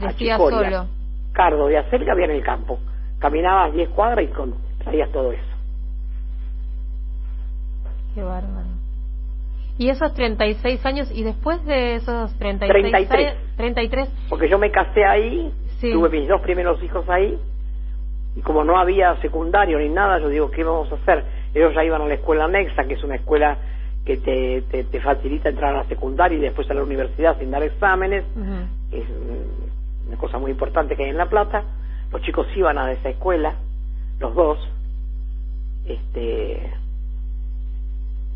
Crecía 0.00 0.34
Achicoria. 0.34 0.70
solo. 0.82 0.95
Cardo 1.36 1.70
y 1.70 1.76
acelga 1.76 2.12
había 2.12 2.24
en 2.24 2.30
el 2.32 2.42
campo. 2.42 2.78
Caminabas 3.18 3.74
10 3.74 3.90
cuadras 3.90 4.24
y 4.24 4.28
con, 4.28 4.54
traías 4.82 5.10
todo 5.12 5.32
eso. 5.32 5.42
Qué 8.14 8.22
bárbaro. 8.22 8.66
Y 9.78 9.90
esos 9.90 10.14
36 10.14 10.86
años, 10.86 11.10
y 11.12 11.22
después 11.22 11.62
de 11.66 11.96
esos 11.96 12.34
36 12.38 12.80
33. 12.90 13.26
años, 13.26 13.42
33, 13.58 14.08
Porque 14.30 14.48
yo 14.48 14.58
me 14.58 14.70
casé 14.70 15.04
ahí, 15.04 15.52
Sí. 15.80 15.92
tuve 15.92 16.08
mis 16.08 16.26
dos 16.26 16.40
primeros 16.40 16.82
hijos 16.82 17.06
ahí, 17.10 17.38
y 18.34 18.40
como 18.40 18.64
no 18.64 18.78
había 18.78 19.14
secundario 19.20 19.78
ni 19.78 19.90
nada, 19.90 20.18
yo 20.18 20.30
digo, 20.30 20.50
¿qué 20.50 20.64
vamos 20.64 20.90
a 20.90 20.94
hacer? 20.94 21.24
Ellos 21.54 21.74
ya 21.74 21.84
iban 21.84 22.00
a 22.00 22.06
la 22.06 22.14
escuela 22.14 22.44
anexa, 22.46 22.84
que 22.84 22.94
es 22.94 23.04
una 23.04 23.16
escuela 23.16 23.58
que 24.06 24.16
te, 24.16 24.62
te, 24.70 24.84
te 24.84 25.00
facilita 25.00 25.50
entrar 25.50 25.74
a 25.74 25.78
la 25.78 25.84
secundaria 25.84 26.38
y 26.38 26.40
después 26.40 26.70
a 26.70 26.74
la 26.74 26.82
universidad 26.82 27.38
sin 27.38 27.50
dar 27.50 27.62
exámenes, 27.62 28.24
es 28.92 29.04
una 30.06 30.16
cosa 30.16 30.38
muy 30.38 30.50
importante 30.50 30.96
que 30.96 31.04
hay 31.04 31.10
en 31.10 31.16
La 31.18 31.28
Plata. 31.28 31.64
Los 32.12 32.22
chicos 32.22 32.46
iban 32.56 32.78
a 32.78 32.90
esa 32.92 33.08
escuela, 33.08 33.54
los 34.20 34.34
dos, 34.34 34.58
este, 35.86 36.72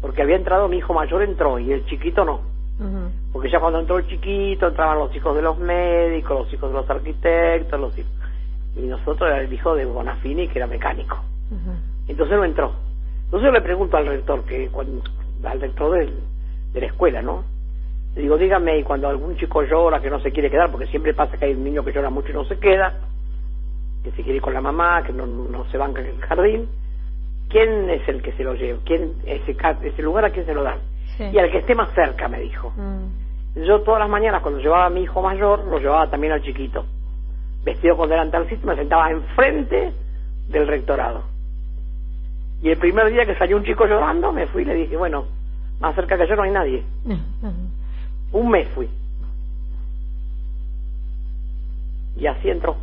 porque 0.00 0.22
había 0.22 0.37
entrado 0.37 0.68
mi 0.68 0.78
hijo 0.78 0.94
mayor 0.94 1.22
entró 1.22 1.59
y 1.59 1.72
el 1.72 1.85
chiquito 1.87 2.24
no. 2.24 2.40
Porque 3.33 3.50
ya 3.50 3.61
cuando 3.61 3.78
entró 3.80 3.98
el 3.98 4.06
chiquito 4.09 4.66
entraban 4.68 4.98
los 4.98 5.14
hijos 5.14 5.37
de 5.37 5.42
los 5.42 5.59
médicos, 5.59 6.40
los 6.44 6.52
hijos 6.52 6.70
de 6.70 6.76
los 6.76 6.90
arquitectos, 6.90 7.78
los 7.80 7.96
hijos. 7.98 8.11
Y 8.76 8.80
nosotros 8.83 9.28
era 9.28 9.40
el 9.42 9.52
hijo 9.52 9.74
de 9.74 9.85
Bonafini, 9.85 10.48
que 10.48 10.59
era 10.59 10.66
mecánico. 10.66 11.18
Entonces 12.09 12.37
no 12.37 12.44
entró. 12.44 12.72
Entonces 13.26 13.46
yo 13.46 13.52
le 13.52 13.61
pregunto 13.61 13.96
al 13.96 14.06
rector, 14.06 14.42
que 14.44 14.68
cuando, 14.68 15.02
al 15.44 15.61
rector 15.61 15.92
del- 15.98 16.14
de 16.72 16.80
la 16.80 16.87
escuela, 16.87 17.22
¿no? 17.22 17.44
Le 18.14 18.23
digo, 18.23 18.37
dígame, 18.37 18.79
y 18.79 18.83
cuando 18.83 19.09
algún 19.09 19.37
chico 19.37 19.62
llora, 19.62 20.01
que 20.01 20.11
no 20.11 20.20
se 20.20 20.33
quiere 20.33 20.51
quedar, 20.51 20.70
porque 20.70 20.87
siempre 20.87 21.14
pasa 21.14 21.37
que 21.37 21.44
hay 21.44 21.55
un 21.55 21.64
niño 21.64 21.85
que 21.85 21.92
llora 21.92 22.11
mucho 22.11 22.31
y 22.31 22.35
no 22.35 22.44
se 22.44 22.59
queda, 22.59 22.94
que 24.03 24.11
se 24.11 24.23
quiere 24.23 24.37
ir 24.37 24.42
con 24.42 24.55
la 24.55 24.61
mamá, 24.61 25.03
que 25.03 25.12
no, 25.12 25.27
no 25.27 25.64
se 25.70 25.79
banca 25.79 26.01
en 26.01 26.09
el 26.09 26.20
jardín, 26.20 26.68
¿quién 27.49 27.88
es 27.90 28.09
el 28.09 28.23
que 28.23 28.33
se 28.33 28.42
lo 28.42 28.55
lleva? 28.55 28.81
¿Quién, 28.85 29.12
ese, 29.27 29.57
ese 29.83 30.03
lugar 30.03 30.25
a 30.25 30.31
quién 30.31 30.46
se 30.46 30.55
lo 30.55 30.62
dan? 30.62 30.79
Sí. 31.16 31.25
Y 31.33 31.38
al 31.38 31.51
que 31.51 31.59
esté 31.59 31.75
más 31.75 31.92
cerca, 31.94 32.29
me 32.29 32.40
dijo. 32.40 32.73
Mm. 32.77 33.64
Yo 33.66 33.81
todas 33.83 34.01
las 34.01 34.09
mañanas 34.09 34.42
cuando 34.42 34.61
llevaba 34.61 34.87
a 34.87 34.90
mi 34.90 35.03
hijo 35.03 35.20
mayor, 35.20 35.64
lo 35.66 35.79
llevaba 35.79 36.09
también 36.09 36.33
al 36.33 36.42
chiquito. 36.42 36.87
Vestido 37.64 37.96
con 37.96 38.09
delantalcito, 38.09 38.66
me 38.66 38.77
sentaba 38.77 39.11
enfrente 39.11 39.92
del 40.49 40.66
rectorado. 40.66 41.25
Y 42.62 42.70
el 42.70 42.79
primer 42.79 43.11
día 43.11 43.27
que 43.27 43.37
salió 43.37 43.57
un 43.57 43.64
chico 43.64 43.87
llorando, 43.87 44.33
me 44.33 44.46
fui 44.46 44.62
y 44.62 44.66
le 44.66 44.75
dije, 44.75 44.96
bueno, 44.96 45.27
más 45.81 45.94
cerca 45.94 46.16
que 46.16 46.27
yo 46.27 46.37
no 46.37 46.42
hay 46.42 46.51
nadie. 46.51 46.85
Un 48.32 48.50
mes 48.50 48.68
fui. 48.74 48.88
Y 52.16 52.26
así 52.26 52.48
entró. 52.50 52.76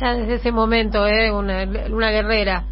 Ya 0.00 0.14
desde 0.14 0.34
ese 0.34 0.52
momento, 0.52 1.06
¿eh? 1.06 1.30
Una, 1.32 1.64
una 1.90 2.10
guerrera. 2.10 2.64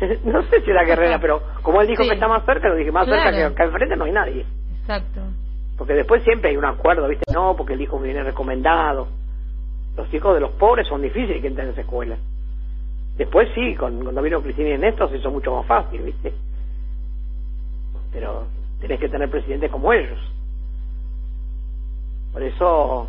no 0.24 0.42
sé 0.44 0.60
si 0.62 0.70
era 0.70 0.84
guerrera, 0.84 1.18
pero 1.20 1.42
como 1.62 1.80
él 1.80 1.88
dijo 1.88 2.02
Sí. 2.02 2.08
que 2.08 2.14
está 2.14 2.28
más 2.28 2.44
cerca, 2.44 2.68
lo 2.68 2.76
dije, 2.76 2.92
más 2.92 3.06
cerca 3.06 3.30
Claro. 3.30 3.36
que 3.36 3.44
acá 3.44 3.64
enfrente 3.64 3.96
no 3.96 4.04
hay 4.04 4.12
nadie. 4.12 4.46
Exacto. 4.80 5.20
Porque 5.76 5.94
después 5.94 6.22
siempre 6.22 6.50
hay 6.50 6.56
un 6.56 6.64
acuerdo, 6.64 7.08
¿viste? 7.08 7.24
No, 7.32 7.56
porque 7.56 7.74
el 7.74 7.80
hijo 7.80 7.98
viene 7.98 8.22
recomendado. 8.22 9.08
Los 9.96 10.12
hijos 10.14 10.34
de 10.34 10.40
los 10.40 10.52
pobres 10.52 10.86
son 10.88 11.02
difíciles 11.02 11.40
que 11.40 11.48
entren 11.48 11.66
en 11.68 11.72
esa 11.72 11.82
escuela. 11.82 12.16
Después 13.16 13.48
sí, 13.54 13.74
con- 13.74 14.02
cuando 14.02 14.22
vino 14.22 14.40
Cristina 14.42 14.70
y 14.70 14.78
Néstor 14.78 15.10
se 15.10 15.18
hizo 15.18 15.30
mucho 15.30 15.54
más 15.54 15.66
fácil, 15.66 16.00
¿viste? 16.02 16.32
Pero 18.12 18.46
tenés 18.82 19.00
que 19.00 19.08
tener 19.08 19.30
presidentes 19.30 19.70
como 19.70 19.92
ellos. 19.92 20.18
Por 22.32 22.42
eso 22.42 23.08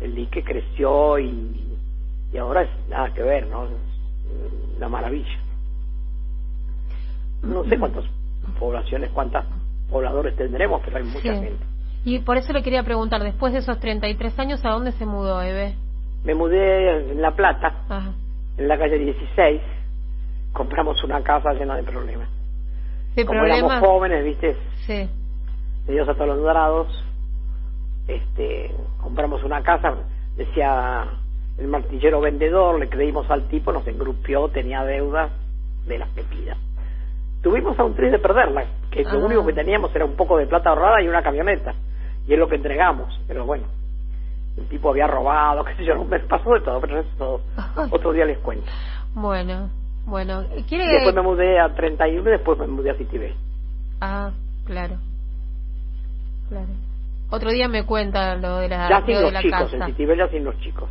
el 0.00 0.14
dique 0.14 0.42
creció 0.44 1.18
y, 1.18 1.76
y 2.32 2.36
ahora 2.38 2.62
es 2.62 2.70
nada 2.88 3.12
que 3.12 3.22
ver, 3.22 3.46
¿no? 3.48 3.64
Es 3.66 3.70
una 4.76 4.88
maravilla. 4.88 5.38
No 7.42 7.64
sé 7.64 7.78
cuántas 7.78 8.04
poblaciones, 8.58 9.10
cuántas 9.10 9.44
pobladores 9.90 10.36
tendremos, 10.36 10.80
pero 10.84 10.98
hay 10.98 11.04
mucha 11.04 11.20
Sí. 11.34 11.44
gente. 11.44 11.64
Y 12.04 12.20
por 12.20 12.36
eso 12.36 12.52
le 12.52 12.62
quería 12.62 12.84
preguntar, 12.84 13.22
después 13.22 13.52
de 13.52 13.58
esos 13.58 13.78
33 13.80 14.38
años, 14.38 14.64
¿a 14.64 14.70
dónde 14.70 14.92
se 14.92 15.04
mudó, 15.04 15.42
Eve? 15.42 15.74
Me 16.24 16.34
mudé 16.34 17.10
en 17.12 17.20
La 17.20 17.32
Plata, 17.34 17.74
Ajá. 17.88 18.12
en 18.56 18.68
la 18.68 18.78
calle 18.78 18.98
16, 18.98 19.60
compramos 20.52 21.02
una 21.04 21.22
casa 21.22 21.52
llena 21.54 21.76
de 21.76 21.82
problemas. 21.82 22.28
¿De 23.18 23.26
Como 23.26 23.44
éramos 23.44 23.72
jóvenes, 23.80 24.24
viste, 24.24 24.56
Sí. 24.86 25.08
de 25.86 25.92
Dios 25.92 26.08
a 26.08 26.14
todos 26.14 26.28
los 26.28 26.38
dorados, 26.38 27.04
este, 28.06 28.70
compramos 29.02 29.42
una 29.42 29.62
casa, 29.62 29.94
decía 30.36 31.04
el 31.58 31.66
martillero 31.66 32.20
vendedor, 32.20 32.78
le 32.78 32.88
creímos 32.88 33.28
al 33.30 33.48
tipo, 33.48 33.72
nos 33.72 33.86
engrupió, 33.88 34.48
tenía 34.48 34.84
deudas 34.84 35.30
de 35.86 35.98
las 35.98 36.08
pepidas. 36.10 36.56
Tuvimos 37.42 37.76
a 37.78 37.84
un 37.84 37.94
tris 37.94 38.12
de 38.12 38.18
perderla, 38.20 38.66
que 38.90 39.02
lo 39.02 39.10
Ah. 39.10 39.16
único 39.26 39.44
que 39.46 39.52
teníamos 39.52 39.94
era 39.96 40.04
un 40.04 40.14
poco 40.14 40.38
de 40.38 40.46
plata 40.46 40.70
ahorrada 40.70 41.02
y 41.02 41.08
una 41.08 41.22
camioneta, 41.22 41.74
y 42.26 42.32
es 42.34 42.38
lo 42.38 42.48
que 42.48 42.54
entregamos, 42.56 43.20
pero 43.26 43.44
bueno, 43.44 43.64
el 44.56 44.68
tipo 44.68 44.90
había 44.90 45.08
robado, 45.08 45.64
qué 45.64 45.74
sé 45.74 45.84
yo, 45.84 46.04
me 46.04 46.20
pasó 46.20 46.50
de 46.54 46.60
todo, 46.60 46.80
pero 46.80 47.00
eso 47.00 47.40
otro 47.90 48.12
día 48.12 48.24
les 48.24 48.38
cuento. 48.38 48.70
Bueno, 49.14 49.70
bueno. 50.08 50.44
Y 50.56 50.62
¿Quiere 50.64 50.86
después 50.88 51.14
me 51.14 51.22
mudé 51.22 51.58
a 51.60 51.74
31 51.74 52.28
y 52.28 52.32
después 52.32 52.58
me 52.58 52.66
mudé 52.66 52.90
a 52.90 52.94
Citibé. 52.94 53.34
Ah, 54.00 54.30
claro. 54.64 54.96
Claro. 56.48 56.68
Otro 57.30 57.50
día 57.50 57.68
me 57.68 57.84
cuenta 57.84 58.36
lo 58.36 58.58
de 58.58 58.68
la, 58.68 58.88
ya 58.88 59.00
lo 59.00 59.06
sin 59.06 59.14
de 59.16 59.22
los 59.22 59.32
la 59.32 59.42
chicos, 59.42 59.70
casa. 59.70 59.76
en 59.76 59.84
Citibel 59.86 60.18
ya 60.18 60.28
sin 60.28 60.44
los 60.44 60.58
chicos. 60.60 60.88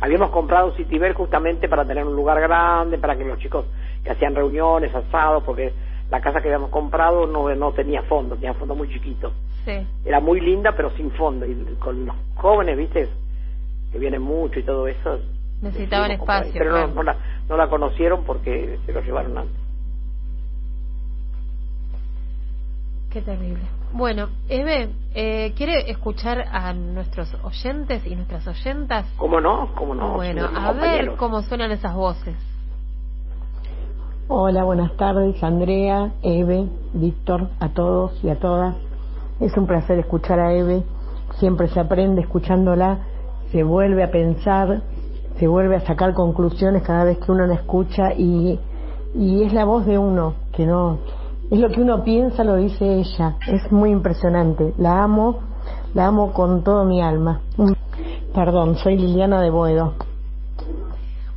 Habíamos 0.00 0.30
comprado 0.30 0.72
Citibel 0.76 1.12
justamente 1.14 1.68
para 1.68 1.84
tener 1.84 2.04
un 2.04 2.16
lugar 2.16 2.40
grande, 2.40 2.98
para 2.98 3.16
que 3.16 3.24
los 3.24 3.38
chicos 3.38 3.66
que 4.02 4.10
hacían 4.10 4.34
reuniones, 4.34 4.94
asados, 4.94 5.42
porque 5.44 5.72
la 6.10 6.20
casa 6.20 6.40
que 6.40 6.48
habíamos 6.48 6.70
comprado 6.70 7.26
no, 7.26 7.54
no 7.54 7.72
tenía 7.72 8.02
fondo, 8.02 8.34
tenía 8.34 8.54
fondo 8.54 8.74
muy 8.74 8.88
chiquito. 8.88 9.32
Sí. 9.64 9.86
Era 10.04 10.20
muy 10.20 10.40
linda, 10.40 10.72
pero 10.76 10.90
sin 10.90 11.10
fondo. 11.12 11.46
Y 11.46 11.54
con 11.78 12.06
los 12.06 12.16
jóvenes, 12.36 12.76
viste, 12.76 13.08
que 13.92 13.98
vienen 13.98 14.22
mucho 14.22 14.58
y 14.60 14.62
todo 14.62 14.86
eso. 14.88 15.20
Necesitaban 15.62 16.10
espacio, 16.10 16.52
Pero 16.52 16.70
no, 16.70 16.76
claro. 16.76 16.94
no, 16.94 17.02
la, 17.02 17.16
no 17.48 17.56
la 17.56 17.68
conocieron 17.68 18.24
porque 18.24 18.78
se 18.84 18.92
lo 18.92 19.00
llevaron 19.00 19.38
antes. 19.38 19.56
Qué 23.10 23.22
terrible. 23.22 23.62
Bueno, 23.92 24.28
Eve, 24.48 24.90
eh, 25.14 25.52
¿quiere 25.56 25.88
escuchar 25.88 26.44
a 26.50 26.72
nuestros 26.72 27.32
oyentes 27.44 28.04
y 28.04 28.16
nuestras 28.16 28.44
oyentas? 28.48 29.06
¿Cómo 29.16 29.40
no? 29.40 29.70
¿Cómo 29.76 29.94
no? 29.94 30.14
bueno, 30.14 30.48
a 30.52 30.72
ver 30.72 31.14
cómo 31.16 31.40
suenan 31.42 31.70
esas 31.70 31.94
voces. 31.94 32.34
Hola, 34.26 34.64
buenas 34.64 34.96
tardes, 34.96 35.40
Andrea, 35.44 36.12
Eve, 36.22 36.66
Víctor, 36.92 37.50
a 37.60 37.68
todos 37.68 38.18
y 38.24 38.30
a 38.30 38.38
todas. 38.40 38.74
Es 39.38 39.56
un 39.56 39.68
placer 39.68 39.98
escuchar 40.00 40.40
a 40.40 40.52
Eve. 40.52 40.82
Siempre 41.38 41.68
se 41.68 41.78
aprende 41.78 42.22
escuchándola, 42.22 42.98
se 43.52 43.62
vuelve 43.62 44.02
a 44.02 44.10
pensar, 44.10 44.82
se 45.38 45.46
vuelve 45.46 45.76
a 45.76 45.80
sacar 45.80 46.14
conclusiones 46.14 46.82
cada 46.82 47.04
vez 47.04 47.18
que 47.18 47.32
uno 47.32 47.46
la 47.46 47.54
escucha 47.54 48.12
y, 48.16 48.58
y 49.14 49.42
es 49.42 49.52
la 49.52 49.64
voz 49.64 49.86
de 49.86 49.98
uno, 49.98 50.34
que 50.52 50.66
no, 50.66 50.98
es 51.50 51.58
lo 51.58 51.68
que 51.68 51.80
uno 51.80 52.02
piensa, 52.02 52.42
lo 52.42 52.56
dice 52.56 52.84
ella. 52.84 53.36
Es 53.46 53.70
muy 53.70 53.90
impresionante. 53.90 54.72
La 54.78 55.02
amo, 55.02 55.40
la 55.92 56.06
amo 56.06 56.32
con 56.32 56.64
todo 56.64 56.84
mi 56.84 57.02
alma. 57.02 57.40
Perdón, 58.34 58.76
soy 58.76 58.96
Liliana 58.96 59.40
de 59.40 59.50
Boedo. 59.50 59.94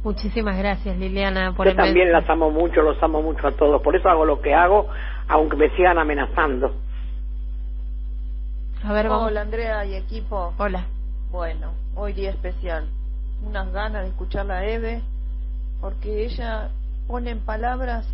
Muchísimas 0.04 0.58
gracias, 0.58 0.98
Liliana, 0.98 1.54
por 1.56 1.66
Yo 1.66 1.72
el 1.72 1.78
también 1.78 2.12
las 2.12 2.28
amo 2.30 2.50
mucho, 2.50 2.82
los 2.82 3.02
amo 3.04 3.22
mucho 3.22 3.48
a 3.48 3.52
todos. 3.52 3.82
Por 3.82 3.96
eso 3.96 4.08
hago 4.08 4.26
lo 4.26 4.40
que 4.42 4.54
hago, 4.54 4.88
aunque 5.28 5.58
me 5.58 5.70
sigan 5.76 6.00
amenazando. 6.00 6.72
A 8.86 8.94
ver, 8.94 9.10
vamos. 9.10 9.28
Hola 9.28 9.42
Andrea 9.42 9.86
y 9.86 9.96
equipo. 9.96 10.54
Hola. 10.58 10.86
Bueno, 11.30 11.74
hoy 11.96 12.14
día 12.14 12.30
especial. 12.30 12.86
Unas 13.46 13.72
ganas 13.72 14.04
de 14.04 14.10
escuchar 14.10 14.50
a 14.52 14.66
Eve, 14.66 15.02
porque 15.80 16.26
ella 16.26 16.70
pone 17.08 17.32
en 17.32 17.40
palabras 17.40 18.06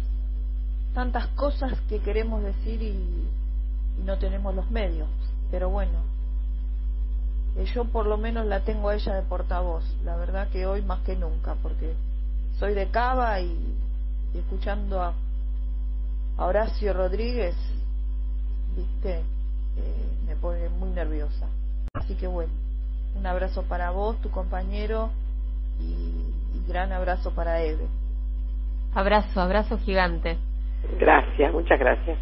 tantas 0.94 1.28
cosas 1.30 1.80
que 1.90 2.00
queremos 2.00 2.44
decir 2.44 2.82
y, 2.82 3.28
no 4.06 4.18
tenemos 4.18 4.56
los 4.56 4.70
medios. 4.72 5.08
Pero 5.52 5.70
bueno, 5.70 6.00
eh, 7.56 7.66
yo 7.74 7.86
por 7.86 8.08
lo 8.08 8.18
menos 8.18 8.46
la 8.48 8.62
tengo 8.62 8.90
a 8.90 8.96
ella 8.96 9.14
de 9.14 9.22
portavoz. 9.22 9.84
La 10.04 10.16
verdad 10.16 10.50
que 10.50 10.66
hoy 10.66 10.82
más 10.82 11.02
que 11.02 11.16
nunca, 11.16 11.56
porque 11.62 11.94
soy 12.58 12.74
de 12.74 12.90
Cava 12.90 13.40
y, 13.40 13.76
y 14.34 14.38
escuchando 14.38 15.02
a, 15.02 15.14
a 16.38 16.46
Horacio 16.46 16.94
Rodríguez, 16.94 17.56
viste, 18.76 19.20
eh, 19.78 20.08
me 20.28 20.36
pone 20.36 20.70
muy 20.70 20.90
nerviosa. 20.90 21.48
Así 21.94 22.16
que 22.16 22.28
bueno, 22.28 22.52
un 23.16 23.26
abrazo 23.26 23.64
para 23.64 23.92
vos, 23.92 24.20
tu 24.22 24.30
compañero, 24.30 25.10
y, 25.80 26.34
y 26.54 26.66
gran 26.68 26.92
abrazo 26.92 27.34
para 27.34 27.62
Eve. 27.62 27.88
Abrazo, 28.94 29.42
abrazo 29.42 29.78
gigante. 29.80 30.38
Gracias, 31.00 31.52
muchas 31.54 31.80
gracias. 31.80 32.18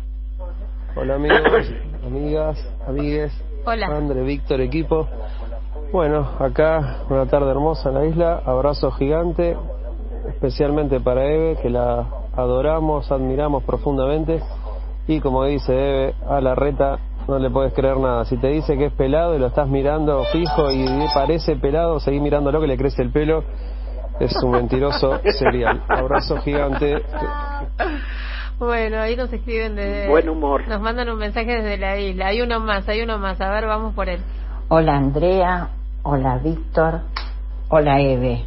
Hola 0.95 1.15
amigos, 1.15 1.73
amigas, 2.05 2.73
amigues, 2.87 3.43
Hola. 3.65 3.87
Andre, 3.87 4.23
Víctor, 4.23 4.59
equipo. 4.61 5.07
Bueno, 5.91 6.27
acá 6.39 7.03
una 7.09 7.25
tarde 7.27 7.51
hermosa 7.51 7.89
en 7.89 7.95
la 7.95 8.05
isla, 8.05 8.41
abrazo 8.45 8.91
gigante, 8.91 9.55
especialmente 10.27 10.99
para 10.99 11.25
Eve, 11.25 11.57
que 11.61 11.69
la 11.69 12.07
adoramos, 12.35 13.11
admiramos 13.11 13.63
profundamente. 13.63 14.41
Y 15.07 15.19
como 15.19 15.45
dice 15.45 15.73
Eve, 15.73 16.15
a 16.27 16.41
la 16.41 16.55
reta 16.55 16.99
no 17.27 17.39
le 17.39 17.49
puedes 17.49 17.73
creer 17.73 17.97
nada. 17.97 18.25
Si 18.25 18.37
te 18.37 18.47
dice 18.47 18.77
que 18.77 18.85
es 18.85 18.93
pelado 18.93 19.35
y 19.35 19.39
lo 19.39 19.47
estás 19.47 19.67
mirando 19.67 20.23
fijo 20.31 20.71
y 20.71 20.85
parece 21.13 21.55
pelado, 21.55 21.99
seguí 21.99 22.19
mirándolo 22.19 22.59
que 22.59 22.67
le 22.67 22.77
crece 22.77 23.01
el 23.01 23.11
pelo. 23.11 23.43
Es 24.19 24.35
un 24.43 24.51
mentiroso 24.51 25.19
serial. 25.39 25.83
Abrazo 25.87 26.37
gigante. 26.37 27.01
Bueno, 28.59 28.99
ahí 28.99 29.15
nos 29.15 29.33
escriben 29.33 29.75
desde... 29.75 30.07
Buen 30.07 30.29
humor. 30.29 30.67
Nos 30.67 30.79
mandan 30.79 31.09
un 31.09 31.17
mensaje 31.17 31.61
desde 31.61 31.77
la 31.77 31.97
isla. 31.97 32.27
Hay 32.27 32.41
uno 32.41 32.59
más, 32.59 32.87
hay 32.87 33.01
uno 33.01 33.17
más. 33.17 33.41
A 33.41 33.49
ver, 33.49 33.65
vamos 33.65 33.95
por 33.95 34.07
él. 34.07 34.21
Hola 34.67 34.95
Andrea, 34.95 35.69
hola 36.03 36.37
Víctor, 36.37 37.01
hola 37.69 37.99
Eve. 37.99 38.45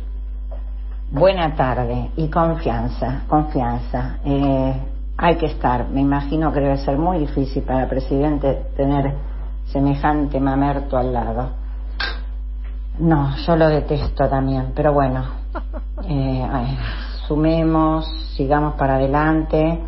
Buena 1.11 1.55
tarde 1.55 2.11
y 2.17 2.31
confianza, 2.31 3.25
confianza. 3.29 4.19
Eh, 4.25 4.75
hay 5.17 5.37
que 5.37 5.47
estar, 5.47 5.89
me 5.89 6.01
imagino 6.01 6.53
que 6.53 6.61
debe 6.61 6.79
ser 6.79 6.99
muy 6.99 7.19
difícil 7.19 7.63
para 7.63 7.83
el 7.83 7.89
presidente 7.89 8.67
tener 8.77 9.15
semejante 9.67 10.41
mamerto 10.41 10.97
al 10.97 11.13
lado. 11.13 11.51
No, 12.99 13.37
yo 13.37 13.57
lo 13.57 13.69
detesto 13.69 14.29
también, 14.29 14.73
pero 14.75 14.93
bueno, 14.93 15.25
eh, 16.09 16.47
sumemos, 17.27 18.07
sigamos 18.37 18.75
para 18.75 18.97
adelante. 18.97 19.81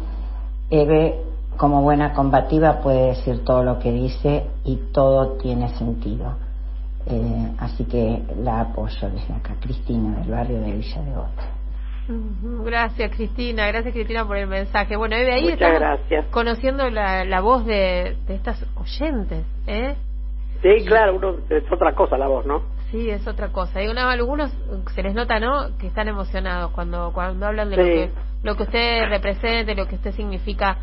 Eve, 0.70 1.22
como 1.56 1.82
buena 1.82 2.12
combativa, 2.12 2.80
puede 2.80 3.08
decir 3.08 3.44
todo 3.44 3.62
lo 3.62 3.78
que 3.78 3.92
dice 3.92 4.46
y 4.64 4.76
todo 4.92 5.36
tiene 5.36 5.68
sentido. 5.70 6.34
Eh, 7.06 7.52
así 7.58 7.84
que 7.84 8.24
la 8.42 8.62
apoyo 8.62 9.10
desde 9.10 9.32
acá, 9.32 9.54
Cristina, 9.60 10.18
del 10.18 10.30
barrio 10.30 10.60
de 10.60 10.72
Villa 10.72 11.02
de 11.02 11.16
Ota. 11.16 11.44
Gracias, 12.08 13.10
Cristina. 13.14 13.66
Gracias, 13.66 13.92
Cristina, 13.92 14.26
por 14.26 14.36
el 14.36 14.46
mensaje. 14.46 14.96
Bueno, 14.96 15.16
Eve, 15.16 15.34
ahí 15.34 15.42
Muchas 15.42 15.54
estamos 15.60 15.80
gracias. 15.80 16.26
conociendo 16.26 16.88
la, 16.90 17.24
la 17.24 17.40
voz 17.40 17.64
de, 17.66 18.16
de 18.26 18.34
estas 18.34 18.64
oyentes, 18.76 19.44
¿eh? 19.66 19.96
Sí, 20.62 20.84
claro, 20.86 21.16
uno, 21.16 21.36
es 21.50 21.64
otra 21.70 21.94
cosa 21.94 22.16
la 22.16 22.28
voz, 22.28 22.46
¿no? 22.46 22.62
Sí, 22.90 23.10
es 23.10 23.26
otra 23.26 23.48
cosa. 23.48 23.80
Hay 23.80 23.88
una, 23.88 24.10
algunos 24.10 24.50
se 24.94 25.02
les 25.02 25.14
nota, 25.14 25.38
¿no? 25.40 25.76
Que 25.78 25.88
están 25.88 26.08
emocionados 26.08 26.70
cuando 26.70 27.12
cuando 27.12 27.46
hablan 27.46 27.70
de 27.70 27.76
lo 27.76 27.82
que 27.84 28.10
lo 28.42 28.56
que 28.56 28.62
usted 28.62 29.08
representa, 29.08 29.74
lo 29.74 29.86
que 29.86 29.96
usted 29.96 30.12
significa 30.12 30.78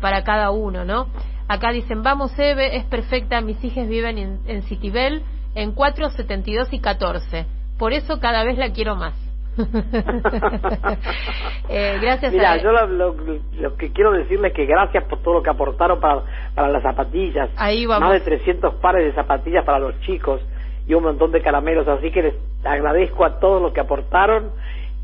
para 0.00 0.22
cada 0.22 0.50
uno, 0.50 0.84
¿no? 0.84 1.06
Acá 1.48 1.72
dicen, 1.72 2.02
vamos 2.02 2.38
Eve, 2.38 2.76
es 2.76 2.84
perfecta, 2.84 3.40
mis 3.40 3.62
hijas 3.64 3.88
viven 3.88 4.18
en, 4.18 4.40
en 4.46 4.62
Citibel 4.64 5.22
en 5.54 5.72
4, 5.72 6.10
72 6.10 6.68
y 6.72 6.80
14. 6.80 7.46
Por 7.78 7.92
eso 7.94 8.20
cada 8.20 8.44
vez 8.44 8.58
la 8.58 8.72
quiero 8.72 8.94
más. 8.94 9.14
eh, 11.68 11.98
gracias 12.00 12.32
Mira, 12.32 12.52
a... 12.52 12.56
yo 12.58 12.72
lo, 12.72 12.86
lo- 12.86 13.16
lo 13.60 13.76
que 13.76 13.92
quiero 13.92 14.12
decirles 14.12 14.52
es 14.52 14.56
que 14.56 14.66
gracias 14.66 15.04
por 15.04 15.20
todo 15.22 15.34
lo 15.34 15.42
que 15.42 15.50
aportaron 15.50 16.00
para, 16.00 16.22
para 16.54 16.68
las 16.68 16.82
zapatillas. 16.82 17.50
Ahí 17.56 17.86
vamos. 17.86 18.08
Más 18.08 18.12
de 18.12 18.20
300 18.20 18.74
pares 18.76 19.04
de 19.04 19.12
zapatillas 19.12 19.64
para 19.64 19.78
los 19.78 19.98
chicos 20.00 20.40
y 20.86 20.94
un 20.94 21.02
montón 21.04 21.32
de 21.32 21.40
caramelos. 21.42 21.86
Así 21.88 22.10
que 22.10 22.22
les 22.22 22.34
agradezco 22.64 23.24
a 23.24 23.38
todos 23.40 23.60
los 23.62 23.72
que 23.72 23.80
aportaron 23.80 24.50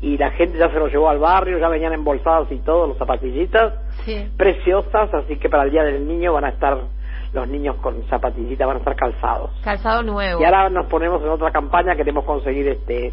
y 0.01 0.17
la 0.17 0.31
gente 0.31 0.57
ya 0.57 0.69
se 0.69 0.79
los 0.79 0.91
llevó 0.91 1.09
al 1.09 1.19
barrio, 1.19 1.57
ya 1.59 1.69
venían 1.69 1.93
embolsados 1.93 2.51
y 2.51 2.57
todo, 2.59 2.87
los 2.87 2.97
zapatillitas. 2.97 3.73
Sí. 4.05 4.29
Preciosas, 4.37 5.13
así 5.13 5.37
que 5.37 5.49
para 5.49 5.63
el 5.63 5.71
Día 5.71 5.83
del 5.83 6.07
Niño 6.07 6.33
van 6.33 6.45
a 6.45 6.49
estar 6.49 6.77
los 7.33 7.47
niños 7.47 7.77
con 7.77 8.03
zapatillitas, 8.09 8.67
van 8.67 8.77
a 8.77 8.79
estar 8.79 8.95
calzados. 8.95 9.49
Calzado 9.63 10.03
nuevo. 10.03 10.41
Y 10.41 10.45
ahora 10.45 10.69
nos 10.69 10.85
ponemos 10.87 11.21
en 11.23 11.29
otra 11.29 11.51
campaña, 11.51 11.95
queremos 11.95 12.25
conseguir 12.25 12.67
este 12.67 13.11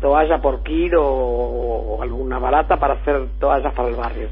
toalla 0.00 0.38
por 0.40 0.62
kilo 0.62 1.02
o, 1.06 2.02
alguna 2.02 2.38
barata 2.38 2.76
para 2.78 2.94
hacer 2.94 3.28
toallas 3.38 3.72
para 3.74 3.88
el 3.88 3.96
barrio. 3.96 4.28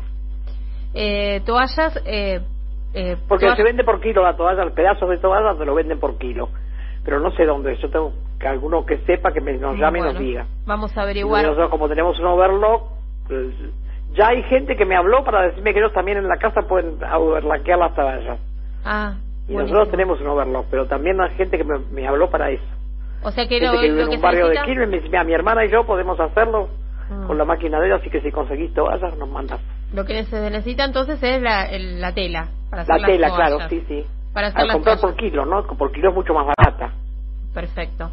Eh, 0.94 1.42
toallas... 1.44 2.00
Eh, 2.06 2.40
eh, 2.94 3.16
Porque 3.28 3.46
toallas- 3.46 3.56
se 3.56 3.62
vende 3.62 3.84
por 3.84 4.00
kilo 4.00 4.22
la 4.22 4.36
toalla, 4.36 4.62
el 4.62 4.72
pedazo 4.72 5.06
de 5.06 5.18
toalla 5.18 5.54
se 5.58 5.64
lo 5.64 5.74
venden 5.74 6.00
por 6.00 6.16
kilo. 6.18 6.48
Pero 7.04 7.20
no 7.20 7.30
sé 7.32 7.44
dónde, 7.44 7.76
yo 7.76 7.90
tengo 7.90 8.12
que 8.40 8.48
alguno 8.48 8.84
que 8.86 8.98
sepa 8.98 9.30
que 9.32 9.40
me, 9.40 9.52
nos 9.58 9.76
llame 9.78 9.98
y 9.98 10.02
Bueno, 10.02 10.12
nos 10.14 10.22
diga. 10.22 10.46
Vamos 10.66 10.96
a 10.96 11.00
Y 11.00 11.02
averiguar. 11.04 11.42
nosotros 11.44 11.68
como 11.70 11.88
tenemos 11.88 12.18
un 12.18 12.26
overlock, 12.26 12.82
pues, 13.26 13.54
ya 14.14 14.28
hay 14.28 14.42
gente 14.44 14.74
que 14.76 14.84
me 14.86 14.96
habló 14.96 15.22
para 15.24 15.42
decirme 15.42 15.72
que 15.72 15.80
ellos 15.80 15.92
también 15.92 16.18
en 16.18 16.28
la 16.28 16.36
casa 16.38 16.62
pueden 16.62 16.96
overlaquear 17.04 17.78
las 17.78 17.94
toallas. 17.94 18.38
Ah, 18.84 19.14
Y 19.46 19.52
Buenísimo. 19.52 19.60
nosotros 19.78 19.90
tenemos 19.90 20.20
un 20.20 20.26
overlock, 20.28 20.66
pero 20.70 20.86
también 20.86 21.20
hay 21.20 21.30
gente 21.36 21.56
que 21.58 21.64
me, 21.64 21.78
me 21.92 22.06
habló 22.08 22.30
para 22.30 22.50
eso. 22.50 22.64
O 23.22 23.30
sea 23.32 23.46
que 23.48 23.60
lo, 23.60 23.72
que 23.72 23.78
vive 23.88 23.96
lo 23.96 24.02
en 24.04 24.10
que 24.10 24.16
un 24.16 24.22
barrio 24.22 24.46
de 24.48 24.54
necesita- 24.54 24.64
Quilmes 24.66 24.88
me 24.88 24.96
dice, 24.96 25.08
mira, 25.08 25.24
mi 25.24 25.32
hermana 25.34 25.64
y 25.64 25.70
yo 25.70 25.84
podemos 25.84 26.18
hacerlo 26.20 26.68
Mm. 27.10 27.26
con 27.26 27.38
la 27.38 27.44
máquina 27.46 27.80
de 27.80 27.86
ella, 27.86 27.96
así 27.96 28.10
que 28.10 28.20
si 28.20 28.30
conseguís 28.30 28.72
toallas 28.74 29.16
nos 29.16 29.28
mandas. 29.30 29.60
Lo 29.94 30.04
que 30.04 30.24
se 30.24 30.50
necesita 30.50 30.84
entonces 30.84 31.22
es 31.22 31.40
la, 31.40 31.64
el- 31.64 32.00
la 32.02 32.12
tela. 32.12 32.48
Para 32.70 32.82
hacer 32.82 32.96
La 32.96 33.00
las 33.00 33.10
tela, 33.10 33.28
toallas. 33.28 33.48
claro, 33.48 33.68
sí, 33.70 33.84
sí. 33.88 34.04
Para 34.34 34.48
hacer 34.48 34.60
Al 34.60 34.66
las 34.66 34.76
comprar 34.76 34.98
toallas. 35.00 35.16
por 35.16 35.24
kilo, 35.24 35.46
¿no? 35.46 35.62
Por 35.66 35.90
kilo 35.92 36.10
es 36.10 36.14
mucho 36.14 36.34
más 36.34 36.46
barata. 36.54 36.92
Perfecto, 37.54 38.10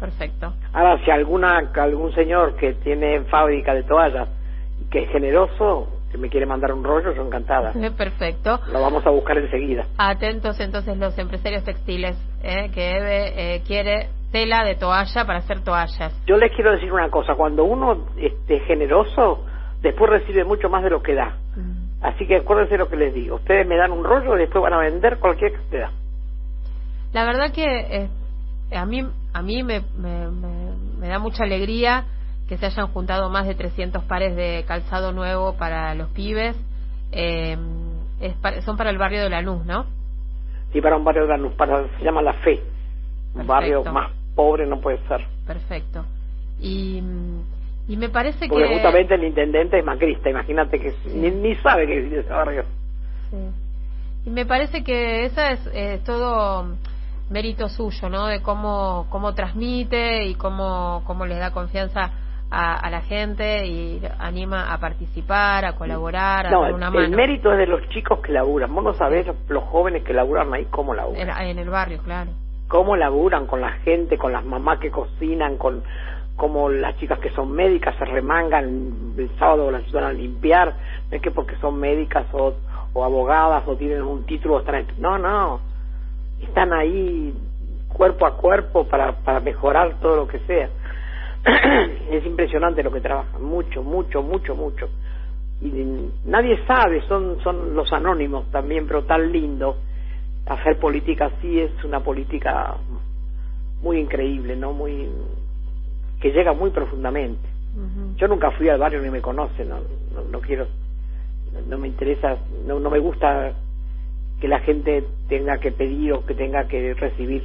perfecto. 0.00 0.52
Ahora, 0.72 0.98
si 1.04 1.10
alguna 1.10 1.58
algún 1.76 2.12
señor 2.14 2.56
que 2.56 2.74
tiene 2.74 3.20
fábrica 3.30 3.72
de 3.72 3.84
toallas 3.84 4.28
y 4.84 4.90
que 4.90 5.04
es 5.04 5.10
generoso, 5.10 5.88
que 6.10 6.18
me 6.18 6.28
quiere 6.28 6.46
mandar 6.46 6.72
un 6.72 6.82
rollo, 6.84 7.12
yo 7.14 7.24
encantada. 7.24 7.72
Perfecto. 7.96 8.60
Lo 8.72 8.80
vamos 8.80 9.06
a 9.06 9.10
buscar 9.10 9.38
enseguida. 9.38 9.84
Atentos 9.96 10.58
entonces 10.60 10.96
los 10.98 11.16
empresarios 11.18 11.62
textiles, 11.64 12.16
¿eh? 12.42 12.70
que 12.74 12.96
Eve 12.96 13.32
eh, 13.54 13.62
quiere 13.66 14.08
tela 14.34 14.64
de 14.64 14.74
toalla 14.74 15.24
para 15.24 15.38
hacer 15.38 15.60
toallas. 15.62 16.12
Yo 16.26 16.36
les 16.36 16.50
quiero 16.56 16.72
decir 16.72 16.92
una 16.92 17.08
cosa, 17.08 17.36
cuando 17.36 17.62
uno 17.62 18.04
este, 18.16 18.56
es 18.56 18.64
generoso, 18.66 19.44
después 19.80 20.10
recibe 20.10 20.42
mucho 20.42 20.68
más 20.68 20.82
de 20.82 20.90
lo 20.90 21.00
que 21.00 21.14
da. 21.14 21.36
Así 22.02 22.26
que 22.26 22.38
acuérdense 22.38 22.76
lo 22.76 22.88
que 22.88 22.96
les 22.96 23.14
digo. 23.14 23.36
Ustedes 23.36 23.64
me 23.64 23.76
dan 23.76 23.92
un 23.92 24.02
rollo 24.02 24.34
y 24.34 24.40
después 24.40 24.60
van 24.60 24.72
a 24.72 24.78
vender 24.78 25.18
cualquier 25.20 25.52
cantidad. 25.52 25.90
La 27.12 27.24
verdad 27.24 27.52
que 27.52 27.64
eh, 27.64 28.08
a 28.76 28.84
mí 28.84 29.06
a 29.32 29.40
mí 29.42 29.62
me, 29.62 29.82
me, 29.96 30.28
me- 30.30 30.74
me 30.98 31.06
da 31.08 31.20
mucha 31.20 31.44
alegría 31.44 32.04
que 32.48 32.56
se 32.58 32.66
hayan 32.66 32.88
juntado 32.88 33.30
más 33.30 33.46
de 33.46 33.54
300 33.54 34.02
pares 34.02 34.34
de 34.34 34.64
calzado 34.66 35.12
nuevo 35.12 35.56
para 35.56 35.94
los 35.94 36.08
pibes. 36.10 36.56
Eh, 37.12 37.56
es 38.20 38.34
pa- 38.38 38.60
son 38.62 38.76
para 38.76 38.90
el 38.90 38.98
barrio 38.98 39.22
de 39.22 39.30
la 39.30 39.42
Luz, 39.42 39.64
¿no? 39.64 39.86
Y 40.72 40.80
para 40.80 40.96
un 40.96 41.04
barrio 41.04 41.22
de 41.22 41.28
la 41.28 41.36
Luz, 41.36 41.52
para, 41.54 41.86
se 41.98 42.04
llama 42.04 42.20
La 42.20 42.32
Fe. 42.32 42.60
Un 43.34 43.46
Perfecto. 43.46 43.52
barrio 43.52 43.84
más 43.92 44.10
pobre 44.34 44.66
no 44.66 44.80
puede 44.80 44.98
ser. 45.08 45.24
Perfecto. 45.46 46.04
Y, 46.60 47.00
mm, 47.02 47.42
y 47.88 47.96
me 47.96 48.08
parece 48.08 48.48
Porque 48.48 48.64
que... 48.66 48.74
justamente 48.74 49.14
el 49.14 49.24
intendente 49.24 49.78
es 49.78 49.84
macrista, 49.84 50.30
imagínate 50.30 50.78
que 50.78 50.92
ni, 51.14 51.30
ni 51.30 51.54
sabe 51.56 51.86
que 51.86 51.98
existe 51.98 52.20
ese 52.20 52.30
barrio. 52.30 52.64
Sí. 53.30 53.36
Y 54.26 54.30
me 54.30 54.46
parece 54.46 54.82
que 54.82 55.26
esa 55.26 55.50
es 55.50 55.60
eh, 55.74 56.00
todo 56.04 56.76
mérito 57.30 57.68
suyo, 57.68 58.08
¿no? 58.08 58.26
De 58.26 58.40
cómo, 58.40 59.06
cómo 59.10 59.34
transmite 59.34 60.24
y 60.24 60.34
cómo, 60.34 61.02
cómo 61.06 61.26
les 61.26 61.38
da 61.38 61.50
confianza 61.50 62.10
a, 62.50 62.74
a 62.74 62.90
la 62.90 63.00
gente 63.02 63.66
y 63.66 64.00
anima 64.18 64.72
a 64.72 64.78
participar, 64.78 65.64
a 65.64 65.74
colaborar, 65.74 66.46
a 66.46 66.50
dar 66.50 66.68
el, 66.68 66.74
una 66.74 66.86
el 66.88 66.92
mano. 66.94 67.16
mérito 67.16 67.52
es 67.52 67.58
de 67.58 67.66
los 67.66 67.86
chicos 67.90 68.20
que 68.20 68.32
laburan. 68.32 68.72
Vos 68.74 68.84
no 68.84 68.94
sabés 68.94 69.26
los 69.48 69.64
jóvenes 69.64 70.04
que 70.04 70.14
laburan 70.14 70.52
ahí 70.54 70.66
cómo 70.70 70.94
laburan. 70.94 71.28
En, 71.28 71.46
en 71.48 71.58
el 71.58 71.68
barrio, 71.68 72.00
claro. 72.02 72.30
Cómo 72.68 72.96
laburan 72.96 73.46
con 73.46 73.60
la 73.60 73.72
gente, 73.84 74.18
con 74.18 74.32
las 74.32 74.44
mamás 74.44 74.78
que 74.78 74.90
cocinan, 74.90 75.56
con 75.56 75.82
como 76.36 76.68
las 76.68 76.96
chicas 76.98 77.20
que 77.20 77.30
son 77.30 77.52
médicas 77.52 77.94
se 77.96 78.04
remangan 78.04 79.14
el 79.16 79.30
sábado 79.38 79.70
las 79.70 79.84
ayudan 79.84 80.04
a 80.04 80.12
limpiar, 80.12 80.74
no 81.10 81.16
es 81.16 81.22
que 81.22 81.30
porque 81.30 81.54
son 81.56 81.78
médicas 81.78 82.26
o, 82.32 82.54
o 82.92 83.04
abogadas 83.04 83.62
o 83.68 83.76
tienen 83.76 84.02
un 84.02 84.24
título 84.26 84.58
están 84.58 84.74
en- 84.76 84.86
no, 84.98 85.16
no, 85.16 85.60
están 86.42 86.72
ahí 86.72 87.32
cuerpo 87.88 88.26
a 88.26 88.36
cuerpo 88.36 88.84
para, 88.88 89.12
para 89.12 89.38
mejorar 89.40 90.00
todo 90.00 90.16
lo 90.16 90.26
que 90.26 90.40
sea. 90.40 90.68
es 92.10 92.24
impresionante 92.26 92.82
lo 92.82 92.90
que 92.90 93.00
trabajan, 93.00 93.42
mucho, 93.42 93.82
mucho, 93.82 94.22
mucho, 94.22 94.56
mucho. 94.56 94.88
Y 95.60 95.70
nadie 96.24 96.58
sabe, 96.66 97.00
son, 97.06 97.38
son 97.44 97.74
los 97.74 97.92
anónimos 97.92 98.50
también, 98.50 98.86
pero 98.88 99.04
tan 99.04 99.30
lindo 99.30 99.76
hacer 100.46 100.78
política 100.78 101.26
así 101.26 101.60
es 101.60 101.72
una 101.84 102.00
política 102.00 102.76
muy 103.82 103.98
increíble, 103.98 104.56
¿no? 104.56 104.72
Muy 104.72 105.08
que 106.20 106.32
llega 106.32 106.52
muy 106.52 106.70
profundamente. 106.70 107.48
Yo 108.16 108.28
nunca 108.28 108.52
fui 108.52 108.68
al 108.68 108.78
barrio 108.78 109.02
ni 109.02 109.10
me 109.10 109.20
conocen, 109.20 109.68
no, 109.68 109.80
no, 110.14 110.22
no 110.30 110.40
quiero, 110.40 110.68
no, 111.68 111.76
me 111.76 111.88
interesa, 111.88 112.38
no, 112.66 112.78
no 112.78 112.88
me 112.88 113.00
gusta 113.00 113.52
que 114.40 114.46
la 114.46 114.60
gente 114.60 115.04
tenga 115.28 115.58
que 115.58 115.72
pedir 115.72 116.12
o 116.12 116.24
que 116.24 116.34
tenga 116.34 116.68
que 116.68 116.94
recibir. 116.94 117.42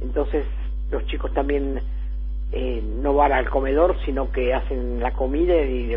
Entonces 0.00 0.44
los 0.90 1.04
chicos 1.06 1.34
también 1.34 1.80
eh, 2.52 2.82
no 3.02 3.14
van 3.14 3.32
al 3.32 3.50
comedor, 3.50 3.96
sino 4.04 4.30
que 4.30 4.54
hacen 4.54 5.00
la 5.00 5.12
comida 5.12 5.56
y 5.60 5.90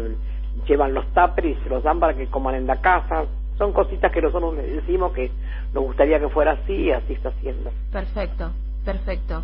llevan 0.68 0.94
los 0.94 1.06
tuppers 1.14 1.48
y 1.48 1.56
se 1.64 1.70
los 1.70 1.84
dan 1.84 2.00
para 2.00 2.16
que 2.16 2.28
coman 2.28 2.56
en 2.56 2.68
la 2.68 2.82
casa. 2.82 3.26
Son 3.62 3.74
cositas 3.74 4.12
que 4.12 4.24
nosotros 4.24 4.56
decimos 4.58 5.14
que 5.14 5.30
nos 5.72 5.84
gustaría 5.84 6.20
que 6.20 6.30
fuera 6.30 6.54
así 6.54 6.74
y 6.74 6.92
así 6.92 7.14
está 7.14 7.30
haciendo. 7.30 7.70
Perfecto, 7.92 8.50
perfecto. 8.84 9.44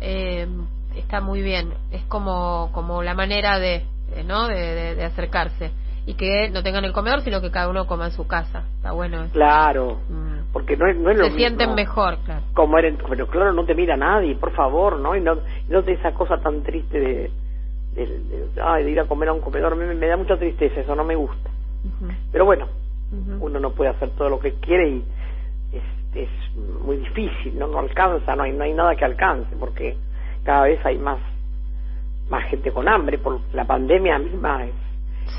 Eh, 0.00 0.48
está 0.96 1.20
muy 1.20 1.40
bien. 1.40 1.72
Es 1.92 2.02
como, 2.06 2.70
como 2.72 3.04
la 3.04 3.14
manera 3.14 3.60
de, 3.60 3.84
eh, 4.16 4.24
¿no? 4.26 4.48
De, 4.48 4.56
de- 4.56 4.94
de 4.96 5.04
acercarse. 5.04 5.70
Y 6.06 6.14
que 6.14 6.50
no 6.50 6.64
tengan 6.64 6.84
el 6.84 6.92
comedor, 6.92 7.20
sino 7.20 7.40
que 7.40 7.52
cada 7.52 7.68
uno 7.68 7.86
coma 7.86 8.06
en 8.06 8.10
su 8.12 8.26
casa. 8.26 8.64
Está 8.78 8.90
bueno 8.90 9.22
eso. 9.22 9.32
Claro, 9.32 9.98
Mm. 10.08 10.52
porque 10.52 10.76
no 10.76 10.88
es, 10.90 10.96
no 10.96 11.10
es 11.12 11.18
lo 11.18 11.26
Se 11.26 11.36
sienten 11.36 11.76
mejor, 11.76 12.16
claro. 12.24 12.42
pero 13.08 13.28
claro 13.28 13.52
no 13.52 13.64
te 13.64 13.76
mira 13.76 13.96
nadie 13.96 14.34
por 14.34 14.50
favor 14.56 14.98
no 14.98 15.14
y 15.14 15.20
no 15.20 15.34
y 15.68 15.70
no 15.72 15.84
te 15.84 15.92
esa 15.92 16.12
cosa 16.14 16.38
tan 16.38 16.64
triste 16.64 16.98
de, 16.98 17.30
de, 17.94 18.06
de- 18.06 18.60
ay, 18.60 18.82
de 18.82 18.90
ir 18.90 18.98
a 18.98 19.04
comer 19.06 19.28
a 19.28 19.32
un 19.34 19.40
comedor 19.40 19.76
me, 19.76 19.94
me 19.94 20.06
da 20.08 20.16
mucha 20.16 20.36
tristeza 20.36 20.80
eso 20.80 20.96
no 20.96 21.04
me 21.04 21.14
gusta 21.14 21.48
pero 22.32 22.44
bueno 22.44 22.66
uno 23.12 23.58
no 23.60 23.70
puede 23.72 23.90
hacer 23.90 24.10
todo 24.10 24.28
lo 24.28 24.38
que 24.38 24.54
quiere 24.54 24.88
y 24.88 25.04
es, 25.72 25.82
es 26.14 26.28
muy 26.84 26.96
difícil 26.98 27.58
no 27.58 27.66
no 27.68 27.78
alcanza 27.80 28.36
no 28.36 28.42
hay 28.44 28.52
no 28.52 28.64
hay 28.64 28.72
nada 28.72 28.94
que 28.96 29.04
alcance 29.04 29.54
porque 29.58 29.96
cada 30.44 30.62
vez 30.62 30.78
hay 30.84 30.98
más 30.98 31.18
más 32.28 32.44
gente 32.48 32.70
con 32.72 32.88
hambre 32.88 33.18
por 33.18 33.40
la 33.52 33.64
pandemia 33.64 34.18
misma 34.18 34.64
es, 34.66 34.74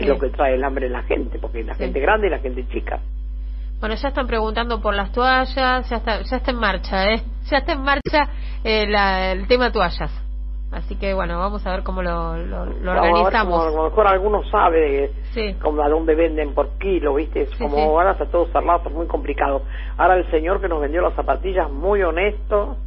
lo 0.07 0.17
que 0.19 0.29
trae 0.29 0.55
el 0.55 0.63
hambre 0.63 0.87
en 0.87 0.93
la 0.93 1.03
gente 1.03 1.37
porque 1.39 1.63
la 1.63 1.73
Sí. 1.75 1.83
gente 1.85 1.99
grande 1.99 2.27
y 2.27 2.29
la 2.29 2.39
gente 2.39 2.67
chica 2.67 2.99
Bueno, 3.79 3.95
ya 3.95 4.09
están 4.09 4.27
preguntando 4.27 4.79
por 4.79 4.93
las 4.93 5.11
toallas, 5.11 5.55
ya 5.89 5.97
está, 5.97 6.21
ya 6.21 6.37
está 6.37 6.51
en 6.51 6.57
marcha, 6.57 7.11
¿eh? 7.13 7.21
Ya 7.49 7.57
está 7.57 7.73
en 7.73 7.81
marcha 7.81 8.29
eh, 8.63 8.85
la- 8.87 9.31
el 9.31 9.47
tema 9.47 9.71
toallas. 9.71 10.11
Así 10.71 10.95
que 10.95 11.13
bueno, 11.13 11.37
vamos 11.37 11.65
a 11.67 11.71
ver 11.71 11.83
cómo 11.83 12.01
lo, 12.01 12.37
lo, 12.37 12.61
organizamos. 12.91 13.67
a 13.67 13.71
lo 13.71 13.83
mejor 13.85 14.07
alguno 14.07 14.41
sabe 14.49 14.79
de, 14.79 15.11
Sí. 15.33 15.53
como 15.61 15.81
a 15.83 15.89
dónde 15.89 16.15
venden 16.15 16.53
por 16.53 16.77
kilo, 16.77 17.15
¿viste? 17.15 17.47
Sí, 17.47 17.57
como 17.59 17.75
sí. 17.75 17.81
ahora 17.81 18.11
está 18.11 18.25
todo 18.27 18.45
cerrado, 18.47 18.81
es 18.85 18.91
muy 18.93 19.05
complicado. 19.07 19.63
Ahora 19.97 20.15
el 20.15 20.29
señor 20.31 20.61
que 20.61 20.69
nos 20.69 20.79
vendió 20.81 21.01
las 21.01 21.13
zapatillas, 21.13 21.69
muy 21.69 22.01
honesto, 22.03 22.77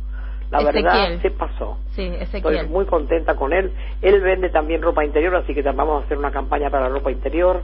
la 0.50 0.60
Ezequiel. 0.60 0.84
verdad 0.84 1.20
se 1.22 1.30
pasó. 1.32 1.78
Sí, 1.90 2.02
Estoy 2.06 2.40
Ezequiel. 2.40 2.68
muy 2.68 2.86
contenta 2.86 3.34
con 3.34 3.52
él. 3.52 3.72
Él 4.00 4.20
vende 4.22 4.48
también 4.48 4.80
ropa 4.80 5.04
interior, 5.04 5.34
así 5.36 5.52
que 5.54 5.60
vamos 5.62 6.02
a 6.02 6.06
hacer 6.06 6.16
una 6.16 6.30
campaña 6.30 6.70
para 6.70 6.88
la 6.88 6.94
ropa 6.94 7.10
interior. 7.10 7.60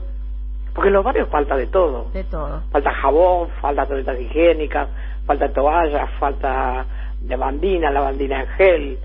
Porque 0.73 0.87
en 0.87 0.93
los 0.93 1.03
barrios 1.03 1.27
falta 1.29 1.55
de 1.57 1.67
todo. 1.67 2.11
De 2.13 2.23
todo. 2.25 2.61
Falta 2.71 2.91
jabón, 2.93 3.49
falta 3.59 3.85
toallitas 3.85 4.19
higiénicas, 4.19 4.87
falta 5.25 5.51
toallas, 5.51 6.09
falta 6.19 6.85
lavandina, 7.27 7.91
lavandina 7.91 8.41
en 8.41 8.47
gel, 8.49 8.99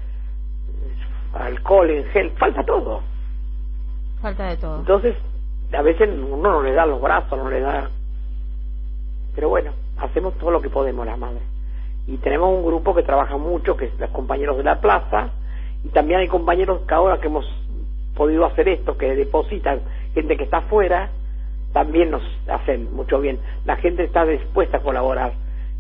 alcohol 1.39 1.91
en 1.91 2.05
gel, 2.07 2.30
falta 2.32 2.64
todo. 2.64 3.03
Falta 4.20 4.49
de 4.49 4.57
todo. 4.57 4.78
Entonces, 4.78 5.14
a 5.72 5.82
veces 5.82 6.09
uno 6.09 6.53
no 6.53 6.62
le 6.62 6.72
da 6.72 6.87
los 6.87 7.01
brazos, 7.01 7.39
no 7.39 7.51
le 7.51 7.61
da... 7.61 7.91
Pero 9.34 9.49
bueno, 9.49 9.72
hacemos 9.99 10.34
todo 10.34 10.51
lo 10.51 10.61
que 10.61 10.70
podemos 10.70 11.07
las 11.07 11.18
madres. 11.18 11.43
Y 12.07 12.16
tenemos 12.18 12.55
un 12.55 12.64
grupo 12.64 12.95
que 12.95 13.03
trabaja 13.03 13.37
mucho, 13.37 13.76
que 13.76 13.87
es 13.87 13.99
los 13.99 14.11
compañeros 14.11 14.57
de 14.57 14.64
la 14.64 14.80
plaza, 14.80 15.30
y 15.84 15.89
también 15.89 16.20
hay 16.20 16.28
compañeros 16.28 16.82
que 16.87 16.95
ahora 16.95 17.18
que 17.18 17.26
hemos 17.26 17.47
podido 18.16 18.47
hacer 18.47 18.68
esto, 18.68 18.97
que 18.97 19.14
depositan 19.14 19.80
gente 20.14 20.37
que 20.37 20.45
está 20.45 20.59
afuera, 20.59 21.11
también 21.72 22.11
nos 22.11 22.22
hacen 22.49 22.95
mucho 22.95 23.20
bien. 23.20 23.39
La 23.64 23.76
gente 23.76 24.05
está 24.05 24.24
dispuesta 24.24 24.78
a 24.78 24.80
colaborar, 24.80 25.32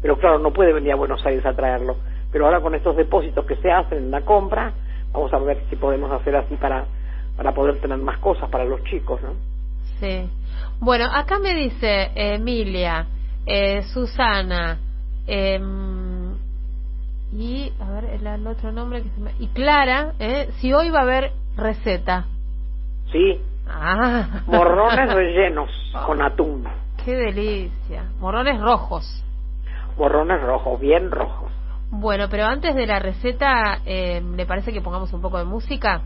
pero 0.02 0.18
claro, 0.18 0.38
no 0.38 0.52
puede 0.52 0.72
venir 0.72 0.92
a 0.92 0.96
Buenos 0.96 1.24
Aires 1.24 1.46
a 1.46 1.54
traerlo. 1.54 1.96
Pero 2.30 2.44
ahora 2.44 2.60
con 2.60 2.74
estos 2.74 2.96
depósitos 2.96 3.46
que 3.46 3.56
se 3.56 3.70
hacen 3.70 3.98
en 3.98 4.10
la 4.10 4.20
compra, 4.20 4.72
vamos 5.16 5.32
a 5.32 5.38
ver 5.38 5.62
si 5.70 5.76
podemos 5.76 6.10
hacer 6.12 6.36
así 6.36 6.56
para, 6.56 6.84
para 7.36 7.52
poder 7.52 7.80
tener 7.80 7.98
más 7.98 8.18
cosas 8.18 8.48
para 8.50 8.64
los 8.64 8.82
chicos, 8.84 9.20
¿no? 9.22 9.30
Sí. 10.00 10.28
Bueno, 10.80 11.06
acá 11.12 11.38
me 11.38 11.54
dice 11.54 12.10
Emilia, 12.14 13.06
eh, 13.46 13.82
Susana, 13.84 14.78
em, 15.26 16.34
y, 17.32 17.72
a 17.80 17.90
ver, 17.90 18.04
el, 18.12 18.26
el 18.26 18.46
otro 18.46 18.72
nombre 18.72 19.02
que 19.02 19.08
se 19.10 19.20
me... 19.20 19.30
Y 19.38 19.48
Clara, 19.48 20.12
eh, 20.18 20.50
si 20.58 20.72
hoy 20.72 20.90
va 20.90 21.00
a 21.00 21.02
haber 21.02 21.32
receta. 21.56 22.26
Sí, 23.10 23.40
Ah. 23.68 24.42
morrones 24.46 25.12
rellenos 25.12 25.70
con 26.06 26.22
atún, 26.22 26.64
Qué 27.04 27.14
delicia. 27.16 28.04
Morrones 28.20 28.60
rojos. 28.60 29.24
morrones 29.96 30.40
rojos, 30.42 30.78
bien 30.80 31.10
rojos. 31.10 31.50
Bueno, 31.90 32.26
pero 32.30 32.44
antes 32.46 32.74
de 32.74 32.86
la 32.86 32.98
receta, 32.98 33.78
eh, 33.86 34.20
¿le 34.36 34.46
parece 34.46 34.72
que 34.72 34.80
pongamos 34.80 35.12
un 35.12 35.22
poco 35.22 35.38
de 35.38 35.44
música? 35.44 36.02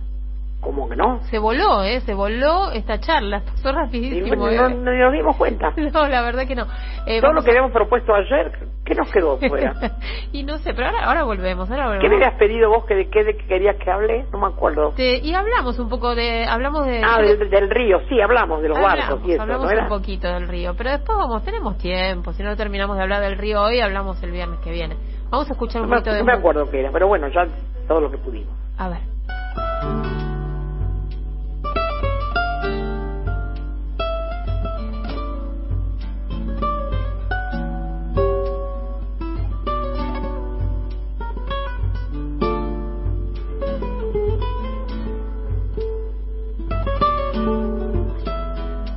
¿Cómo 0.61 0.87
que 0.91 0.95
no? 0.95 1.21
Se 1.31 1.39
voló, 1.39 1.83
¿eh? 1.85 2.01
Se 2.03 2.13
voló 2.13 2.71
esta 2.73 3.01
charla. 3.01 3.41
Pasó 3.47 3.73
rapidísimo. 3.73 4.45
no, 4.45 4.49
¿eh? 4.51 4.57
no- 4.57 4.69
no 4.69 4.93
nos 4.93 5.13
dimos 5.13 5.37
cuenta. 5.37 5.73
No, 5.95 6.07
la 6.07 6.21
verdad 6.21 6.47
que 6.47 6.55
no. 6.55 6.67
Eh, 7.07 7.21
Todo 7.23 7.33
lo 7.33 7.41
que 7.43 7.49
a- 7.49 7.53
habíamos 7.53 7.73
propuesto 7.73 8.15
ayer 8.15 8.69
¿Qué 8.85 8.95
nos 8.95 9.11
quedó 9.11 9.39
fuera? 9.39 9.75
y 10.33 10.43
no 10.43 10.59
sé, 10.59 10.75
pero 10.75 10.89
ahora, 10.89 11.05
ahora 11.05 11.23
volvemos. 11.23 11.71
Ahora 11.71 11.85
volvemos. 11.87 12.03
¿Qué 12.03 12.09
me 12.11 12.17
habías 12.17 12.39
pedido 12.39 12.69
vos 12.69 12.85
que 12.85 12.95
de 12.95 13.09
qué 13.09 13.25
de 13.25 13.37
qué 13.37 13.47
querías 13.47 13.77
que 13.77 13.91
hable? 13.91 14.27
No 14.33 14.39
me 14.41 14.49
acuerdo. 14.49 14.91
Te- 14.97 15.19
y 15.19 15.33
hablamos 15.33 15.79
un 15.79 15.89
poco 15.89 16.15
de. 16.15 16.45
Hablamos 16.45 16.85
de. 16.85 17.01
Ah, 17.05 17.23
del, 17.23 17.49
del 17.49 17.71
río, 17.71 18.01
sí, 18.09 18.21
hablamos 18.21 18.61
de 18.61 18.69
los 18.69 18.77
hablamos, 18.77 19.09
barcos 19.09 19.29
y 19.29 19.33
eso, 19.33 19.43
hablamos 19.43 19.65
¿no 19.65 19.71
era? 19.71 19.83
un 19.85 19.89
poquito 19.89 20.29
del 20.29 20.47
río, 20.49 20.75
pero 20.77 20.91
después 20.91 21.17
vamos, 21.17 21.43
tenemos 21.45 21.79
tiempo. 21.79 22.33
Si 22.35 22.43
no 22.43 22.55
terminamos 22.57 22.97
de 22.97 23.03
hablar 23.05 23.23
del 23.23 23.39
río 23.39 23.63
hoy, 23.63 23.81
hablamos 23.81 24.21
el 24.25 24.33
viernes 24.33 24.59
que 24.61 24.73
viene. 24.73 24.97
Vamos 25.31 25.49
a 25.49 25.53
escuchar 25.53 25.83
No 25.83 25.85
un 25.85 25.91
me, 25.91 25.97
poquito 25.99 26.13
de. 26.15 26.19
no 26.21 26.25
me 26.27 26.33
acuerdo 26.33 26.71
qué 26.71 26.81
era, 26.81 26.91
pero 26.91 27.07
bueno, 27.09 27.29
ya 27.29 27.47
todo 27.87 28.01
lo 28.01 28.11
que 28.11 28.19
pudimos. 28.19 28.55
A 28.79 28.89
ver. 28.89 29.01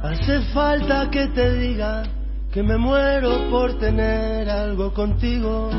Hace 0.04 0.42
falta 0.54 1.10
que 1.12 1.28
te 1.28 1.54
diga 1.58 2.04
que 2.52 2.62
me 2.64 2.78
muero 2.78 3.50
por 3.50 3.78
tener 3.80 4.50
algo 4.50 4.94
contigo. 4.94 5.70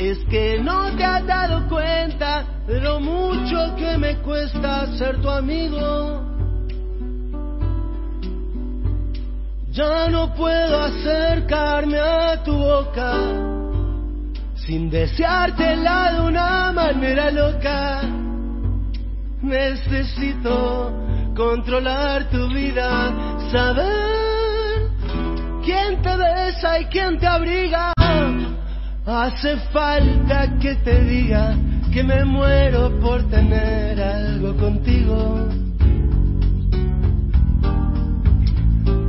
Es 0.00 0.18
que 0.30 0.58
no 0.58 0.96
te 0.96 1.04
has 1.04 1.26
dado 1.26 1.68
cuenta 1.68 2.42
de 2.66 2.80
lo 2.80 3.00
mucho 3.00 3.76
que 3.76 3.98
me 3.98 4.16
cuesta 4.22 4.86
ser 4.96 5.20
tu 5.20 5.28
amigo. 5.28 6.22
Ya 9.70 10.08
no 10.08 10.34
puedo 10.34 10.80
acercarme 10.84 11.98
a 11.98 12.42
tu 12.42 12.56
boca 12.56 13.12
sin 14.54 14.88
deseártela 14.88 16.14
de 16.14 16.20
una 16.22 16.72
manera 16.72 17.30
loca. 17.30 18.00
Necesito 19.42 20.94
controlar 21.36 22.30
tu 22.30 22.48
vida, 22.48 23.12
saber 23.52 24.88
quién 25.62 26.00
te 26.00 26.16
besa 26.16 26.80
y 26.80 26.86
quién 26.86 27.18
te 27.18 27.26
abriga. 27.26 27.92
Hace 29.06 29.56
falta 29.72 30.58
que 30.58 30.74
te 30.76 31.02
diga 31.04 31.56
que 31.92 32.04
me 32.04 32.24
muero 32.24 33.00
por 33.00 33.22
tener 33.30 34.00
algo 34.00 34.54
contigo. 34.56 35.48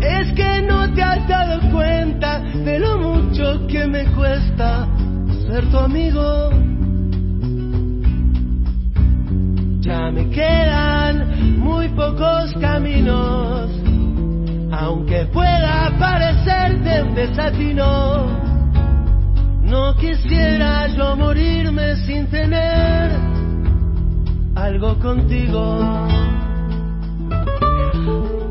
Es 0.02 0.32
que 0.34 0.62
no 0.62 0.92
te 0.94 1.04
has 1.04 1.28
dado 1.28 1.72
cuenta 1.72 2.40
de 2.40 2.80
lo 2.80 2.98
mucho 3.00 3.68
que 3.68 3.86
me 3.86 4.06
cuesta 4.14 4.88
ser 5.48 5.70
tu 5.70 5.78
amigo. 5.78 6.50
Ya 9.82 10.10
me 10.10 10.30
quedan 10.30 11.60
muy 11.60 11.90
pocos 11.90 12.54
caminos, 12.62 13.70
aunque 14.72 15.26
pueda 15.26 15.92
parecerte 16.00 17.04
un 17.04 17.14
desatino. 17.14 18.51
No 19.72 19.96
quisiera 19.96 20.86
yo 20.88 21.16
morirme 21.16 21.96
sin 22.06 22.30
tener 22.30 23.10
algo 24.56 25.00
contigo. 25.00 25.80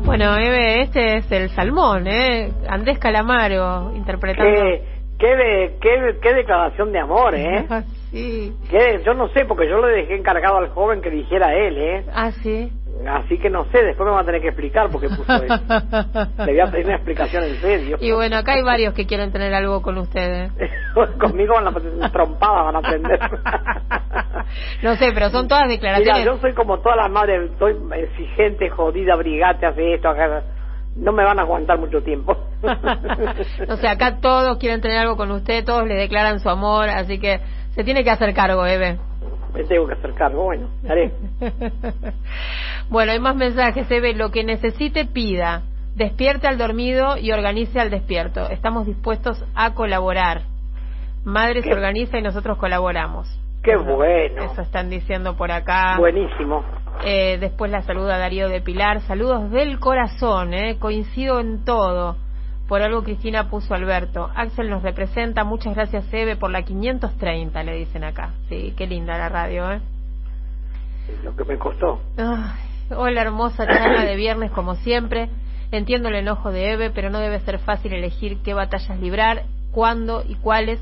Bueno, 0.03 0.35
Eve, 0.37 0.81
este 0.81 1.17
es 1.17 1.31
el 1.31 1.49
salmón, 1.51 2.07
¿eh? 2.07 2.51
Andrés 2.67 2.97
Calamaro 2.99 3.91
interpretando. 3.95 4.51
Qué, 4.51 4.83
qué, 5.19 5.35
de- 5.35 5.77
qué, 5.79 6.17
qué 6.21 6.33
declaración 6.33 6.91
de 6.91 6.99
amor, 6.99 7.35
¿eh? 7.35 7.65
Ah, 7.69 7.83
sí. 8.11 8.51
Qué- 8.69 9.01
yo 9.05 9.13
no 9.13 9.29
sé, 9.29 9.45
porque 9.45 9.69
yo 9.69 9.79
le 9.79 9.95
dejé 9.97 10.15
encargado 10.15 10.57
al 10.57 10.69
joven 10.69 11.01
que 11.01 11.11
dijera 11.11 11.53
él, 11.53 11.77
¿eh? 11.77 12.05
Ah, 12.13 12.31
sí. 12.31 12.71
Así 13.07 13.37
que 13.37 13.49
no 13.49 13.65
sé, 13.65 13.83
después 13.83 14.07
me 14.07 14.15
va 14.15 14.21
a 14.21 14.25
tener 14.25 14.41
que 14.41 14.49
explicar 14.49 14.89
porque 14.91 15.09
puso 15.09 15.33
eso. 15.43 15.59
Le 16.45 16.51
voy 16.51 16.59
a 16.59 16.71
pedir 16.71 16.85
una 16.85 16.95
explicación 16.95 17.43
en 17.43 17.55
serio. 17.55 17.97
Y 17.99 18.11
bueno, 18.11 18.37
acá 18.37 18.53
hay 18.53 18.63
varios 18.63 18.93
que 18.93 19.05
quieren 19.05 19.31
tener 19.31 19.53
algo 19.53 19.81
con 19.81 19.97
ustedes. 19.97 20.51
Conmigo 21.19 21.55
van 21.55 21.67
a 21.67 22.11
trompadas 22.11 22.65
van 22.65 22.75
a 22.75 22.79
aprender. 22.79 23.19
No 24.83 24.95
sé, 24.95 25.11
pero 25.13 25.29
son 25.29 25.47
todas 25.47 25.67
Mira, 25.67 25.75
declaraciones. 25.75 26.25
yo 26.25 26.37
soy 26.37 26.53
como 26.53 26.79
todas 26.79 26.97
las 26.97 27.09
madres, 27.09 27.51
estoy 27.51 27.75
exigente, 27.95 28.69
jodida, 28.69 29.15
brigate, 29.15 29.65
hace 29.65 29.93
esto, 29.93 30.09
acá. 30.09 30.43
No 30.95 31.13
me 31.13 31.23
van 31.23 31.39
a 31.39 31.43
aguantar 31.43 31.79
mucho 31.79 32.01
tiempo. 32.03 32.35
o 33.69 33.75
sea, 33.77 33.91
acá 33.91 34.17
todos 34.19 34.57
quieren 34.57 34.81
tener 34.81 34.97
algo 34.97 35.15
con 35.15 35.31
usted, 35.31 35.63
todos 35.63 35.87
le 35.87 35.95
declaran 35.95 36.41
su 36.41 36.49
amor, 36.49 36.89
así 36.89 37.17
que 37.17 37.39
se 37.75 37.83
tiene 37.83 38.03
que 38.03 38.11
hacer 38.11 38.33
cargo, 38.33 38.65
Eve. 38.65 38.97
Me 39.53 39.63
tengo 39.65 39.87
que 39.87 39.93
hacer 39.93 40.13
cargo, 40.13 40.43
bueno, 40.43 40.67
haré. 40.89 41.11
bueno, 42.89 43.11
hay 43.11 43.19
más 43.19 43.35
mensajes, 43.35 43.89
Eve. 43.91 44.13
Lo 44.13 44.31
que 44.31 44.43
necesite, 44.43 45.05
pida. 45.05 45.63
Despierte 45.95 46.47
al 46.47 46.57
dormido 46.57 47.17
y 47.17 47.31
organice 47.31 47.79
al 47.79 47.89
despierto. 47.89 48.49
Estamos 48.49 48.85
dispuestos 48.85 49.43
a 49.55 49.73
colaborar. 49.73 50.43
Madre 51.25 51.61
se 51.61 51.67
Qué- 51.69 51.73
organiza 51.75 52.17
y 52.17 52.21
nosotros 52.21 52.57
colaboramos. 52.57 53.27
Qué 53.61 53.75
bueno. 53.75 54.41
Eso 54.43 54.61
están 54.61 54.89
diciendo 54.89 55.35
por 55.35 55.51
acá. 55.51 55.97
Buenísimo. 55.99 56.63
Eh, 57.05 57.37
después 57.39 57.69
la 57.71 57.81
saluda 57.83 58.17
Darío 58.17 58.49
de 58.49 58.61
Pilar. 58.61 59.01
Saludos 59.01 59.51
del 59.51 59.79
corazón, 59.79 60.53
eh. 60.53 60.77
coincido 60.79 61.39
en 61.39 61.63
todo. 61.63 62.15
Por 62.71 62.81
algo 62.81 63.03
Cristina 63.03 63.49
puso 63.49 63.73
Alberto. 63.73 64.31
Axel 64.33 64.69
nos 64.69 64.81
representa. 64.81 65.43
Muchas 65.43 65.75
gracias, 65.75 66.05
Eve, 66.13 66.37
por 66.37 66.51
la 66.51 66.61
530, 66.61 67.63
le 67.63 67.75
dicen 67.75 68.05
acá. 68.05 68.29
Sí, 68.47 68.73
qué 68.77 68.87
linda 68.87 69.17
la 69.17 69.27
radio, 69.27 69.69
¿eh? 69.73 69.81
Lo 71.21 71.35
que 71.35 71.43
me 71.43 71.57
costó. 71.57 71.99
Ay, 72.15 72.95
hola, 72.95 73.23
hermosa 73.23 73.67
charla 73.67 74.05
de 74.05 74.15
viernes, 74.15 74.51
como 74.51 74.75
siempre. 74.75 75.27
Entiendo 75.73 76.07
el 76.07 76.15
enojo 76.15 76.53
de 76.53 76.71
Eve, 76.71 76.91
pero 76.91 77.09
no 77.09 77.19
debe 77.19 77.41
ser 77.41 77.59
fácil 77.59 77.91
elegir 77.91 78.37
qué 78.41 78.53
batallas 78.53 78.97
librar, 79.01 79.43
cuándo 79.73 80.23
y 80.25 80.35
cuáles, 80.35 80.79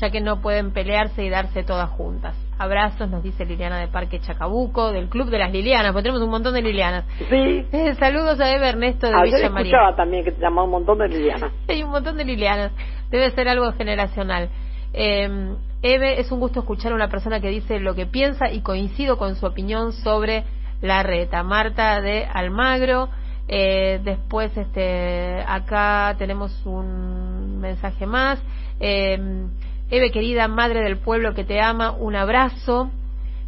ya 0.00 0.08
que 0.08 0.22
no 0.22 0.40
pueden 0.40 0.70
pelearse 0.70 1.22
y 1.22 1.28
darse 1.28 1.62
todas 1.64 1.90
juntas. 1.90 2.34
Abrazos, 2.58 3.10
nos 3.10 3.22
dice 3.22 3.44
Liliana 3.44 3.78
de 3.78 3.88
Parque 3.88 4.18
Chacabuco, 4.20 4.92
del 4.92 5.08
Club 5.08 5.28
de 5.28 5.38
las 5.38 5.52
Lilianas, 5.52 5.92
porque 5.92 6.04
tenemos 6.04 6.22
un 6.22 6.30
montón 6.30 6.54
de 6.54 6.62
Lilianas. 6.62 7.04
Sí. 7.28 7.66
Eh, 7.72 7.94
saludos 7.96 8.40
a 8.40 8.50
Eve 8.54 8.68
Ernesto 8.68 9.06
de 9.06 9.14
Ayer 9.14 9.34
Villa 9.36 9.50
María. 9.50 9.72
escuchaba 9.72 9.96
también 9.96 10.24
que 10.24 10.32
te 10.32 10.40
llamaba 10.40 10.64
un 10.64 10.70
montón 10.70 10.98
de 10.98 11.08
Liliana. 11.08 11.50
Hay 11.68 11.82
un 11.82 11.90
montón 11.90 12.16
de 12.16 12.24
Lilianas. 12.24 12.72
Debe 13.10 13.30
ser 13.32 13.48
algo 13.48 13.70
generacional. 13.72 14.48
Eh, 14.92 15.54
Eve, 15.82 16.20
es 16.20 16.32
un 16.32 16.40
gusto 16.40 16.60
escuchar 16.60 16.92
a 16.92 16.94
una 16.94 17.08
persona 17.08 17.40
que 17.40 17.48
dice 17.48 17.78
lo 17.80 17.94
que 17.94 18.06
piensa 18.06 18.50
y 18.50 18.60
coincido 18.62 19.18
con 19.18 19.36
su 19.36 19.46
opinión 19.46 19.92
sobre 19.92 20.44
la 20.80 21.02
reta. 21.02 21.42
Marta 21.42 22.00
de 22.00 22.24
Almagro. 22.24 23.08
Eh, 23.48 24.00
después, 24.02 24.56
este, 24.56 25.44
acá 25.46 26.14
tenemos 26.18 26.64
un 26.64 27.60
mensaje 27.60 28.06
más. 28.06 28.42
Eh, 28.80 29.46
Eve, 29.88 30.10
querida 30.10 30.48
madre 30.48 30.82
del 30.82 30.98
pueblo 30.98 31.32
que 31.32 31.44
te 31.44 31.60
ama, 31.60 31.92
un 31.92 32.16
abrazo. 32.16 32.90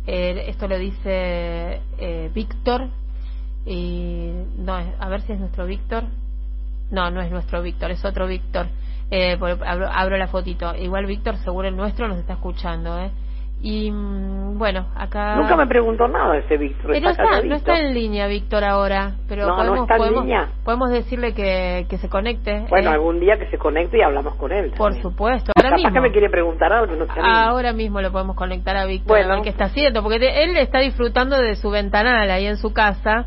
Eh, 0.07 0.45
esto 0.47 0.69
lo 0.69 0.79
dice 0.79 1.81
eh, 1.99 2.31
Víctor. 2.33 2.89
Y 3.67 4.31
no, 4.57 4.75
a 4.75 5.09
ver 5.09 5.23
si 5.23 5.33
es 5.33 5.41
nuestro 5.41 5.67
Víctor. 5.67 6.05
No, 6.91 7.11
no 7.11 7.21
es 7.21 7.31
nuestro 7.31 7.61
Víctor, 7.61 7.91
es 7.91 8.05
otro 8.05 8.29
Víctor. 8.29 8.69
Eh, 9.11 9.37
abro, 9.67 9.89
abro 9.91 10.17
la 10.17 10.29
fotito. 10.29 10.75
Igual 10.77 11.07
Víctor, 11.07 11.37
seguro 11.39 11.67
el 11.67 11.77
nuestro 11.77 12.07
nos 12.07 12.19
está 12.19 12.35
escuchando, 12.35 12.99
¿eh? 13.01 13.11
Y 13.61 13.91
mm, 13.91 14.57
bueno, 14.57 14.87
acá. 14.95 15.35
Nunca 15.35 15.57
me 15.57 15.67
preguntó 15.67 16.07
nada 16.07 16.37
ese 16.37 16.57
Víctor. 16.57 16.91
No, 17.01 17.11
está, 17.11 17.43
no 17.43 17.55
está 17.57 17.81
en 17.81 17.93
línea 17.93 18.29
Víctor 18.29 18.63
ahora, 18.63 19.15
pero 19.29 19.43
No, 19.47 19.51
no 19.51 19.57
podemos, 19.57 19.81
está 19.81 19.95
en 19.95 19.99
podemos, 19.99 20.23
línea. 20.25 20.49
podemos 20.65 20.91
decirle 20.91 21.35
que, 21.35 21.87
que 21.89 21.99
se 21.99 22.09
conecte. 22.09 22.67
Bueno, 22.71 22.91
¿eh? 22.91 22.95
algún 22.95 23.19
día 23.19 23.37
que 23.37 23.51
se 23.51 23.59
conecte 23.59 23.99
y 23.99 24.03
hablamos 24.03 24.37
con 24.37 24.53
él. 24.53 24.71
Por 24.77 24.93
también. 24.93 25.03
supuesto, 25.03 25.51
ahora 25.57 25.71
Capaz 25.71 25.77
mismo. 25.83 25.93
que 25.93 26.01
me 26.01 26.13
quiere 26.13 26.31
preguntar 26.31 26.73
algo, 26.73 26.95
no. 26.95 27.07
Ahora 27.21 27.73
mismo 27.73 28.01
lo 28.01 28.13
podemos 28.13 28.37
conectar 28.37 28.77
a 28.77 28.85
Víctor 28.87 29.09
Bueno. 29.19 29.33
a 29.33 29.35
ver 29.37 29.43
qué 29.43 29.51
está 29.51 29.65
haciendo, 29.65 30.05
porque 30.05 30.21
te- 30.21 30.45
él 30.45 30.57
está 30.57 30.79
disfrutando 30.79 31.37
de 31.37 31.57
su 31.57 31.69
ventanal 31.71 32.31
ahí 32.31 32.47
en 32.47 32.59
su 32.59 32.73
casa 32.73 33.27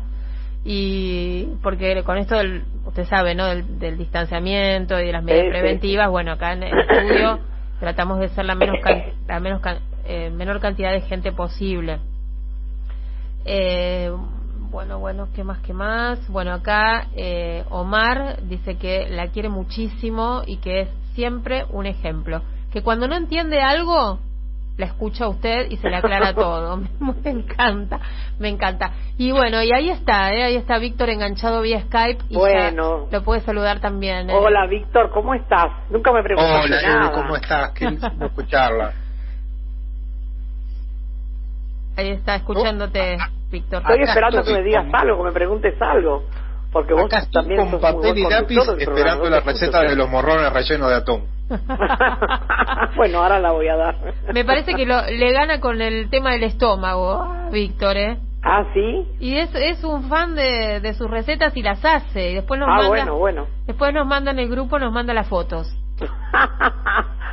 y 0.64 1.46
porque 1.62 2.02
con 2.04 2.18
esto 2.18 2.36
del, 2.36 2.62
usted 2.86 3.04
sabe, 3.04 3.34
¿no? 3.34 3.46
Del, 3.46 3.78
del 3.78 3.98
distanciamiento 3.98 4.98
y 5.00 5.06
de 5.06 5.12
las 5.12 5.22
medidas 5.24 5.42
Sí, 5.44 5.46
sí. 5.52 5.58
preventivas, 5.58 6.08
bueno, 6.10 6.32
acá 6.32 6.52
en 6.52 6.62
el 6.62 6.78
estudio 6.78 7.38
tratamos 7.80 8.20
de 8.20 8.28
ser 8.28 8.44
la 8.44 8.54
menos 8.54 8.76
can- 8.82 9.02
la 9.26 9.40
menos 9.40 9.60
can- 9.60 9.78
eh, 10.04 10.30
menor 10.30 10.60
cantidad 10.60 10.92
de 10.92 11.02
gente 11.02 11.32
posible. 11.32 12.00
Eh, 13.44 14.10
bueno, 14.70 14.98
bueno, 14.98 15.28
¿qué 15.34 15.44
más, 15.44 15.58
qué 15.60 15.74
más? 15.74 16.26
Bueno, 16.28 16.52
acá 16.52 17.08
eh, 17.14 17.64
Omar 17.70 18.42
dice 18.44 18.76
que 18.78 19.06
la 19.10 19.28
quiere 19.28 19.48
muchísimo 19.48 20.42
y 20.46 20.56
que 20.58 20.82
es 20.82 20.88
siempre 21.14 21.64
un 21.70 21.86
ejemplo. 21.86 22.42
Que 22.72 22.82
cuando 22.82 23.06
no 23.06 23.14
entiende 23.14 23.60
algo, 23.60 24.18
la 24.78 24.86
escucha 24.86 25.28
usted 25.28 25.70
y 25.70 25.76
se 25.76 25.90
le 25.90 25.96
aclara 25.96 26.32
todo. 26.34 26.76
me 27.00 27.30
encanta, 27.30 28.00
me 28.38 28.48
encanta. 28.48 28.92
Y 29.18 29.30
bueno, 29.30 29.62
y 29.62 29.72
ahí 29.72 29.90
está, 29.90 30.32
¿eh? 30.32 30.42
ahí 30.42 30.56
está 30.56 30.78
Víctor 30.78 31.10
enganchado 31.10 31.60
vía 31.60 31.82
Skype 31.82 32.24
y 32.30 32.36
Bueno. 32.36 33.08
ya 33.10 33.18
lo 33.18 33.24
puede 33.24 33.42
saludar 33.42 33.80
también. 33.80 34.30
¿eh? 34.30 34.34
Hola, 34.34 34.66
Víctor, 34.66 35.10
¿cómo 35.10 35.34
estás? 35.34 35.66
Nunca 35.90 36.12
me 36.12 36.22
preguntaste 36.22 36.72
Hola, 36.72 36.82
nada. 36.82 37.06
Eve, 37.08 37.14
¿cómo 37.14 37.36
estás? 37.36 37.72
Qué 37.72 37.98
escucharla. 38.24 38.92
Ahí 41.96 42.10
está 42.10 42.36
escuchándote, 42.36 43.18
Víctor. 43.50 43.82
Estoy 43.82 43.94
Acá 44.02 44.04
esperando 44.10 44.38
estoy 44.40 44.54
que 44.54 44.60
me 44.60 44.66
digas 44.66 44.84
con- 44.86 44.96
algo, 44.96 45.18
que 45.18 45.24
me 45.24 45.32
preguntes 45.32 45.74
algo. 45.82 46.24
Porque 46.72 46.94
vos 46.94 47.04
Acá 47.04 47.26
también 47.30 47.68
con 47.68 47.80
papel 47.80 48.16
y 48.18 48.22
lápiz 48.28 48.58
esperando 48.78 49.28
la 49.28 49.38
escucho, 49.38 49.52
receta 49.52 49.82
de 49.82 49.94
los 49.94 50.08
morrones 50.08 50.50
rellenos 50.52 50.88
de 50.88 50.94
atún. 50.94 51.24
bueno, 52.96 53.22
ahora 53.22 53.38
la 53.38 53.50
voy 53.52 53.68
a 53.68 53.76
dar. 53.76 53.96
Me 54.32 54.44
parece 54.44 54.74
que 54.74 54.86
lo, 54.86 55.02
le 55.04 55.32
gana 55.32 55.60
con 55.60 55.82
el 55.82 56.08
tema 56.08 56.30
del 56.30 56.44
estómago, 56.44 57.12
a 57.22 57.50
Víctor, 57.50 57.96
¿eh? 57.98 58.16
Ah, 58.42 58.64
¿sí? 58.72 59.06
Y 59.20 59.36
es, 59.36 59.54
es 59.54 59.84
un 59.84 60.08
fan 60.08 60.34
de, 60.34 60.80
de 60.80 60.94
sus 60.94 61.10
recetas 61.10 61.54
y 61.56 61.62
las 61.62 61.84
hace. 61.84 62.30
Y 62.30 62.34
después 62.36 62.58
nos 62.58 62.68
Ah, 62.70 62.76
manda, 62.76 62.88
bueno, 62.88 63.18
bueno. 63.18 63.46
después 63.66 63.92
nos 63.92 64.06
manda 64.06 64.30
en 64.30 64.38
el 64.38 64.48
grupo, 64.48 64.78
nos 64.78 64.92
manda 64.92 65.12
las 65.12 65.28
fotos. 65.28 65.68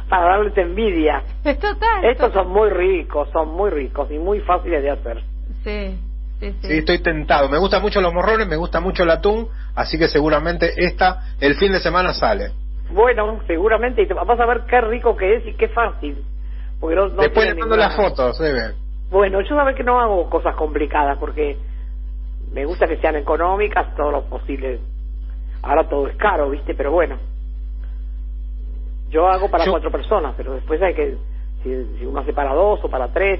Para 0.10 0.26
darles 0.38 0.57
envidia. 0.57 1.24
Es 1.43 1.60
total. 1.60 2.03
Estos 2.05 2.34
son 2.34 2.49
muy 2.49 2.70
ricos, 2.70 3.30
son 3.32 3.49
muy 3.49 3.70
ricos 3.70 4.10
y 4.12 4.18
muy 4.18 4.39
fáciles 4.41 4.82
de 4.82 4.89
hacer. 4.89 5.22
Sí, 5.64 5.99
sí, 6.39 6.51
sí. 6.62 6.68
Sí, 6.68 6.78
estoy 6.80 6.99
tentado. 7.03 7.47
Me 7.47 7.60
gustan 7.60 7.82
mucho 7.82 8.01
los 8.01 8.12
morrones, 8.14 8.47
me 8.47 8.55
gusta 8.57 8.80
mucho 8.80 9.03
el 9.03 9.12
atún, 9.12 9.47
así 9.76 9.99
que 9.99 10.07
seguramente 10.07 10.72
esta, 10.78 11.22
el 11.39 11.55
fin 11.55 11.72
de 11.72 11.80
semana 11.80 12.14
sale. 12.14 12.51
Bueno, 12.91 13.39
seguramente, 13.45 14.01
y 14.01 14.07
te 14.07 14.16
vas 14.16 14.39
a 14.39 14.45
ver 14.47 14.62
qué 14.68 14.82
rico 14.82 15.16
que 15.16 15.36
es 15.36 15.45
y 15.45 15.53
qué 15.53 15.68
fácil. 15.68 16.24
Porque 16.80 16.95
no, 16.95 17.10
no 17.10 17.22
Después 17.22 17.45
le 17.45 17.53
mando 17.53 17.76
ninguna- 17.76 17.88
las 17.89 17.95
fotos, 17.95 18.41
Eve. 18.41 18.74
Bueno, 19.12 19.41
yo 19.41 19.49
sabes 19.55 19.76
que 19.76 19.84
no 19.84 19.99
hago 19.99 20.28
cosas 20.30 20.55
complicadas 20.55 21.18
porque 21.20 21.55
me 22.51 22.66
gusta 22.66 22.88
que 22.88 22.97
sean 22.97 23.16
económicas, 23.16 23.95
todo 23.95 24.10
lo 24.12 24.24
posible. 24.24 24.80
Ahora 25.62 25.88
todo 25.88 26.07
es 26.07 26.16
caro, 26.16 26.49
¿viste? 26.49 26.74
Pero 26.74 26.91
bueno. 26.91 27.18
Yo 29.10 29.28
hago 29.28 29.49
para 29.49 29.66
Yo- 29.66 29.72
cuatro 29.72 29.91
personas, 29.91 30.34
pero 30.38 30.53
después 30.53 30.82
hay 30.82 30.93
que, 30.93 31.18
si, 31.64 31.97
si 31.99 32.05
uno 32.05 32.20
hace 32.20 32.34
para 32.34 32.53
dos 32.53 32.80
o 32.84 32.89
para 32.89 33.07
tres. 33.12 33.39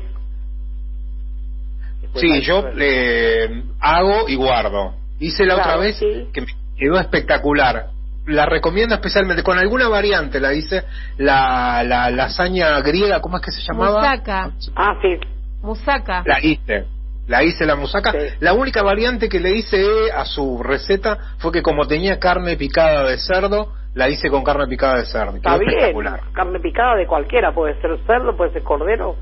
Sí, 2.16 2.42
yo 2.42 2.64
eh, 2.78 3.64
hago 3.80 4.28
y 4.28 4.36
guardo. 4.36 4.96
Hice 5.20 5.46
la 5.46 5.56
Claro, 5.56 5.70
otra 5.72 5.82
vez 5.82 5.98
sí. 5.98 6.28
que 6.34 6.42
me 6.42 6.48
quedó 6.78 7.00
espectacular. 7.00 7.88
La 8.26 8.46
recomiendo 8.46 8.96
especialmente, 8.96 9.44
con 9.44 9.58
alguna 9.58 9.88
variante 9.90 10.40
la 10.40 10.54
hice, 10.54 10.84
la, 11.18 11.84
la 11.84 12.10
lasaña 12.10 12.80
griega, 12.82 13.20
¿cómo 13.22 13.38
es 13.38 13.44
que 13.44 13.52
se 13.52 13.62
llamaba? 13.62 14.00
Musaca, 14.02 14.52
Ah, 14.76 14.96
sí. 15.02 15.18
musaca. 15.62 16.24
La 16.26 16.40
hice. 16.44 16.86
La 17.28 17.44
hice 17.44 17.66
la 17.66 17.76
musaca. 17.76 18.12
Sí. 18.12 18.18
La 18.40 18.54
única 18.54 18.82
variante 18.82 19.30
que 19.30 19.40
le 19.40 19.56
hice 19.56 20.12
a 20.16 20.26
su 20.26 20.62
receta 20.64 21.18
fue 21.38 21.52
que 21.52 21.62
como 21.62 21.86
tenía 21.88 22.18
carne 22.20 22.56
picada 22.56 23.04
de 23.08 23.18
cerdo, 23.20 23.74
la 23.94 24.10
hice 24.10 24.30
con 24.30 24.44
carne 24.44 24.68
picada 24.68 24.98
de 25.00 25.06
cerdo. 25.06 25.36
Está 25.36 25.58
bien. 25.58 25.72
espectacular. 25.72 26.20
Carne 26.34 26.60
picada 26.60 26.96
de 26.96 27.08
cualquiera, 27.08 27.54
puede 27.54 27.80
ser 27.82 27.98
cerdo, 28.06 28.36
puede 28.38 28.52
ser 28.54 28.64
cordero. 28.64 29.16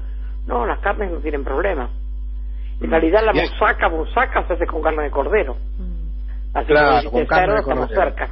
No, 0.46 0.66
las 0.66 0.80
carnes 0.80 1.12
no 1.12 1.20
tienen 1.20 1.44
problema. 1.44 1.90
En 2.80 2.88
Mm. 2.88 2.92
realidad 2.92 3.22
la 3.26 3.34
musaca, 3.34 3.90
musaca 3.90 4.46
se 4.48 4.54
hace 4.54 4.66
con 4.68 4.82
carne 4.82 5.04
de 5.04 5.12
cordero. 5.12 5.56
Así 6.54 6.68
Claro, 6.68 7.02
que 7.02 7.10
con 7.12 7.26
carne 7.26 7.42
cerdo 7.46 7.54
de 7.56 7.60
estamos 7.62 7.88
cordero. 7.90 8.02
cerca. 8.04 8.30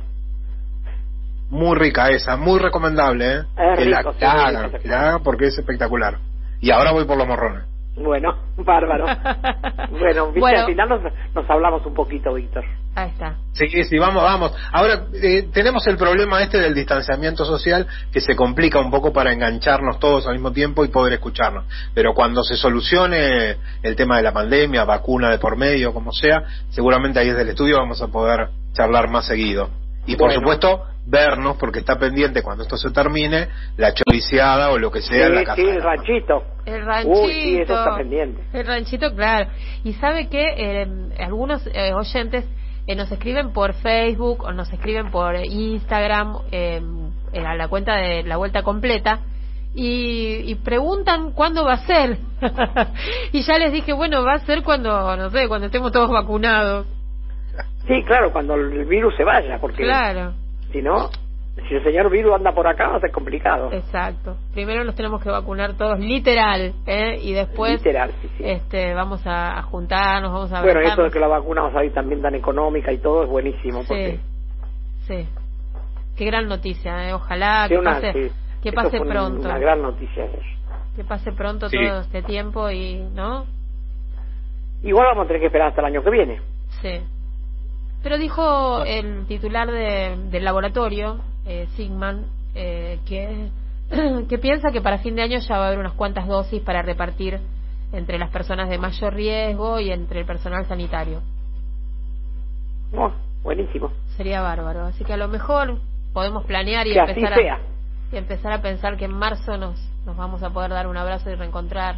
Muy 1.49 1.77
rica 1.77 2.09
esa, 2.09 2.37
muy 2.37 2.59
recomendable, 2.59 3.25
¿eh? 3.33 3.39
Es 3.57 3.79
que 3.79 3.85
la, 3.85 4.01
sí, 4.03 4.07
la 4.19 4.63
rico. 4.67 4.77
la 4.83 5.19
porque 5.23 5.47
es 5.47 5.57
espectacular. 5.57 6.17
Y 6.59 6.71
ahora 6.71 6.91
voy 6.91 7.05
por 7.05 7.17
los 7.17 7.27
morrones. 7.27 7.63
Bueno, 7.95 8.35
bárbaro. 8.57 9.05
bueno, 9.91 10.25
viste, 10.27 10.39
Bueno. 10.39 10.59
al 10.59 10.65
final 10.65 10.89
nos, 10.89 11.01
nos 11.33 11.49
hablamos 11.49 11.85
un 11.85 11.93
poquito, 11.93 12.33
Víctor. 12.33 12.63
Ahí 12.97 13.09
está. 13.09 13.35
Sí, 13.51 13.67
sí, 13.83 13.97
vamos, 13.99 14.23
vamos. 14.23 14.53
Ahora, 14.71 15.07
eh, 15.13 15.49
tenemos 15.53 15.85
el 15.87 15.97
problema 15.97 16.41
este 16.41 16.59
del 16.59 16.73
distanciamiento 16.73 17.43
social 17.43 17.85
que 18.11 18.21
se 18.21 18.37
complica 18.37 18.79
un 18.79 18.89
poco 18.89 19.11
para 19.11 19.33
engancharnos 19.33 19.99
todos 19.99 20.25
al 20.27 20.33
mismo 20.35 20.53
tiempo 20.53 20.85
y 20.85 20.87
poder 20.87 21.11
escucharnos. 21.13 21.65
Pero 21.93 22.13
cuando 22.13 22.41
se 22.43 22.55
solucione 22.55 23.57
el 23.83 23.95
tema 23.97 24.15
de 24.17 24.23
la 24.23 24.31
pandemia, 24.31 24.85
vacuna 24.85 25.29
de 25.29 25.39
por 25.39 25.57
medio, 25.57 25.93
como 25.93 26.13
sea, 26.13 26.43
seguramente 26.69 27.19
ahí 27.19 27.27
desde 27.29 27.41
el 27.41 27.49
estudio 27.49 27.77
vamos 27.77 28.01
a 28.01 28.07
poder 28.07 28.47
charlar 28.73 29.09
más 29.09 29.25
seguido. 29.25 29.69
Y 30.05 30.15
por 30.15 30.27
Bueno. 30.27 30.39
supuesto, 30.39 30.83
vernos, 31.07 31.57
porque 31.57 31.79
está 31.79 31.97
pendiente 31.99 32.41
cuando 32.41 32.63
esto 32.63 32.77
se 32.77 32.89
termine, 32.91 33.47
la 33.77 33.93
choriciada 33.93 34.71
o 34.71 34.77
lo 34.79 34.91
que 34.91 35.01
sea 35.01 35.27
en 35.27 35.35
la 35.35 35.39
Sí, 35.41 35.45
casa. 35.45 35.61
sí, 35.61 35.67
el 35.67 35.81
ranchito. 35.81 36.43
El 36.65 36.85
ranchito. 36.85 37.21
Uy, 37.21 37.33
sí, 37.33 37.59
eso 37.61 37.77
está 37.77 37.97
pendiente. 37.97 38.41
El 38.53 38.65
ranchito, 38.65 39.13
claro. 39.15 39.49
Y 39.83 39.93
sabe 39.93 40.27
que 40.29 40.43
eh, 40.57 40.87
algunos 41.19 41.65
eh, 41.67 41.93
oyentes 41.93 42.45
eh, 42.87 42.95
nos 42.95 43.11
escriben 43.11 43.51
por 43.53 43.73
Facebook 43.73 44.43
o 44.43 44.51
nos 44.51 44.71
escriben 44.73 45.11
por 45.11 45.35
Instagram 45.35 46.37
eh, 46.51 46.81
eh, 47.33 47.45
a 47.45 47.55
la 47.55 47.67
cuenta 47.67 47.95
de 47.95 48.23
la 48.23 48.37
vuelta 48.37 48.63
completa 48.63 49.19
y, 49.73 50.41
y 50.45 50.55
preguntan 50.55 51.31
cuándo 51.33 51.65
va 51.65 51.73
a 51.73 51.85
ser. 51.85 52.17
y 53.31 53.41
ya 53.43 53.57
les 53.57 53.71
dije, 53.73 53.91
bueno, 53.93 54.23
va 54.23 54.33
a 54.33 54.39
ser 54.39 54.63
cuando, 54.63 55.15
no 55.17 55.29
sé, 55.29 55.47
cuando 55.47 55.67
estemos 55.67 55.91
todos 55.91 56.09
vacunados. 56.09 56.87
Sí, 57.87 58.03
claro, 58.05 58.31
cuando 58.31 58.55
el 58.55 58.85
virus 58.85 59.15
se 59.15 59.23
vaya, 59.23 59.57
porque 59.59 59.83
Claro, 59.83 60.33
si 60.75 60.81
no, 60.81 61.09
si 61.69 61.73
el 61.75 61.83
señor 61.83 62.09
virus 62.09 62.33
anda 62.35 62.51
por 62.51 62.67
acá 62.67 62.89
va 62.89 62.97
a 62.97 62.99
ser 62.99 63.11
complicado. 63.11 63.71
exacto. 63.71 64.35
Primero 64.53 64.83
nos 64.83 64.93
tenemos 64.95 65.21
que 65.23 65.29
vacunar 65.29 65.73
todos, 65.77 65.99
literal, 65.99 66.73
¿eh? 66.85 67.17
y 67.21 67.31
después 67.31 67.73
Literal, 67.83 68.11
sí, 68.21 68.29
sí. 68.37 68.43
este 68.45 68.93
vamos 68.93 69.21
a, 69.25 69.61
juntarnos, 69.63 70.33
vamos 70.33 70.51
a 70.51 70.61
bueno, 70.61 70.81
eso 70.81 71.03
de 71.03 71.11
que 71.11 71.19
la 71.19 71.27
vacuna 71.27 71.61
va 71.61 71.69
a 71.69 71.73
salir 71.73 71.93
también 71.93 72.21
tan 72.21 72.35
económica 72.35 72.91
y 72.91 72.97
todo 72.97 73.23
es 73.23 73.29
buenísimo. 73.29 73.83
Porque 73.87 74.19
Sí, 75.07 75.23
sí. 75.23 75.29
Qué 76.17 76.25
gran 76.25 76.47
noticia, 76.47 77.07
¿eh? 77.09 77.13
Ojalá 77.13 77.63
Sí, 77.67 77.73
que 77.73 77.79
una- 77.79 77.93
pase, 77.95 78.13
sí. 78.13 78.31
que 78.63 78.71
pase 78.73 78.97
fue 78.97 79.07
pronto. 79.07 79.47
Una 79.47 79.57
gran 79.59 79.81
noticia. 79.81 80.23
ayer. 80.23 80.41
Que 80.95 81.03
pase 81.03 81.31
pronto 81.31 81.69
Sí. 81.69 81.77
todo 81.77 82.01
este 82.01 82.21
tiempo 82.21 82.69
y, 82.71 82.99
¿no? 83.13 83.45
Igual 84.83 85.07
vamos 85.07 85.25
a 85.25 85.27
tener 85.27 85.41
que 85.41 85.47
esperar 85.47 85.69
hasta 85.69 85.81
el 85.81 85.87
año 85.87 86.03
que 86.03 86.09
viene. 86.09 86.41
Sí. 86.81 86.99
Pero 88.05 88.19
dijo 88.19 88.83
el 88.85 89.25
titular 89.25 89.67
de- 89.71 90.15
del 90.29 90.43
laboratorio, 90.45 91.21
eh, 91.43 91.65
Sigman, 91.75 92.27
eh, 92.53 92.99
que, 93.03 93.49
que 94.29 94.37
piensa 94.37 94.69
que 94.71 94.79
para 94.79 94.99
fin 94.99 95.15
de 95.15 95.23
año 95.23 95.39
ya 95.39 95.57
va 95.57 95.63
a 95.63 95.67
haber 95.69 95.79
unas 95.79 95.93
cuantas 95.93 96.27
dosis 96.27 96.61
para 96.61 96.83
repartir 96.83 97.39
entre 97.91 98.19
las 98.19 98.29
personas 98.29 98.69
de 98.69 98.77
mayor 98.77 99.15
riesgo 99.15 99.79
y 99.79 99.89
entre 99.89 100.19
el 100.19 100.27
personal 100.27 100.67
sanitario. 100.67 101.23
Oh, 102.95 103.11
buenísimo. 103.41 103.91
Sería 104.17 104.39
bárbaro. 104.39 104.85
Así 104.85 105.03
que 105.03 105.13
a 105.13 105.17
lo 105.17 105.27
mejor 105.27 105.79
podemos 106.13 106.45
planear 106.45 106.85
y 106.85 106.93
Que 106.93 106.99
empezar 106.99 107.33
a, 107.33 107.59
y 108.11 108.17
empezar 108.17 108.53
a 108.53 108.61
pensar 108.61 108.97
que 108.97 109.05
en 109.05 109.13
marzo 109.15 109.57
nos, 109.57 109.79
nos 110.05 110.15
vamos 110.15 110.43
a 110.43 110.51
poder 110.51 110.69
dar 110.69 110.85
un 110.85 110.97
abrazo 110.97 111.31
y 111.31 111.35
reencontrar 111.35 111.95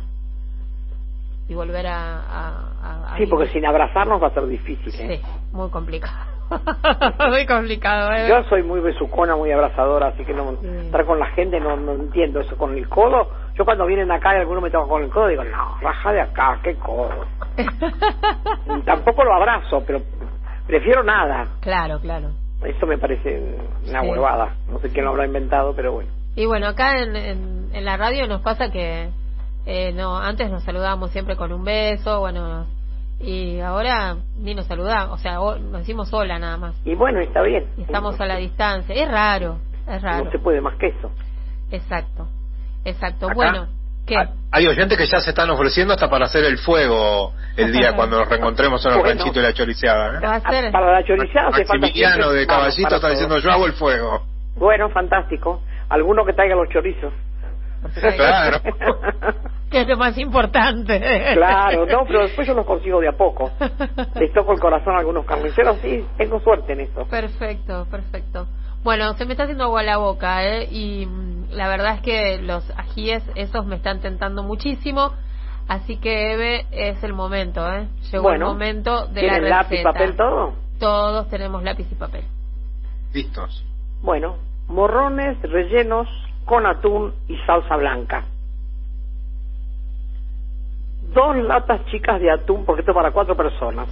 y 1.49 1.53
volver 1.55 1.87
a... 1.87 2.19
a- 2.19 2.63
a- 2.83 3.13
a 3.13 3.17
Sí, 3.17 3.25
porque 3.25 3.47
sin 3.47 3.65
abrazarnos 3.65 4.21
va 4.21 4.27
a 4.27 4.31
ser 4.33 4.45
difícil. 4.47 4.93
¿eh? 4.99 5.17
Sí, 5.21 5.27
muy 5.51 5.69
complicado. 5.69 6.15
muy 7.29 7.45
complicado, 7.45 8.11
¿eh? 8.13 8.27
Yo 8.29 8.41
soy 8.43 8.63
muy 8.63 8.79
besucona, 8.79 9.35
muy 9.35 9.51
abrazadora, 9.51 10.07
así 10.07 10.23
que 10.23 10.33
no 10.33 10.51
Sí. 10.61 10.67
estar 10.85 11.05
con 11.05 11.19
la 11.19 11.25
gente 11.31 11.59
no, 11.59 11.75
no 11.75 11.93
entiendo 11.93 12.39
eso. 12.39 12.55
Con 12.57 12.77
el 12.77 12.87
codo, 12.87 13.29
yo 13.55 13.65
cuando 13.65 13.85
vienen 13.85 14.09
acá 14.11 14.33
y 14.35 14.39
alguno 14.39 14.61
me 14.61 14.69
toca 14.69 14.87
con 14.87 15.03
el 15.03 15.09
codo, 15.09 15.27
digo, 15.27 15.43
no, 15.43 15.77
raja 15.81 16.11
de 16.13 16.21
acá, 16.21 16.59
qué 16.63 16.75
codo. 16.75 17.25
Tampoco 18.85 19.23
lo 19.23 19.33
abrazo, 19.33 19.83
pero 19.85 19.99
prefiero 20.65 21.03
nada. 21.03 21.47
claro, 21.61 21.99
claro. 21.99 22.29
Eso 22.63 22.87
me 22.87 22.97
parece 22.97 23.55
una 23.87 24.01
Sí. 24.01 24.07
huevada. 24.07 24.55
No 24.71 24.79
sé 24.79 24.89
quién 24.89 25.05
lo 25.05 25.11
habrá 25.11 25.25
inventado, 25.25 25.73
pero 25.75 25.93
bueno. 25.93 26.09
Y 26.35 26.45
bueno, 26.45 26.67
acá 26.67 26.99
en, 27.01 27.15
en, 27.15 27.69
en 27.73 27.85
la 27.85 27.97
radio 27.97 28.25
nos 28.27 28.41
pasa 28.41 28.71
que 28.71 29.09
eh, 29.69 29.91
no 29.93 30.17
antes 30.17 30.49
nos 30.49 30.63
saludábamos 30.63 31.11
siempre 31.11 31.35
con 31.35 31.51
un 31.51 31.63
beso, 31.63 32.21
bueno, 32.21 32.65
y 33.19 33.59
ahora 33.59 34.15
ni 34.37 34.55
nos 34.55 34.65
saludamos, 34.67 35.19
o 35.19 35.21
sea, 35.21 35.41
o- 35.41 35.57
nos 35.59 35.79
decimos 35.81 36.11
hola 36.13 36.39
nada 36.39 36.55
más. 36.57 36.75
Y 36.85 36.95
bueno, 36.95 37.19
está 37.19 37.41
bien. 37.41 37.65
Y 37.77 37.81
estamos 37.81 38.19
a 38.21 38.25
la 38.25 38.37
distancia. 38.37 38.95
Es 38.95 39.09
raro, 39.11 39.59
es 39.87 40.01
raro. 40.01 40.25
No 40.25 40.31
se 40.31 40.39
puede 40.39 40.61
más 40.61 40.75
que 40.77 40.87
eso. 40.87 41.11
Exacto, 41.71 42.27
exacto. 42.85 43.25
Acá, 43.25 43.35
Bueno, 43.35 43.67
¿qué? 44.05 44.15
hay- 44.51 44.67
oyentes 44.67 44.97
que 44.97 45.05
ya 45.05 45.19
se 45.19 45.31
están 45.31 45.49
ofreciendo 45.49 45.93
hasta 45.93 46.09
para 46.09 46.25
hacer 46.25 46.45
el 46.45 46.57
fuego 46.59 47.33
el 47.57 47.71
día 47.73 47.91
cuando 47.95 48.19
nos 48.19 48.29
reencontremos 48.29 48.85
en 48.85 48.91
el 48.93 48.99
Bueno. 48.99 49.15
ranchito 49.19 49.39
de 49.41 49.47
la 49.47 49.53
choriciada. 49.53 50.17
¿eh? 50.17 50.19
Va 50.23 50.35
a 50.35 50.41
ser- 50.51 50.67
Ah, 50.67 50.71
Para 50.71 50.91
la 50.93 51.03
choriceada 51.03 51.51
falta 51.51 51.73
Maximiliano 51.73 52.31
de 52.31 52.47
Caballito 52.47 52.87
está 52.87 52.99
todo. 53.01 53.09
diciendo 53.11 53.37
yo 53.39 53.51
hago 53.51 53.65
el 53.65 53.73
fuego. 53.73 54.23
Bueno, 54.55 54.89
fantástico. 54.91 55.61
Alguno 55.89 56.23
que 56.25 56.33
traiga 56.33 56.55
los 56.55 56.69
chorizos. 56.69 57.11
Claro. 58.15 58.59
que 59.69 59.81
es 59.81 59.87
lo 59.87 59.97
más 59.97 60.17
importante. 60.17 60.99
Claro, 61.33 61.85
no, 61.85 62.05
pero 62.05 62.23
después 62.23 62.47
yo 62.47 62.53
los 62.53 62.65
consigo 62.65 62.99
de 62.99 63.09
a 63.09 63.13
poco. 63.13 63.51
Les 64.15 64.31
toco 64.33 64.53
el 64.53 64.59
corazón 64.59 64.95
a 64.95 64.99
algunos 64.99 65.25
carniceros, 65.25 65.77
sí, 65.81 66.05
tengo 66.17 66.39
suerte 66.39 66.73
en 66.73 66.81
eso. 66.81 67.05
Perfecto, 67.07 67.85
perfecto. 67.89 68.47
Bueno, 68.83 69.13
se 69.15 69.25
me 69.25 69.31
está 69.31 69.43
haciendo 69.43 69.65
agua 69.65 69.83
la 69.83 69.97
boca, 69.97 70.45
¿eh? 70.45 70.67
Y, 70.71 71.07
la 71.51 71.67
verdad 71.67 71.95
es 71.95 72.01
que 72.01 72.41
los 72.41 72.69
ajíes, 72.77 73.23
esos 73.35 73.65
me 73.65 73.75
están 73.75 73.99
tentando 73.99 74.43
muchísimo. 74.43 75.11
Así 75.67 75.97
que, 75.97 76.33
Eve, 76.33 76.65
es 76.71 77.03
el 77.03 77.13
momento, 77.13 77.67
¿eh? 77.69 77.87
Llegó 78.11 78.23
Bueno, 78.23 78.45
el 78.47 78.53
momento 78.53 79.07
de 79.07 79.23
la 79.23 79.33
¿tienen 79.33 79.41
receta. 79.41 79.57
lápiz, 79.63 79.83
papel, 79.83 80.15
todo? 80.15 80.53
Todos 80.79 81.29
tenemos 81.29 81.63
lápiz 81.63 81.87
y 81.91 81.95
papel. 81.95 82.23
Listos. 83.13 83.65
Bueno, 84.01 84.37
morrones 84.67 85.41
rellenos 85.41 86.07
con 86.45 86.65
atún 86.65 87.13
y 87.27 87.35
salsa 87.45 87.75
blanca. 87.75 88.23
Dos 91.13 91.35
latas 91.37 91.85
chicas 91.85 92.19
de 92.19 92.31
atún, 92.31 92.65
porque 92.65 92.81
esto 92.81 92.91
es 92.91 92.95
para 92.95 93.11
cuatro 93.11 93.35
personas. 93.35 93.87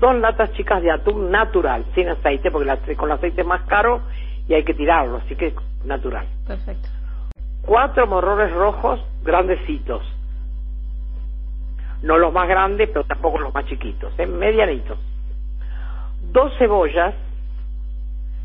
Dos 0.00 0.14
latas 0.16 0.52
chicas 0.52 0.82
de 0.82 0.90
atún 0.90 1.30
natural, 1.30 1.84
sin 1.94 2.08
aceite, 2.08 2.50
porque 2.50 2.96
con 2.96 3.10
el 3.10 3.16
aceite 3.16 3.40
es 3.42 3.46
más 3.46 3.62
caro 3.62 4.00
y 4.48 4.54
hay 4.54 4.64
que 4.64 4.74
tirarlo, 4.74 5.18
así 5.18 5.34
que 5.36 5.54
natural. 5.84 6.26
Perfecto. 6.46 6.88
Cuatro 7.62 8.06
morrones 8.06 8.52
rojos 8.52 9.00
grandecitos. 9.22 10.02
No 12.02 12.16
los 12.16 12.32
más 12.32 12.48
grandes, 12.48 12.88
pero 12.88 13.04
tampoco 13.04 13.38
los 13.38 13.52
más 13.52 13.66
chiquitos, 13.66 14.12
¿eh? 14.18 14.26
medianitos. 14.26 14.98
Dos 16.32 16.52
cebollas 16.58 17.14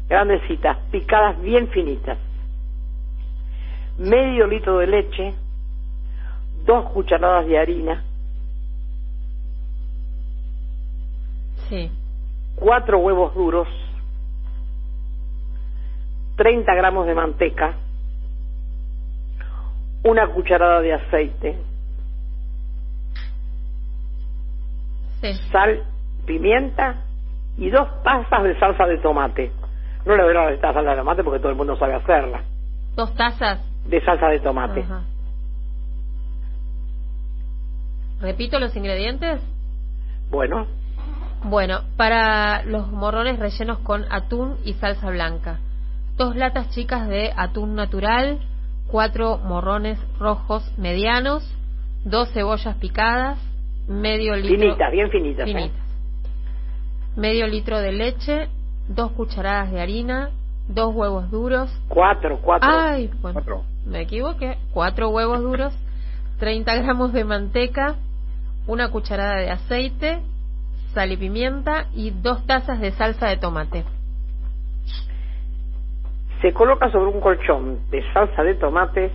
grandecitas, 0.10 0.78
picadas 0.92 1.42
bien 1.42 1.68
finitas. 1.70 2.18
Medio 3.98 4.46
litro 4.48 4.80
de 4.80 4.88
leche. 4.88 5.34
Dos 6.66 6.92
cucharadas 6.92 7.46
de 7.46 7.60
harina. 7.60 8.04
Sí. 11.70 11.92
Cuatro 12.56 13.00
huevos 13.00 13.34
duros. 13.36 13.68
30 16.38 16.74
gramos 16.74 17.06
de 17.06 17.16
manteca. 17.16 17.76
Una 20.04 20.28
cucharada 20.28 20.82
de 20.82 20.94
aceite. 20.94 21.58
Sí. 25.22 25.34
sal, 25.52 25.84
pimienta 26.26 26.98
y 27.58 27.70
dos 27.70 27.88
tazas 28.04 28.44
de 28.44 28.60
salsa 28.60 28.86
de 28.86 28.98
tomate. 29.00 29.52
No 30.06 30.16
le 30.16 30.24
voy 30.24 30.36
a 30.36 30.42
dar 30.42 30.54
esta 30.54 30.74
salsa 30.74 30.92
de 30.92 30.98
tomate 30.98 31.24
porque 31.24 31.40
todo 31.40 31.50
el 31.50 31.58
mundo 31.58 31.76
sabe 31.78 31.96
hacerla. 31.96 32.44
Dos 32.96 33.16
tazas. 33.16 33.60
De 33.86 34.04
salsa 34.04 34.28
de 34.28 34.40
tomate. 34.40 34.82
Ajá. 34.82 35.04
¿Repito 38.22 38.60
los 38.60 38.76
ingredientes? 38.76 39.42
Bueno, 40.30 40.68
Bueno, 41.44 41.82
para 41.96 42.64
los 42.64 42.92
morrones 42.92 43.38
rellenos 43.38 43.78
con 43.80 44.06
atún 44.12 44.58
y 44.66 44.74
salsa 44.74 45.12
blanca. 45.12 45.60
Dos 46.18 46.36
latas 46.36 46.70
chicas 46.72 47.08
de 47.08 47.32
atún 47.36 47.76
natural, 47.76 48.40
cuatro 48.88 49.38
morrones 49.38 50.00
rojos 50.18 50.64
medianos, 50.78 51.44
dos 52.04 52.32
cebollas 52.32 52.78
picadas, 52.78 53.38
medio 53.88 54.36
litro... 54.36 54.58
finitas, 54.58 54.92
bien 54.92 55.12
finitas. 55.12 55.48
¿eh? 55.48 55.54
finitas. 55.54 55.86
Medio 57.16 57.48
litro 57.48 57.80
de 57.80 57.92
leche, 57.92 58.50
dos 58.88 59.12
cucharadas 59.12 59.72
de 59.72 59.82
harina, 59.82 60.32
dos 60.68 60.96
huevos 60.96 61.30
duros. 61.32 61.72
Cuatro, 61.88 62.40
cuatro. 62.42 62.70
Ay, 62.72 63.12
bueno, 63.22 63.64
me 63.86 64.02
equivoqué. 64.02 64.58
Cuatro 64.74 65.10
huevos 65.10 65.42
duros, 65.42 65.74
30 66.40 66.76
gramos 66.76 67.14
de 67.14 67.24
manteca, 67.24 67.96
una 68.68 68.92
cucharada 68.92 69.38
de 69.38 69.52
aceite, 69.52 70.22
sal 70.94 71.12
y 71.12 71.18
pimienta 71.18 71.88
y 71.94 72.12
dos 72.12 72.46
tazas 72.46 72.80
de 72.80 72.92
salsa 72.92 73.28
de 73.28 73.38
tomate. 73.38 73.86
Se 76.42 76.54
coloca 76.54 76.92
sobre 76.92 77.12
un 77.12 77.22
colchón 77.22 77.90
de 77.90 78.04
salsa 78.14 78.44
de 78.44 78.56
tomates 78.56 79.12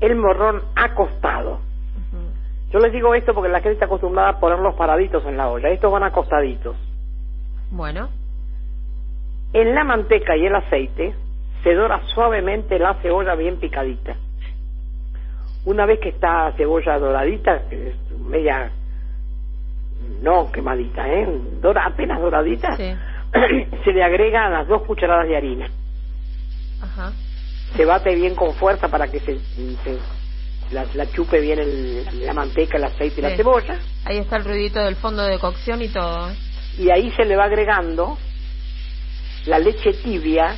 el 0.00 0.16
morrón 0.16 0.62
acostado. 0.76 1.60
Yo 2.70 2.78
les 2.80 2.92
digo 2.92 3.14
esto 3.14 3.32
porque 3.32 3.48
la 3.48 3.60
gente 3.60 3.74
está 3.74 3.86
acostumbrada 3.86 4.28
a 4.28 4.40
ponerlos 4.40 4.74
paraditos 4.74 5.24
en 5.24 5.38
la 5.38 5.48
olla. 5.48 5.70
Estos 5.70 5.90
van 5.90 6.02
acostaditos. 6.02 6.76
Bueno, 7.70 8.10
En 9.54 9.74
la 9.74 9.84
manteca 9.84 10.36
y 10.36 10.44
el 10.44 10.54
aceite 10.54 11.14
se 11.62 11.74
dora 11.74 12.02
suavemente 12.14 12.78
la 12.78 12.94
cebolla 12.96 13.34
bien 13.34 13.58
picadita. 13.58 14.16
Una 15.68 15.84
vez 15.84 16.00
que 16.00 16.08
está 16.08 16.50
cebolla 16.56 16.98
doradita, 16.98 17.60
que 17.68 17.88
es 17.90 17.94
media 18.26 18.70
no 20.22 20.50
quemadita, 20.50 21.06
¿eh? 21.06 21.28
Dora, 21.60 21.84
apenas 21.84 22.18
doradita, 22.22 22.74
sí, 22.74 22.94
se 23.84 23.92
le 23.92 24.02
agregan 24.02 24.50
las 24.50 24.66
dos 24.66 24.82
cucharadas 24.84 25.28
de 25.28 25.36
harina. 25.36 25.66
ajá, 26.80 27.12
Se 27.76 27.84
bate 27.84 28.14
bien 28.14 28.34
con 28.34 28.54
fuerza 28.54 28.88
para 28.88 29.08
que 29.08 29.20
se, 29.20 29.36
se- 29.84 29.98
la, 30.72 30.86
la 30.94 31.04
chupe 31.12 31.38
bien 31.38 31.58
el- 31.58 32.24
la 32.24 32.32
manteca, 32.32 32.78
el 32.78 32.84
aceite 32.84 33.20
y 33.20 33.22
la 33.24 33.36
cebolla. 33.36 33.76
ahí 34.06 34.16
está 34.16 34.36
el 34.36 34.46
ruidito 34.46 34.80
del 34.80 34.96
fondo 34.96 35.22
de 35.22 35.38
cocción 35.38 35.82
y 35.82 35.88
todo. 35.88 36.30
y 36.78 36.88
ahí 36.88 37.10
se 37.12 37.26
le 37.26 37.36
va 37.36 37.44
agregando 37.44 38.16
la 39.44 39.58
leche 39.58 39.92
tibia 40.02 40.56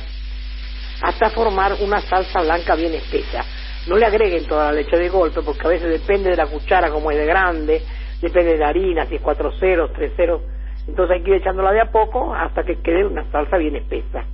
hasta 1.01 1.29
formar 1.31 1.73
una 1.81 1.99
salsa 1.99 2.41
blanca 2.43 2.75
bien 2.75 2.93
espesa. 2.93 3.43
No 3.87 3.97
le 3.97 4.05
agreguen 4.05 4.47
toda 4.47 4.65
la 4.65 4.73
leche 4.73 4.97
de 4.97 5.09
golpe 5.09 5.41
porque 5.41 5.65
a 5.65 5.69
veces 5.69 5.89
depende 5.89 6.29
de 6.29 6.35
la 6.35 6.47
cuchara 6.47 6.89
como 6.89 7.11
es 7.11 7.17
de 7.17 7.25
grande, 7.25 7.81
depende 8.21 8.53
de 8.53 8.57
la 8.57 8.69
harina, 8.69 9.05
si 9.05 9.15
es 9.15 9.21
cuatro 9.21 9.51
ceros, 9.59 9.91
tres 9.93 10.13
ceros. 10.15 10.41
Entonces 10.87 11.17
hay 11.17 11.23
que 11.23 11.31
ir 11.31 11.35
echándola 11.37 11.71
de 11.71 11.81
a 11.81 11.91
poco 11.91 12.33
hasta 12.33 12.63
que 12.63 12.81
quede 12.81 13.05
una 13.05 13.29
salsa 13.31 13.57
bien 13.57 13.75
espesa. 13.75 14.25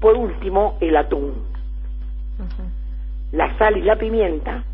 Por 0.00 0.16
último, 0.16 0.76
el 0.80 0.96
atún, 0.96 1.34
la 3.32 3.56
sal 3.58 3.76
y 3.76 3.82
la 3.82 3.96
pimienta. 3.96 4.64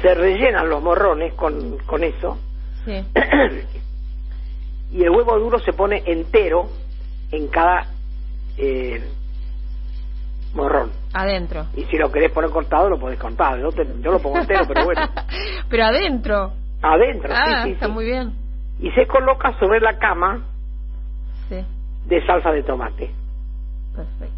Se 0.00 0.14
rellenan 0.14 0.68
los 0.68 0.82
morrones 0.82 1.34
con, 1.34 1.76
con 1.86 2.04
eso 2.04 2.38
Sí, 2.84 2.92
y 4.92 5.02
el 5.02 5.10
huevo 5.10 5.38
duro 5.38 5.58
se 5.58 5.72
pone 5.72 6.02
entero 6.06 6.68
en 7.30 7.48
cada 7.48 7.86
eh, 8.56 9.02
morrón. 10.54 10.92
adentro. 11.12 11.66
Y 11.76 11.84
si 11.86 11.96
lo 11.96 12.10
querés 12.10 12.30
poner 12.32 12.50
cortado, 12.50 12.88
lo 12.88 12.98
podés 12.98 13.18
cortar. 13.18 13.58
Yo, 13.58 13.72
te- 13.72 13.86
yo 14.00 14.12
lo 14.12 14.20
pongo 14.20 14.38
entero, 14.38 14.64
pero 14.66 14.84
bueno. 14.84 15.02
Pero 15.68 15.84
adentro. 15.84 16.52
Adentro, 16.82 17.32
Ah, 17.34 17.62
sí, 17.62 17.68
sí, 17.68 17.72
está 17.74 17.86
sí. 17.86 17.92
muy 17.92 18.04
bien. 18.04 18.32
Y 18.80 18.90
se 18.92 19.06
coloca 19.06 19.52
sobre 19.58 19.80
la 19.80 19.98
cama 19.98 20.42
Sí, 21.48 21.64
de 22.06 22.26
salsa 22.26 22.50
de 22.52 22.62
tomate. 22.62 23.10
perfecto. 23.94 24.34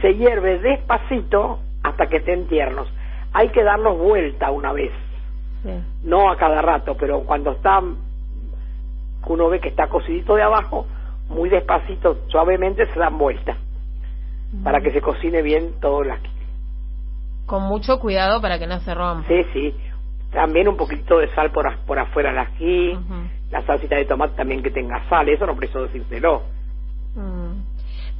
Se 0.00 0.14
hierve 0.14 0.58
despacito 0.58 1.60
hasta 1.82 2.06
que 2.06 2.16
estén 2.18 2.46
tiernos. 2.48 2.88
Hay 3.32 3.48
que 3.50 3.62
darlos 3.62 3.98
vuelta 3.98 4.50
una 4.50 4.72
vez. 4.72 4.92
Sí, 5.62 5.70
No 6.04 6.30
a 6.30 6.36
cada 6.36 6.60
rato, 6.62 6.96
pero 6.98 7.20
cuando 7.20 7.52
está, 7.52 7.80
uno 9.26 9.48
ve 9.48 9.60
que 9.60 9.68
está 9.68 9.88
cocidito 9.88 10.34
de 10.36 10.42
abajo, 10.42 10.86
muy 11.28 11.48
despacito, 11.50 12.18
suavemente 12.28 12.86
se 12.92 12.98
dan 12.98 13.18
vuelta. 13.18 13.56
Para 14.64 14.80
que 14.80 14.90
se 14.90 15.00
cocine 15.00 15.42
bien 15.42 15.72
todo 15.80 16.02
el 16.02 16.10
ají. 16.10 16.30
con 17.46 17.62
mucho 17.64 17.98
cuidado 17.98 18.40
para 18.42 18.58
que 18.58 18.66
no 18.66 18.78
se 18.80 18.94
rompa. 18.94 19.26
Sí, 19.28 19.42
sí. 19.54 19.74
También 20.32 20.68
un 20.68 20.76
poquito 20.76 21.18
de 21.18 21.28
sal 21.34 21.50
por, 21.50 21.66
a- 21.66 21.78
por 21.86 21.98
afuera 21.98 22.30
el 22.30 22.38
ají. 22.38 22.98
La 23.50 23.62
salsita 23.62 23.96
de 23.96 24.04
tomate 24.04 24.36
también 24.36 24.62
que 24.62 24.70
tenga 24.70 25.02
sal. 25.08 25.28
Eso 25.30 25.46
no 25.46 25.56
preciso 25.56 25.82
decírselo. 25.84 26.42
Mm. 27.14 27.62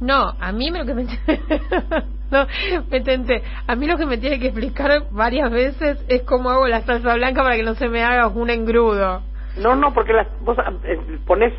No, 0.01 0.33
a 0.39 0.51
mí 0.51 0.71
lo 0.71 0.85
que 0.85 0.93
me 0.95 1.03
no, 2.31 2.47
me 2.89 3.01
tenté. 3.01 3.43
A 3.67 3.75
mí 3.75 3.85
lo 3.85 3.97
que 3.97 4.05
me 4.05 4.17
tiene 4.17 4.39
que 4.39 4.47
explicar 4.47 5.03
varias 5.11 5.51
veces 5.51 6.03
es 6.07 6.23
cómo 6.23 6.49
hago 6.49 6.67
la 6.67 6.81
salsa 6.81 7.13
blanca 7.15 7.43
para 7.43 7.55
que 7.55 7.63
no 7.63 7.75
se 7.75 7.87
me 7.89 8.03
haga 8.03 8.27
un 8.27 8.49
engrudo. 8.49 9.21
No, 9.57 9.75
no, 9.75 9.93
porque 9.93 10.13
las, 10.13 10.27
vos 10.41 10.57
eh, 10.85 10.99
pones 11.27 11.53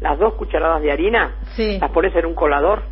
las 0.00 0.18
dos 0.18 0.34
cucharadas 0.34 0.82
de 0.82 0.90
harina, 0.92 1.36
Sí. 1.56 1.78
las 1.80 1.90
pones 1.92 2.14
en 2.16 2.26
un 2.26 2.34
colador, 2.34 2.82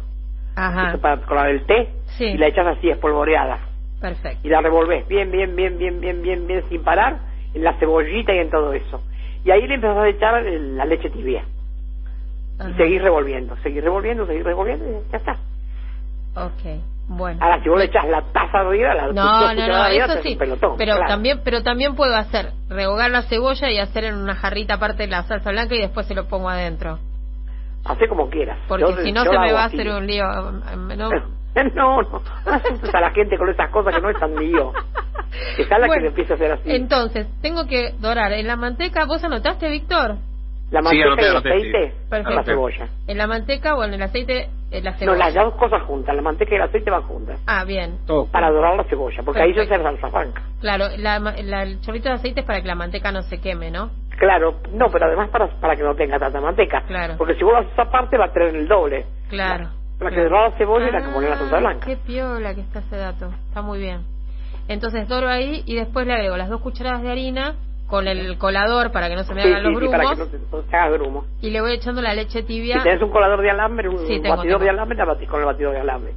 Ajá. 0.56 0.96
para 0.98 1.16
colar 1.22 1.48
el 1.50 1.64
té, 1.66 1.88
Sí. 2.18 2.24
y 2.24 2.36
la 2.38 2.46
echas 2.48 2.66
así 2.66 2.90
espolvoreada. 2.90 3.58
Perfecto. 4.00 4.40
Y 4.46 4.50
la 4.50 4.60
revolves 4.60 5.06
bien, 5.08 5.30
bien, 5.30 5.54
bien, 5.56 5.78
bien, 5.78 6.00
bien, 6.00 6.22
bien, 6.22 6.46
bien, 6.46 6.64
sin 6.68 6.82
parar, 6.82 7.18
en 7.54 7.64
la 7.64 7.74
cebollita 7.74 8.34
y 8.34 8.38
en 8.38 8.50
todo 8.50 8.72
eso. 8.72 9.02
Y 9.44 9.50
ahí 9.50 9.66
le 9.66 9.74
empezás 9.74 9.96
a 9.98 10.08
echar 10.08 10.46
el- 10.46 10.76
la 10.76 10.84
leche 10.84 11.08
tibia. 11.10 11.44
Ajá. 12.58 12.70
Y 12.70 12.74
seguís 12.74 13.02
revolviendo, 13.02 13.56
seguís 13.62 13.82
revolviendo, 13.82 14.26
seguís 14.26 14.44
revolviendo 14.44 14.84
y 14.84 15.10
ya 15.12 15.18
está. 15.18 15.32
Ok. 16.34 16.80
Bueno. 17.08 17.38
Ahora, 17.42 17.62
si 17.62 17.68
vos 17.68 17.78
le 17.78 17.86
echas 17.86 18.06
la 18.08 18.22
taza 18.32 18.60
arriba, 18.60 18.94
la 18.94 19.06
No, 19.08 19.12
no, 19.12 19.54
no, 19.54 19.74
arriba, 19.76 20.04
eso 20.06 20.22
sí. 20.22 20.36
pelotón, 20.36 20.76
pero 20.78 20.94
claro. 20.94 21.08
también, 21.08 21.40
pero 21.44 21.62
también 21.62 21.94
puedo 21.96 22.14
hacer 22.14 22.50
rehogar 22.68 23.10
la 23.10 23.22
cebolla 23.22 23.70
y 23.70 23.78
hacer 23.78 24.04
en 24.04 24.14
una 24.16 24.34
jarrita 24.36 24.74
aparte 24.74 25.06
la 25.08 25.24
salsa 25.24 25.50
blanca 25.50 25.74
y 25.74 25.80
después 25.80 26.06
se 26.06 26.14
lo 26.14 26.28
pongo 26.28 26.48
adentro. 26.48 26.98
Hacé 27.84 28.08
como 28.08 28.28
quieras. 28.30 28.58
Porque 28.68 28.84
Yo- 28.84 28.96
si 29.02 29.12
no 29.12 29.24
se 29.24 29.30
me 29.38 29.52
va 29.52 29.62
a 29.62 29.66
hacer 29.66 29.88
un 29.88 30.06
lío. 30.06 30.24
mm, 30.26 30.96
¿no? 30.96 31.10
No, 31.74 32.00
no, 32.00 32.22
no 32.46 32.50
asustes 32.50 32.94
a 32.94 33.00
la 33.02 33.10
gente 33.10 33.36
con 33.36 33.46
esas 33.50 33.68
cosas 33.70 33.94
que 33.94 34.00
no 34.00 34.08
es 34.08 34.18
tan 34.18 34.34
lío. 34.36 34.72
Bueno, 35.86 35.94
que 35.94 36.00
le 36.00 36.08
a 36.32 36.34
hacer 36.34 36.52
así. 36.52 36.62
Entonces, 36.70 37.26
tengo 37.42 37.66
que 37.66 37.92
dorar 38.00 38.32
en 38.32 38.46
la 38.46 38.56
manteca. 38.56 39.04
¿Vos 39.04 39.22
anotaste, 39.22 39.68
Víctor? 39.70 40.16
La 40.70 40.80
Sí, 40.80 40.84
manteca 40.84 41.04
anoté, 41.06 41.22
y 41.22 41.24
el 41.26 41.30
anoté, 41.30 41.50
aceite 41.50 41.90
sí. 41.90 42.34
la 42.34 42.44
cebolla. 42.44 42.88
En 43.06 43.18
la 43.18 43.26
manteca 43.26 43.74
o 43.74 43.84
en 43.84 43.92
el 43.92 44.02
aceite 44.02 44.48
eh, 44.72 44.80
la 44.82 44.96
No, 45.02 45.14
las 45.14 45.34
dos 45.34 45.54
cosas 45.54 45.82
juntas, 45.82 46.14
la 46.16 46.22
manteca 46.22 46.52
y 46.52 46.56
el 46.56 46.62
aceite 46.62 46.90
van 46.90 47.02
juntas. 47.02 47.40
Ah, 47.46 47.64
bien. 47.64 47.98
Todo. 48.06 48.26
Para 48.26 48.50
dorar 48.50 48.76
la 48.76 48.84
cebolla, 48.84 49.22
porque 49.22 49.42
ahí 49.42 49.52
se 49.54 49.60
hace 49.60 49.68
Perfecto. 49.70 49.92
la 49.92 50.00
salsa 50.00 50.18
blanca. 50.18 50.42
Claro, 50.60 50.84
la, 50.98 51.20
ma- 51.20 51.34
la- 51.42 51.62
el 51.62 51.80
chorrito 51.80 52.08
de 52.08 52.14
aceite 52.14 52.40
es 52.40 52.46
para 52.46 52.60
que 52.62 52.68
la 52.68 52.74
manteca 52.74 53.12
no 53.12 53.22
se 53.22 53.40
queme, 53.40 53.70
¿no? 53.70 53.90
Claro, 54.18 54.60
no, 54.72 54.86
pero 54.90 55.06
además 55.06 55.28
para, 55.30 55.48
para 55.60 55.74
que 55.76 55.82
no 55.82 55.94
tenga 55.94 56.18
tanta 56.18 56.40
manteca. 56.40 56.82
Claro. 56.86 57.14
Porque 57.18 57.34
si 57.34 57.44
vos 57.44 57.54
haces 57.56 57.72
esa 57.72 57.90
parte 57.90 58.16
va 58.16 58.26
a 58.26 58.32
tener 58.32 58.54
el 58.54 58.68
doble. 58.68 59.04
Claro. 59.28 59.68
La 60.00 60.08
que 60.10 60.14
claro. 60.16 60.30
dorar 60.30 60.50
la 60.50 60.56
cebolla 60.58 60.88
y 60.88 60.92
la 60.92 61.02
que 61.02 61.08
poner 61.10 61.30
la 61.30 61.38
salsa 61.38 61.56
Ah, 61.56 61.60
blanca. 61.60 61.86
Qué 61.86 61.96
piola 61.96 62.54
que 62.54 62.60
está 62.62 62.78
ese 62.80 62.96
dato. 62.96 63.30
Está 63.48 63.62
muy 63.62 63.78
bien. 63.78 64.02
Entonces 64.68 65.08
doro 65.08 65.28
ahí 65.28 65.62
y 65.66 65.74
después 65.76 66.06
le 66.06 66.12
agrego 66.14 66.36
las 66.36 66.48
dos 66.48 66.60
cucharadas 66.60 67.02
de 67.02 67.10
harina 67.10 67.54
con 67.92 68.08
el 68.08 68.38
colador 68.38 68.90
para 68.90 69.10
que 69.10 69.16
no 69.16 69.22
se 69.22 69.34
me 69.34 69.42
hagan 69.42 69.58
sí, 69.64 69.68
los 69.68 69.78
sí, 69.82 69.86
para 69.90 69.98
que 70.04 70.14
grumos 70.14 70.34
no 70.50 70.78
no 70.78 70.92
grumo. 70.92 71.26
y 71.42 71.50
le 71.50 71.60
voy 71.60 71.72
echando 71.72 72.00
la 72.00 72.14
leche 72.14 72.42
tibia. 72.42 72.78
Si 72.78 72.84
tenés 72.84 73.02
un 73.02 73.10
colador 73.10 73.42
de 73.42 73.50
alambre, 73.50 73.86
un 73.90 73.96
tengo, 74.06 74.30
batidor 74.30 74.44
tengo. 74.44 74.58
de 74.60 74.70
alambre, 74.70 74.96
la 74.96 75.04
batís 75.04 75.28
con 75.28 75.40
el 75.40 75.44
batidor 75.44 75.74
de 75.74 75.80
alambre. 75.80 76.14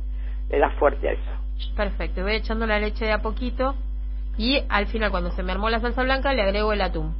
Le 0.49 0.57
das 0.57 0.73
fuerte 0.76 1.09
a 1.09 1.11
eso. 1.11 1.76
Perfecto, 1.76 2.21
voy 2.21 2.36
echando 2.36 2.65
la 2.65 2.80
leche 2.80 3.03
de 3.03 3.11
a 3.11 3.17
poquito 3.21 3.76
y 4.38 4.63
al 4.69 4.88
final 4.88 5.11
cuando 5.11 5.32
se 5.32 5.43
me 5.43 5.51
armó 5.51 5.69
la 5.69 5.82
salsa 5.82 6.01
blanca 6.03 6.34
le 6.34 6.43
agrego 6.43 6.71
el 6.71 6.80
atún. 6.80 7.13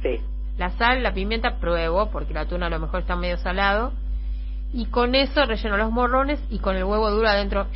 Sí. 0.00 0.22
La 0.56 0.70
sal, 0.70 1.02
la 1.02 1.12
pimienta, 1.12 1.58
pruebo 1.58 2.08
porque 2.10 2.32
el 2.32 2.38
atún 2.38 2.62
a 2.62 2.70
lo 2.70 2.78
mejor 2.78 3.00
está 3.00 3.14
medio 3.14 3.36
salado 3.36 3.92
y 4.72 4.86
con 4.86 5.14
eso 5.14 5.44
relleno 5.44 5.76
los 5.76 5.90
morrones 5.90 6.42
y 6.48 6.60
con 6.60 6.76
el 6.76 6.84
huevo 6.84 7.10
duro 7.10 7.28
adentro. 7.28 7.66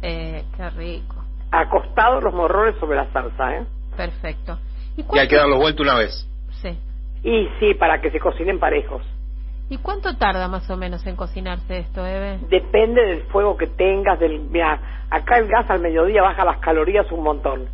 Eh, 0.00 0.42
qué 0.56 0.70
rico. 0.70 1.16
Acostados 1.50 2.24
los 2.24 2.32
morrones 2.32 2.76
sobre 2.80 2.96
la 2.96 3.12
salsa, 3.12 3.56
¿eh? 3.56 3.66
Perfecto. 3.94 4.58
¿Y 4.96 5.02
Y 5.02 5.18
hay 5.18 5.28
que 5.28 5.36
darlo 5.36 5.58
vuelta 5.58 5.82
una 5.82 5.96
vez. 5.96 6.28
sí. 6.62 6.78
Y 7.22 7.48
sí, 7.58 7.74
para 7.74 8.00
que 8.02 8.10
se 8.10 8.20
cocinen 8.20 8.58
parejos. 8.58 9.02
¿Y 9.70 9.78
cuánto 9.78 10.14
tarda 10.16 10.46
más 10.46 10.68
o 10.68 10.76
menos 10.76 11.06
en 11.06 11.16
cocinarse 11.16 11.78
esto, 11.78 12.06
Eve? 12.06 12.38
Depende 12.50 13.02
del 13.02 13.22
fuego 13.24 13.56
que 13.56 13.66
tengas. 13.66 14.20
Del, 14.20 14.40
mira, 14.40 15.06
acá 15.08 15.38
el 15.38 15.48
gas 15.48 15.70
al 15.70 15.80
mediodía 15.80 16.22
baja 16.22 16.44
las 16.44 16.58
calorías 16.58 17.10
un 17.10 17.22
montón. 17.22 17.66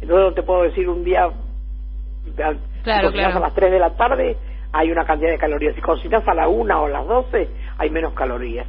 Entonces 0.00 0.26
no 0.26 0.32
te 0.32 0.42
puedo 0.42 0.62
decir 0.62 0.88
un 0.88 1.04
día. 1.04 1.28
Claro, 2.34 2.58
si 2.82 2.84
cocinas 2.84 3.12
claro. 3.12 3.36
a 3.36 3.40
las 3.40 3.54
3 3.54 3.72
de 3.72 3.78
la 3.78 3.90
tarde 3.90 4.36
hay 4.72 4.90
una 4.90 5.04
cantidad 5.04 5.30
de 5.30 5.38
calorías. 5.38 5.74
Si 5.74 5.82
cocinas 5.82 6.26
a 6.26 6.34
la 6.34 6.48
1 6.48 6.82
o 6.82 6.86
a 6.86 6.88
las 6.88 7.06
12 7.06 7.48
hay 7.76 7.90
menos 7.90 8.14
calorías. 8.14 8.66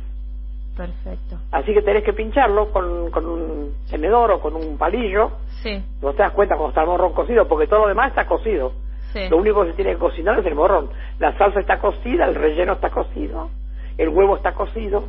Perfecto. 0.80 1.36
Así 1.51 1.73
que 1.73 1.82
tenés 1.82 2.05
que 2.05 2.13
pincharlo 2.13 2.71
con, 2.71 3.11
con 3.11 3.25
un 3.25 3.73
tenedor 3.91 4.32
o 4.32 4.39
con 4.39 4.55
un 4.55 4.77
palillo. 4.77 5.32
Sí, 5.61 5.84
No 6.01 6.13
te 6.13 6.23
das 6.23 6.32
cuenta 6.32 6.55
cuando 6.55 6.69
está 6.69 6.82
el 6.84 6.88
morrón 6.88 7.11
cocido, 7.11 7.45
porque 7.49 7.67
todo 7.67 7.82
lo 7.82 7.88
demás 7.89 8.07
está 8.11 8.25
cocido. 8.25 8.71
sí. 9.11 9.27
Lo 9.30 9.36
único 9.36 9.63
que 9.63 9.71
se 9.71 9.75
tiene 9.75 9.91
que 9.91 9.97
cocinar 9.99 10.39
es 10.39 10.45
el 10.45 10.55
morrón. 10.55 10.89
La 11.19 11.38
salsa 11.38 11.59
está 11.59 11.80
cocida, 11.80 12.25
el 12.27 12.36
relleno 12.36 12.73
está 12.73 12.89
cocido, 12.91 13.49
el 13.97 14.07
huevo 14.07 14.38
está 14.38 14.53
cocido. 14.53 15.03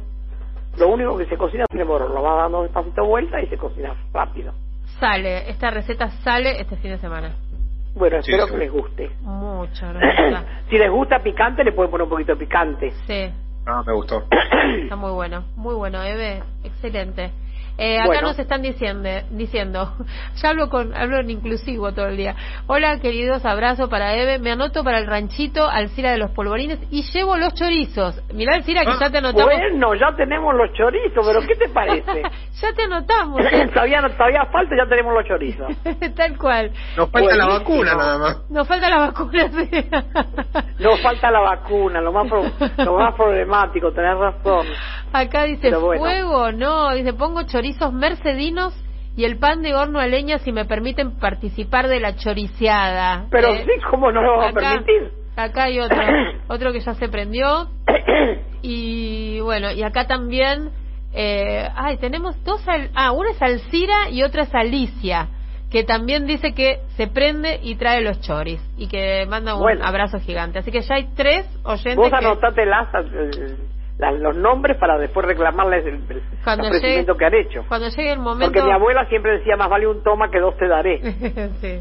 Lo 0.76 0.88
único 0.88 1.16
que 1.18 1.26
se 1.26 1.36
cocina 1.36 1.66
es 1.72 1.78
el 1.78 1.86
morrón. 1.86 2.14
Lo 2.14 2.22
vas 2.22 2.36
dando 2.42 2.62
despacito 2.64 3.04
vuelta 3.04 3.40
y 3.40 3.46
se 3.46 3.56
cocina 3.56 3.94
rápido. 4.12 4.52
Sale, 4.98 5.48
esta 5.50 5.70
receta 5.70 6.10
sale 6.24 6.60
este 6.60 6.76
fin 6.78 6.90
de 6.90 6.98
semana. 6.98 7.32
Bueno, 7.94 8.20
Sí, 8.22 8.32
espero 8.32 8.46
sí. 8.46 8.52
que 8.54 8.58
les 8.58 8.72
guste. 8.72 9.10
Mucho, 9.20 9.86
gracias. 9.94 10.44
si 10.68 10.78
les 10.78 10.90
gusta 10.90 11.20
picante, 11.20 11.62
le 11.62 11.70
pueden 11.72 11.92
poner 11.92 12.04
un 12.04 12.10
poquito 12.10 12.32
de 12.34 12.38
picante. 12.44 12.90
Sí, 13.06 13.30
Me 13.86 13.92
gustó. 13.92 14.24
está 14.82 14.96
muy 14.96 15.12
bueno, 15.12 15.44
muy 15.56 15.74
bueno, 15.74 16.02
Eve, 16.02 16.42
excelente. 16.64 17.30
Eh, 17.82 17.96
acá 17.98 18.06
Bueno. 18.08 18.28
nos 18.28 18.38
están 18.38 18.60
diciendo, 18.60 19.08
diciendo, 19.30 19.94
ya 20.36 20.50
hablo 20.50 20.68
con, 20.68 20.94
hablo 20.94 21.18
en 21.20 21.30
inclusivo 21.30 21.92
todo 21.94 22.08
el 22.08 22.18
día. 22.18 22.36
Hola 22.66 22.98
queridos, 23.00 23.46
abrazo 23.46 23.88
para 23.88 24.14
Eve, 24.16 24.38
me 24.38 24.52
anoto 24.52 24.84
para 24.84 24.98
el 24.98 25.06
ranchito 25.06 25.66
Alcira 25.66 26.10
de 26.10 26.18
los 26.18 26.30
polvorines 26.32 26.78
y 26.90 27.02
llevo 27.10 27.38
los 27.38 27.54
chorizos. 27.54 28.20
Mirá 28.34 28.56
Alcira 28.56 28.82
que 28.84 28.90
Ah, 28.90 28.98
ya 29.00 29.10
te 29.10 29.16
anotamos. 29.18 29.46
Bueno, 29.54 29.94
ya 29.94 30.14
tenemos 30.14 30.54
los 30.54 30.70
chorizos, 30.74 31.26
pero 31.26 31.40
¿qué 31.40 31.54
te 31.54 31.68
parece? 31.72 32.22
ya 32.60 32.72
te 32.74 32.82
anotamos. 32.82 33.40
¿eh? 33.50 33.66
todavía, 33.72 34.02
todavía 34.14 34.44
falta, 34.52 34.76
ya 34.76 34.86
tenemos 34.86 35.14
los 35.14 35.24
chorizos. 35.26 35.68
Tal 36.14 36.36
cual. 36.36 36.70
Nos 36.98 37.10
falta 37.10 37.34
la 37.34 37.46
vacuna 37.46 37.94
nada 37.94 38.18
más. 38.18 38.50
Nos 38.50 38.68
falta 38.68 38.90
la 38.90 38.98
vacuna. 38.98 39.48
sí. 39.52 39.70
Nos 40.80 41.00
falta 41.00 41.30
la 41.30 41.40
vacuna, 41.40 42.00
lo 42.02 42.12
más, 42.12 42.28
pro- 42.28 42.44
lo 42.84 42.98
más 42.98 43.14
problemático, 43.14 43.90
tenés 43.92 44.18
razón. 44.18 44.66
Acá 45.12 45.44
dice 45.44 45.70
bueno. 45.76 46.00
fuego, 46.02 46.52
no, 46.52 46.94
dice 46.94 47.12
pongo 47.12 47.42
chorizos 47.42 47.92
mercedinos 47.92 48.74
y 49.16 49.24
el 49.24 49.38
pan 49.38 49.60
de 49.62 49.74
horno 49.74 49.98
a 49.98 50.06
leña 50.06 50.38
si 50.38 50.52
me 50.52 50.64
permiten 50.64 51.18
participar 51.18 51.88
de 51.88 51.98
la 52.00 52.16
choriciada. 52.16 53.26
Pero 53.30 53.48
Eh, 53.48 53.64
sí, 53.66 53.72
¿cómo 53.90 54.12
no 54.12 54.22
lo 54.22 54.36
vamos 54.38 54.56
a 54.56 54.60
permitir? 54.60 55.10
Acá 55.36 55.64
hay 55.64 55.80
otro, 55.80 55.98
otro 56.48 56.72
que 56.72 56.80
ya 56.80 56.94
se 56.94 57.08
prendió 57.08 57.68
y 58.62 59.40
bueno, 59.40 59.72
y 59.72 59.82
acá 59.82 60.06
también, 60.06 60.70
eh, 61.12 61.68
ay, 61.74 61.96
tenemos 61.98 62.42
dos, 62.44 62.66
al- 62.68 62.90
ah, 62.94 63.12
una 63.12 63.30
es 63.30 63.42
Alcira 63.42 64.10
y 64.10 64.22
otra 64.22 64.42
es 64.44 64.54
Alicia, 64.54 65.28
que 65.70 65.84
también 65.84 66.26
dice 66.26 66.52
que 66.52 66.80
se 66.96 67.06
prende 67.06 67.60
y 67.62 67.76
trae 67.76 68.00
los 68.02 68.20
choris 68.20 68.60
y 68.76 68.86
que 68.88 69.26
manda 69.28 69.54
un 69.54 69.60
Bueno. 69.62 69.84
abrazo 69.84 70.20
gigante. 70.20 70.58
Así 70.58 70.70
que 70.70 70.80
ya 70.82 70.96
hay 70.96 71.08
tres 71.16 71.46
oyentes 71.64 71.96
Vos 71.96 72.10
que... 72.10 72.16
anotate 72.16 72.66
las, 72.66 72.88
eh, 72.94 73.56
las- 74.00 74.18
los 74.18 74.36
nombres 74.36 74.76
para 74.78 74.98
después 74.98 75.26
reclamarles 75.26 75.84
el, 75.86 75.94
el 75.94 76.60
ofrecimiento 76.60 77.16
que 77.16 77.24
han 77.26 77.34
hecho. 77.34 77.64
Cuando 77.68 77.88
llegue 77.88 78.12
el 78.12 78.18
momento... 78.18 78.52
Porque 78.52 78.62
mi 78.66 78.72
abuela 78.72 79.06
siempre 79.06 79.38
decía, 79.38 79.56
más 79.56 79.68
vale 79.68 79.86
un 79.86 80.02
toma 80.02 80.30
que 80.30 80.40
dos 80.40 80.56
te 80.56 80.66
daré. 80.66 81.00
sí. 81.60 81.80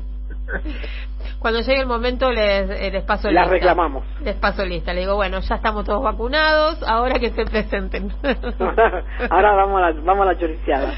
Cuando 1.40 1.62
llegue 1.62 1.80
el 1.82 1.88
momento 1.88 2.32
les, 2.32 2.70
eh, 2.70 2.90
les 2.92 3.04
paso 3.04 3.30
La 3.32 3.42
lista. 3.42 3.54
reclamamos. 3.54 4.04
Les 4.22 4.36
paso 4.36 4.66
lista. 4.66 4.94
Le 4.94 5.02
digo, 5.02 5.16
bueno, 5.16 5.40
ya 5.40 5.56
estamos 5.56 5.86
todos 5.86 6.04
vacunados, 6.04 6.82
ahora 6.88 7.20
que 7.20 7.30
se 7.32 7.46
presenten. 7.46 8.12
Ahora 9.30 9.54
vamos 9.54 9.82
a 9.82 9.92
la, 9.92 10.02
vamos 10.02 10.28
a 10.28 10.34
la 10.34 10.38
choriciada. 10.40 10.94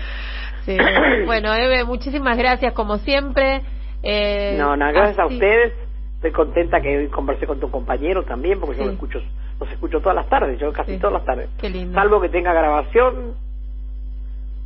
Sí. 0.65 0.77
Bueno, 1.25 1.53
Eve, 1.53 1.83
muchísimas 1.85 2.37
gracias 2.37 2.73
como 2.73 2.97
siempre. 2.97 3.61
Eh, 4.03 4.55
No, 4.57 4.75
nada, 4.77 4.91
gracias 4.91 5.19
a 5.19 5.25
ustedes. 5.25 5.73
Estoy 6.15 6.31
contenta 6.31 6.79
que 6.81 6.97
hoy 6.97 7.07
conversé 7.09 7.45
con 7.47 7.59
tu 7.59 7.69
compañero 7.71 8.23
también, 8.23 8.59
porque 8.59 8.77
yo 8.77 8.85
los 8.85 8.93
escucho, 8.93 9.19
los 9.61 9.71
escucho 9.71 9.99
todas 10.01 10.15
las 10.15 10.27
tardes, 10.27 10.59
yo 10.59 10.73
casi 10.73 10.93
Sí. 10.93 10.99
todas 10.99 11.13
las 11.13 11.25
tardes. 11.25 11.49
Qué 11.59 11.69
lindo. 11.69 11.93
Salvo 11.93 12.19
que 12.19 12.29
tenga 12.29 12.51
grabación, 12.53 13.35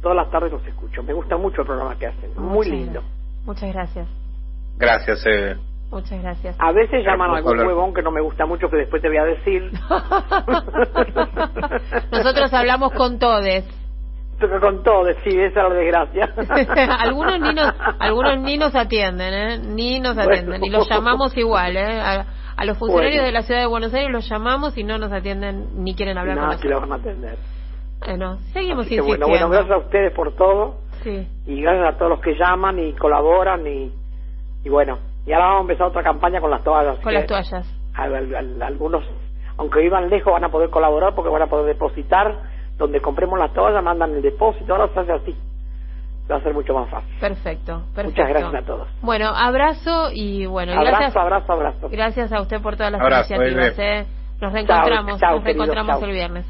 todas 0.01 0.15
las 0.15 0.31
tardes 0.31 0.51
los 0.51 0.65
escucho. 0.65 1.03
Me 1.03 1.13
gusta 1.13 1.37
mucho 1.37 1.61
el 1.61 1.67
programa 1.67 1.95
que 1.99 2.07
hacen, 2.07 2.31
muy 2.37 2.67
Muchas 2.67 2.71
lindo. 2.71 3.01
gracias. 3.01 3.45
Muchas 3.45 3.73
gracias. 3.73 4.07
Gracias, 4.77 5.25
Eve. 5.25 5.57
Muchas 5.91 6.21
gracias. 6.21 6.55
A 6.59 6.71
veces 6.71 7.05
llaman 7.05 7.29
a 7.31 7.37
algún 7.37 7.59
huevón 7.59 7.93
que 7.93 8.01
no 8.01 8.11
me 8.11 8.21
gusta 8.21 8.45
mucho, 8.45 8.69
que 8.69 8.77
después 8.77 9.01
te 9.01 9.07
voy 9.07 9.17
a 9.17 9.25
decir. 9.25 9.71
Nosotros 12.11 12.53
hablamos 12.53 12.91
con 12.93 13.19
todes. 13.19 13.65
Pero 14.39 14.59
con 14.59 14.83
todo, 14.83 15.05
sí, 15.23 15.29
esa 15.29 15.61
es 15.61 15.69
la 15.69 15.75
desgracia. 15.75 16.33
algunos 16.99 17.39
ni 17.39 17.53
nos, 17.53 17.73
algunos 17.99 18.37
ni 18.41 18.57
nos 18.57 18.75
atienden, 18.75 19.33
¿eh? 19.33 19.57
Ni 19.59 19.99
nos 20.01 20.17
atienden. 20.17 20.61
Y 20.63 20.69
los 20.69 20.89
llamamos 20.89 21.37
igual, 21.37 21.77
¿eh? 21.77 22.01
A, 22.01 22.25
a 22.57 22.65
los 22.65 22.77
funcionarios 22.77 23.15
Bueno. 23.15 23.25
de 23.27 23.31
la 23.31 23.41
ciudad 23.43 23.61
de 23.61 23.67
Buenos 23.67 23.93
Aires 23.93 24.11
los 24.11 24.29
llamamos 24.29 24.77
y 24.77 24.83
no 24.83 24.97
nos 24.97 25.11
atienden 25.11 25.83
ni 25.83 25.93
quieren 25.95 26.17
hablar 26.17 26.37
con 26.37 26.49
no, 26.49 26.57
que 26.59 26.67
lo 26.69 26.75
nosotros. 26.81 26.89
van 26.89 26.91
a 26.91 27.01
atender. 27.01 27.37
Bueno, 28.05 28.37
seguimos 28.53 28.87
que 28.87 28.95
insistiendo. 28.95 29.27
bueno, 29.27 29.47
bueno, 29.47 29.49
gracias 29.49 29.71
a 29.75 29.77
ustedes 29.79 30.13
por 30.13 30.35
todo 30.35 30.75
Sí. 31.03 31.27
y 31.47 31.61
gracias 31.61 31.95
a 31.95 31.97
todos 31.97 32.11
los 32.11 32.21
que 32.21 32.35
llaman 32.35 32.79
y 32.79 32.93
colaboran 32.93 33.65
y, 33.67 33.91
y 34.63 34.69
bueno, 34.69 34.99
y 35.25 35.31
ahora 35.33 35.45
vamos 35.47 35.59
a 35.59 35.61
empezar 35.63 35.87
otra 35.87 36.03
campaña 36.03 36.39
con 36.41 36.51
las 36.51 36.63
toallas. 36.63 36.95
Con 36.99 37.11
que 37.11 37.19
las 37.19 37.25
toallas. 37.27 37.67
al- 37.93 38.15
al- 38.15 38.35
al- 38.35 38.61
algunos, 38.61 39.03
aunque 39.57 39.81
vivan 39.81 40.09
lejos, 40.09 40.31
van 40.33 40.43
a 40.43 40.49
poder 40.49 40.69
colaborar 40.69 41.15
porque 41.15 41.29
van 41.31 41.41
a 41.41 41.47
poder 41.47 41.65
depositar 41.67 42.35
donde 42.77 42.99
compremos 43.01 43.39
las 43.39 43.53
toallas, 43.53 43.81
mandan 43.83 44.13
el 44.15 44.21
depósito, 44.21 44.73
ahora 44.75 44.93
se 44.93 44.99
hace 44.99 45.11
así. 45.13 45.35
Va 46.29 46.37
a 46.37 46.41
ser 46.41 46.53
mucho 46.53 46.73
más 46.73 46.89
fácil. 46.89 47.09
Perfecto, 47.19 47.83
perfecto. 47.93 48.21
Muchas 48.21 48.29
gracias 48.29 48.63
a 48.63 48.65
todos. 48.65 48.87
Bueno, 49.01 49.27
abrazo 49.27 50.09
y 50.11 50.45
bueno, 50.47 50.71
abrazo, 50.73 50.89
gracias, 50.97 51.15
abrazo, 51.15 51.53
abrazo. 51.53 51.89
gracias 51.89 52.31
a 52.31 52.41
usted 52.41 52.61
por 52.61 52.75
todas 52.77 52.91
las 52.91 53.01
Abrazo, 53.01 53.35
iniciativas. 53.35 53.77
¿eh? 53.77 54.05
Nos 54.41 54.51
reencontramos, 54.51 55.19
chao, 55.19 55.35
nos 55.35 55.43
querido, 55.43 55.65
reencontramos 55.65 56.03
el 56.03 56.11
viernes. 56.11 56.45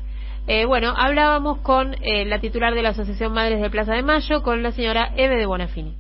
Eh, 0.47 0.65
bueno, 0.65 0.93
hablábamos 0.95 1.57
con 1.59 1.95
eh, 2.01 2.23
la 2.25 2.39
titular 2.39 2.73
de 2.73 2.83
la 2.83 2.89
Asociación 2.89 3.33
Madres 3.33 3.59
de 3.61 3.69
Plaza 3.69 3.93
de 3.93 4.03
Mayo, 4.03 4.43
con 4.43 4.63
la 4.63 4.71
señora 4.71 5.11
Eve 5.17 5.35
de 5.37 5.45
Bonafini. 5.45 5.97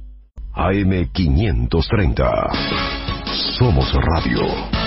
AM530. 0.53 2.51
Somos 3.57 3.91
Radio. 3.93 4.84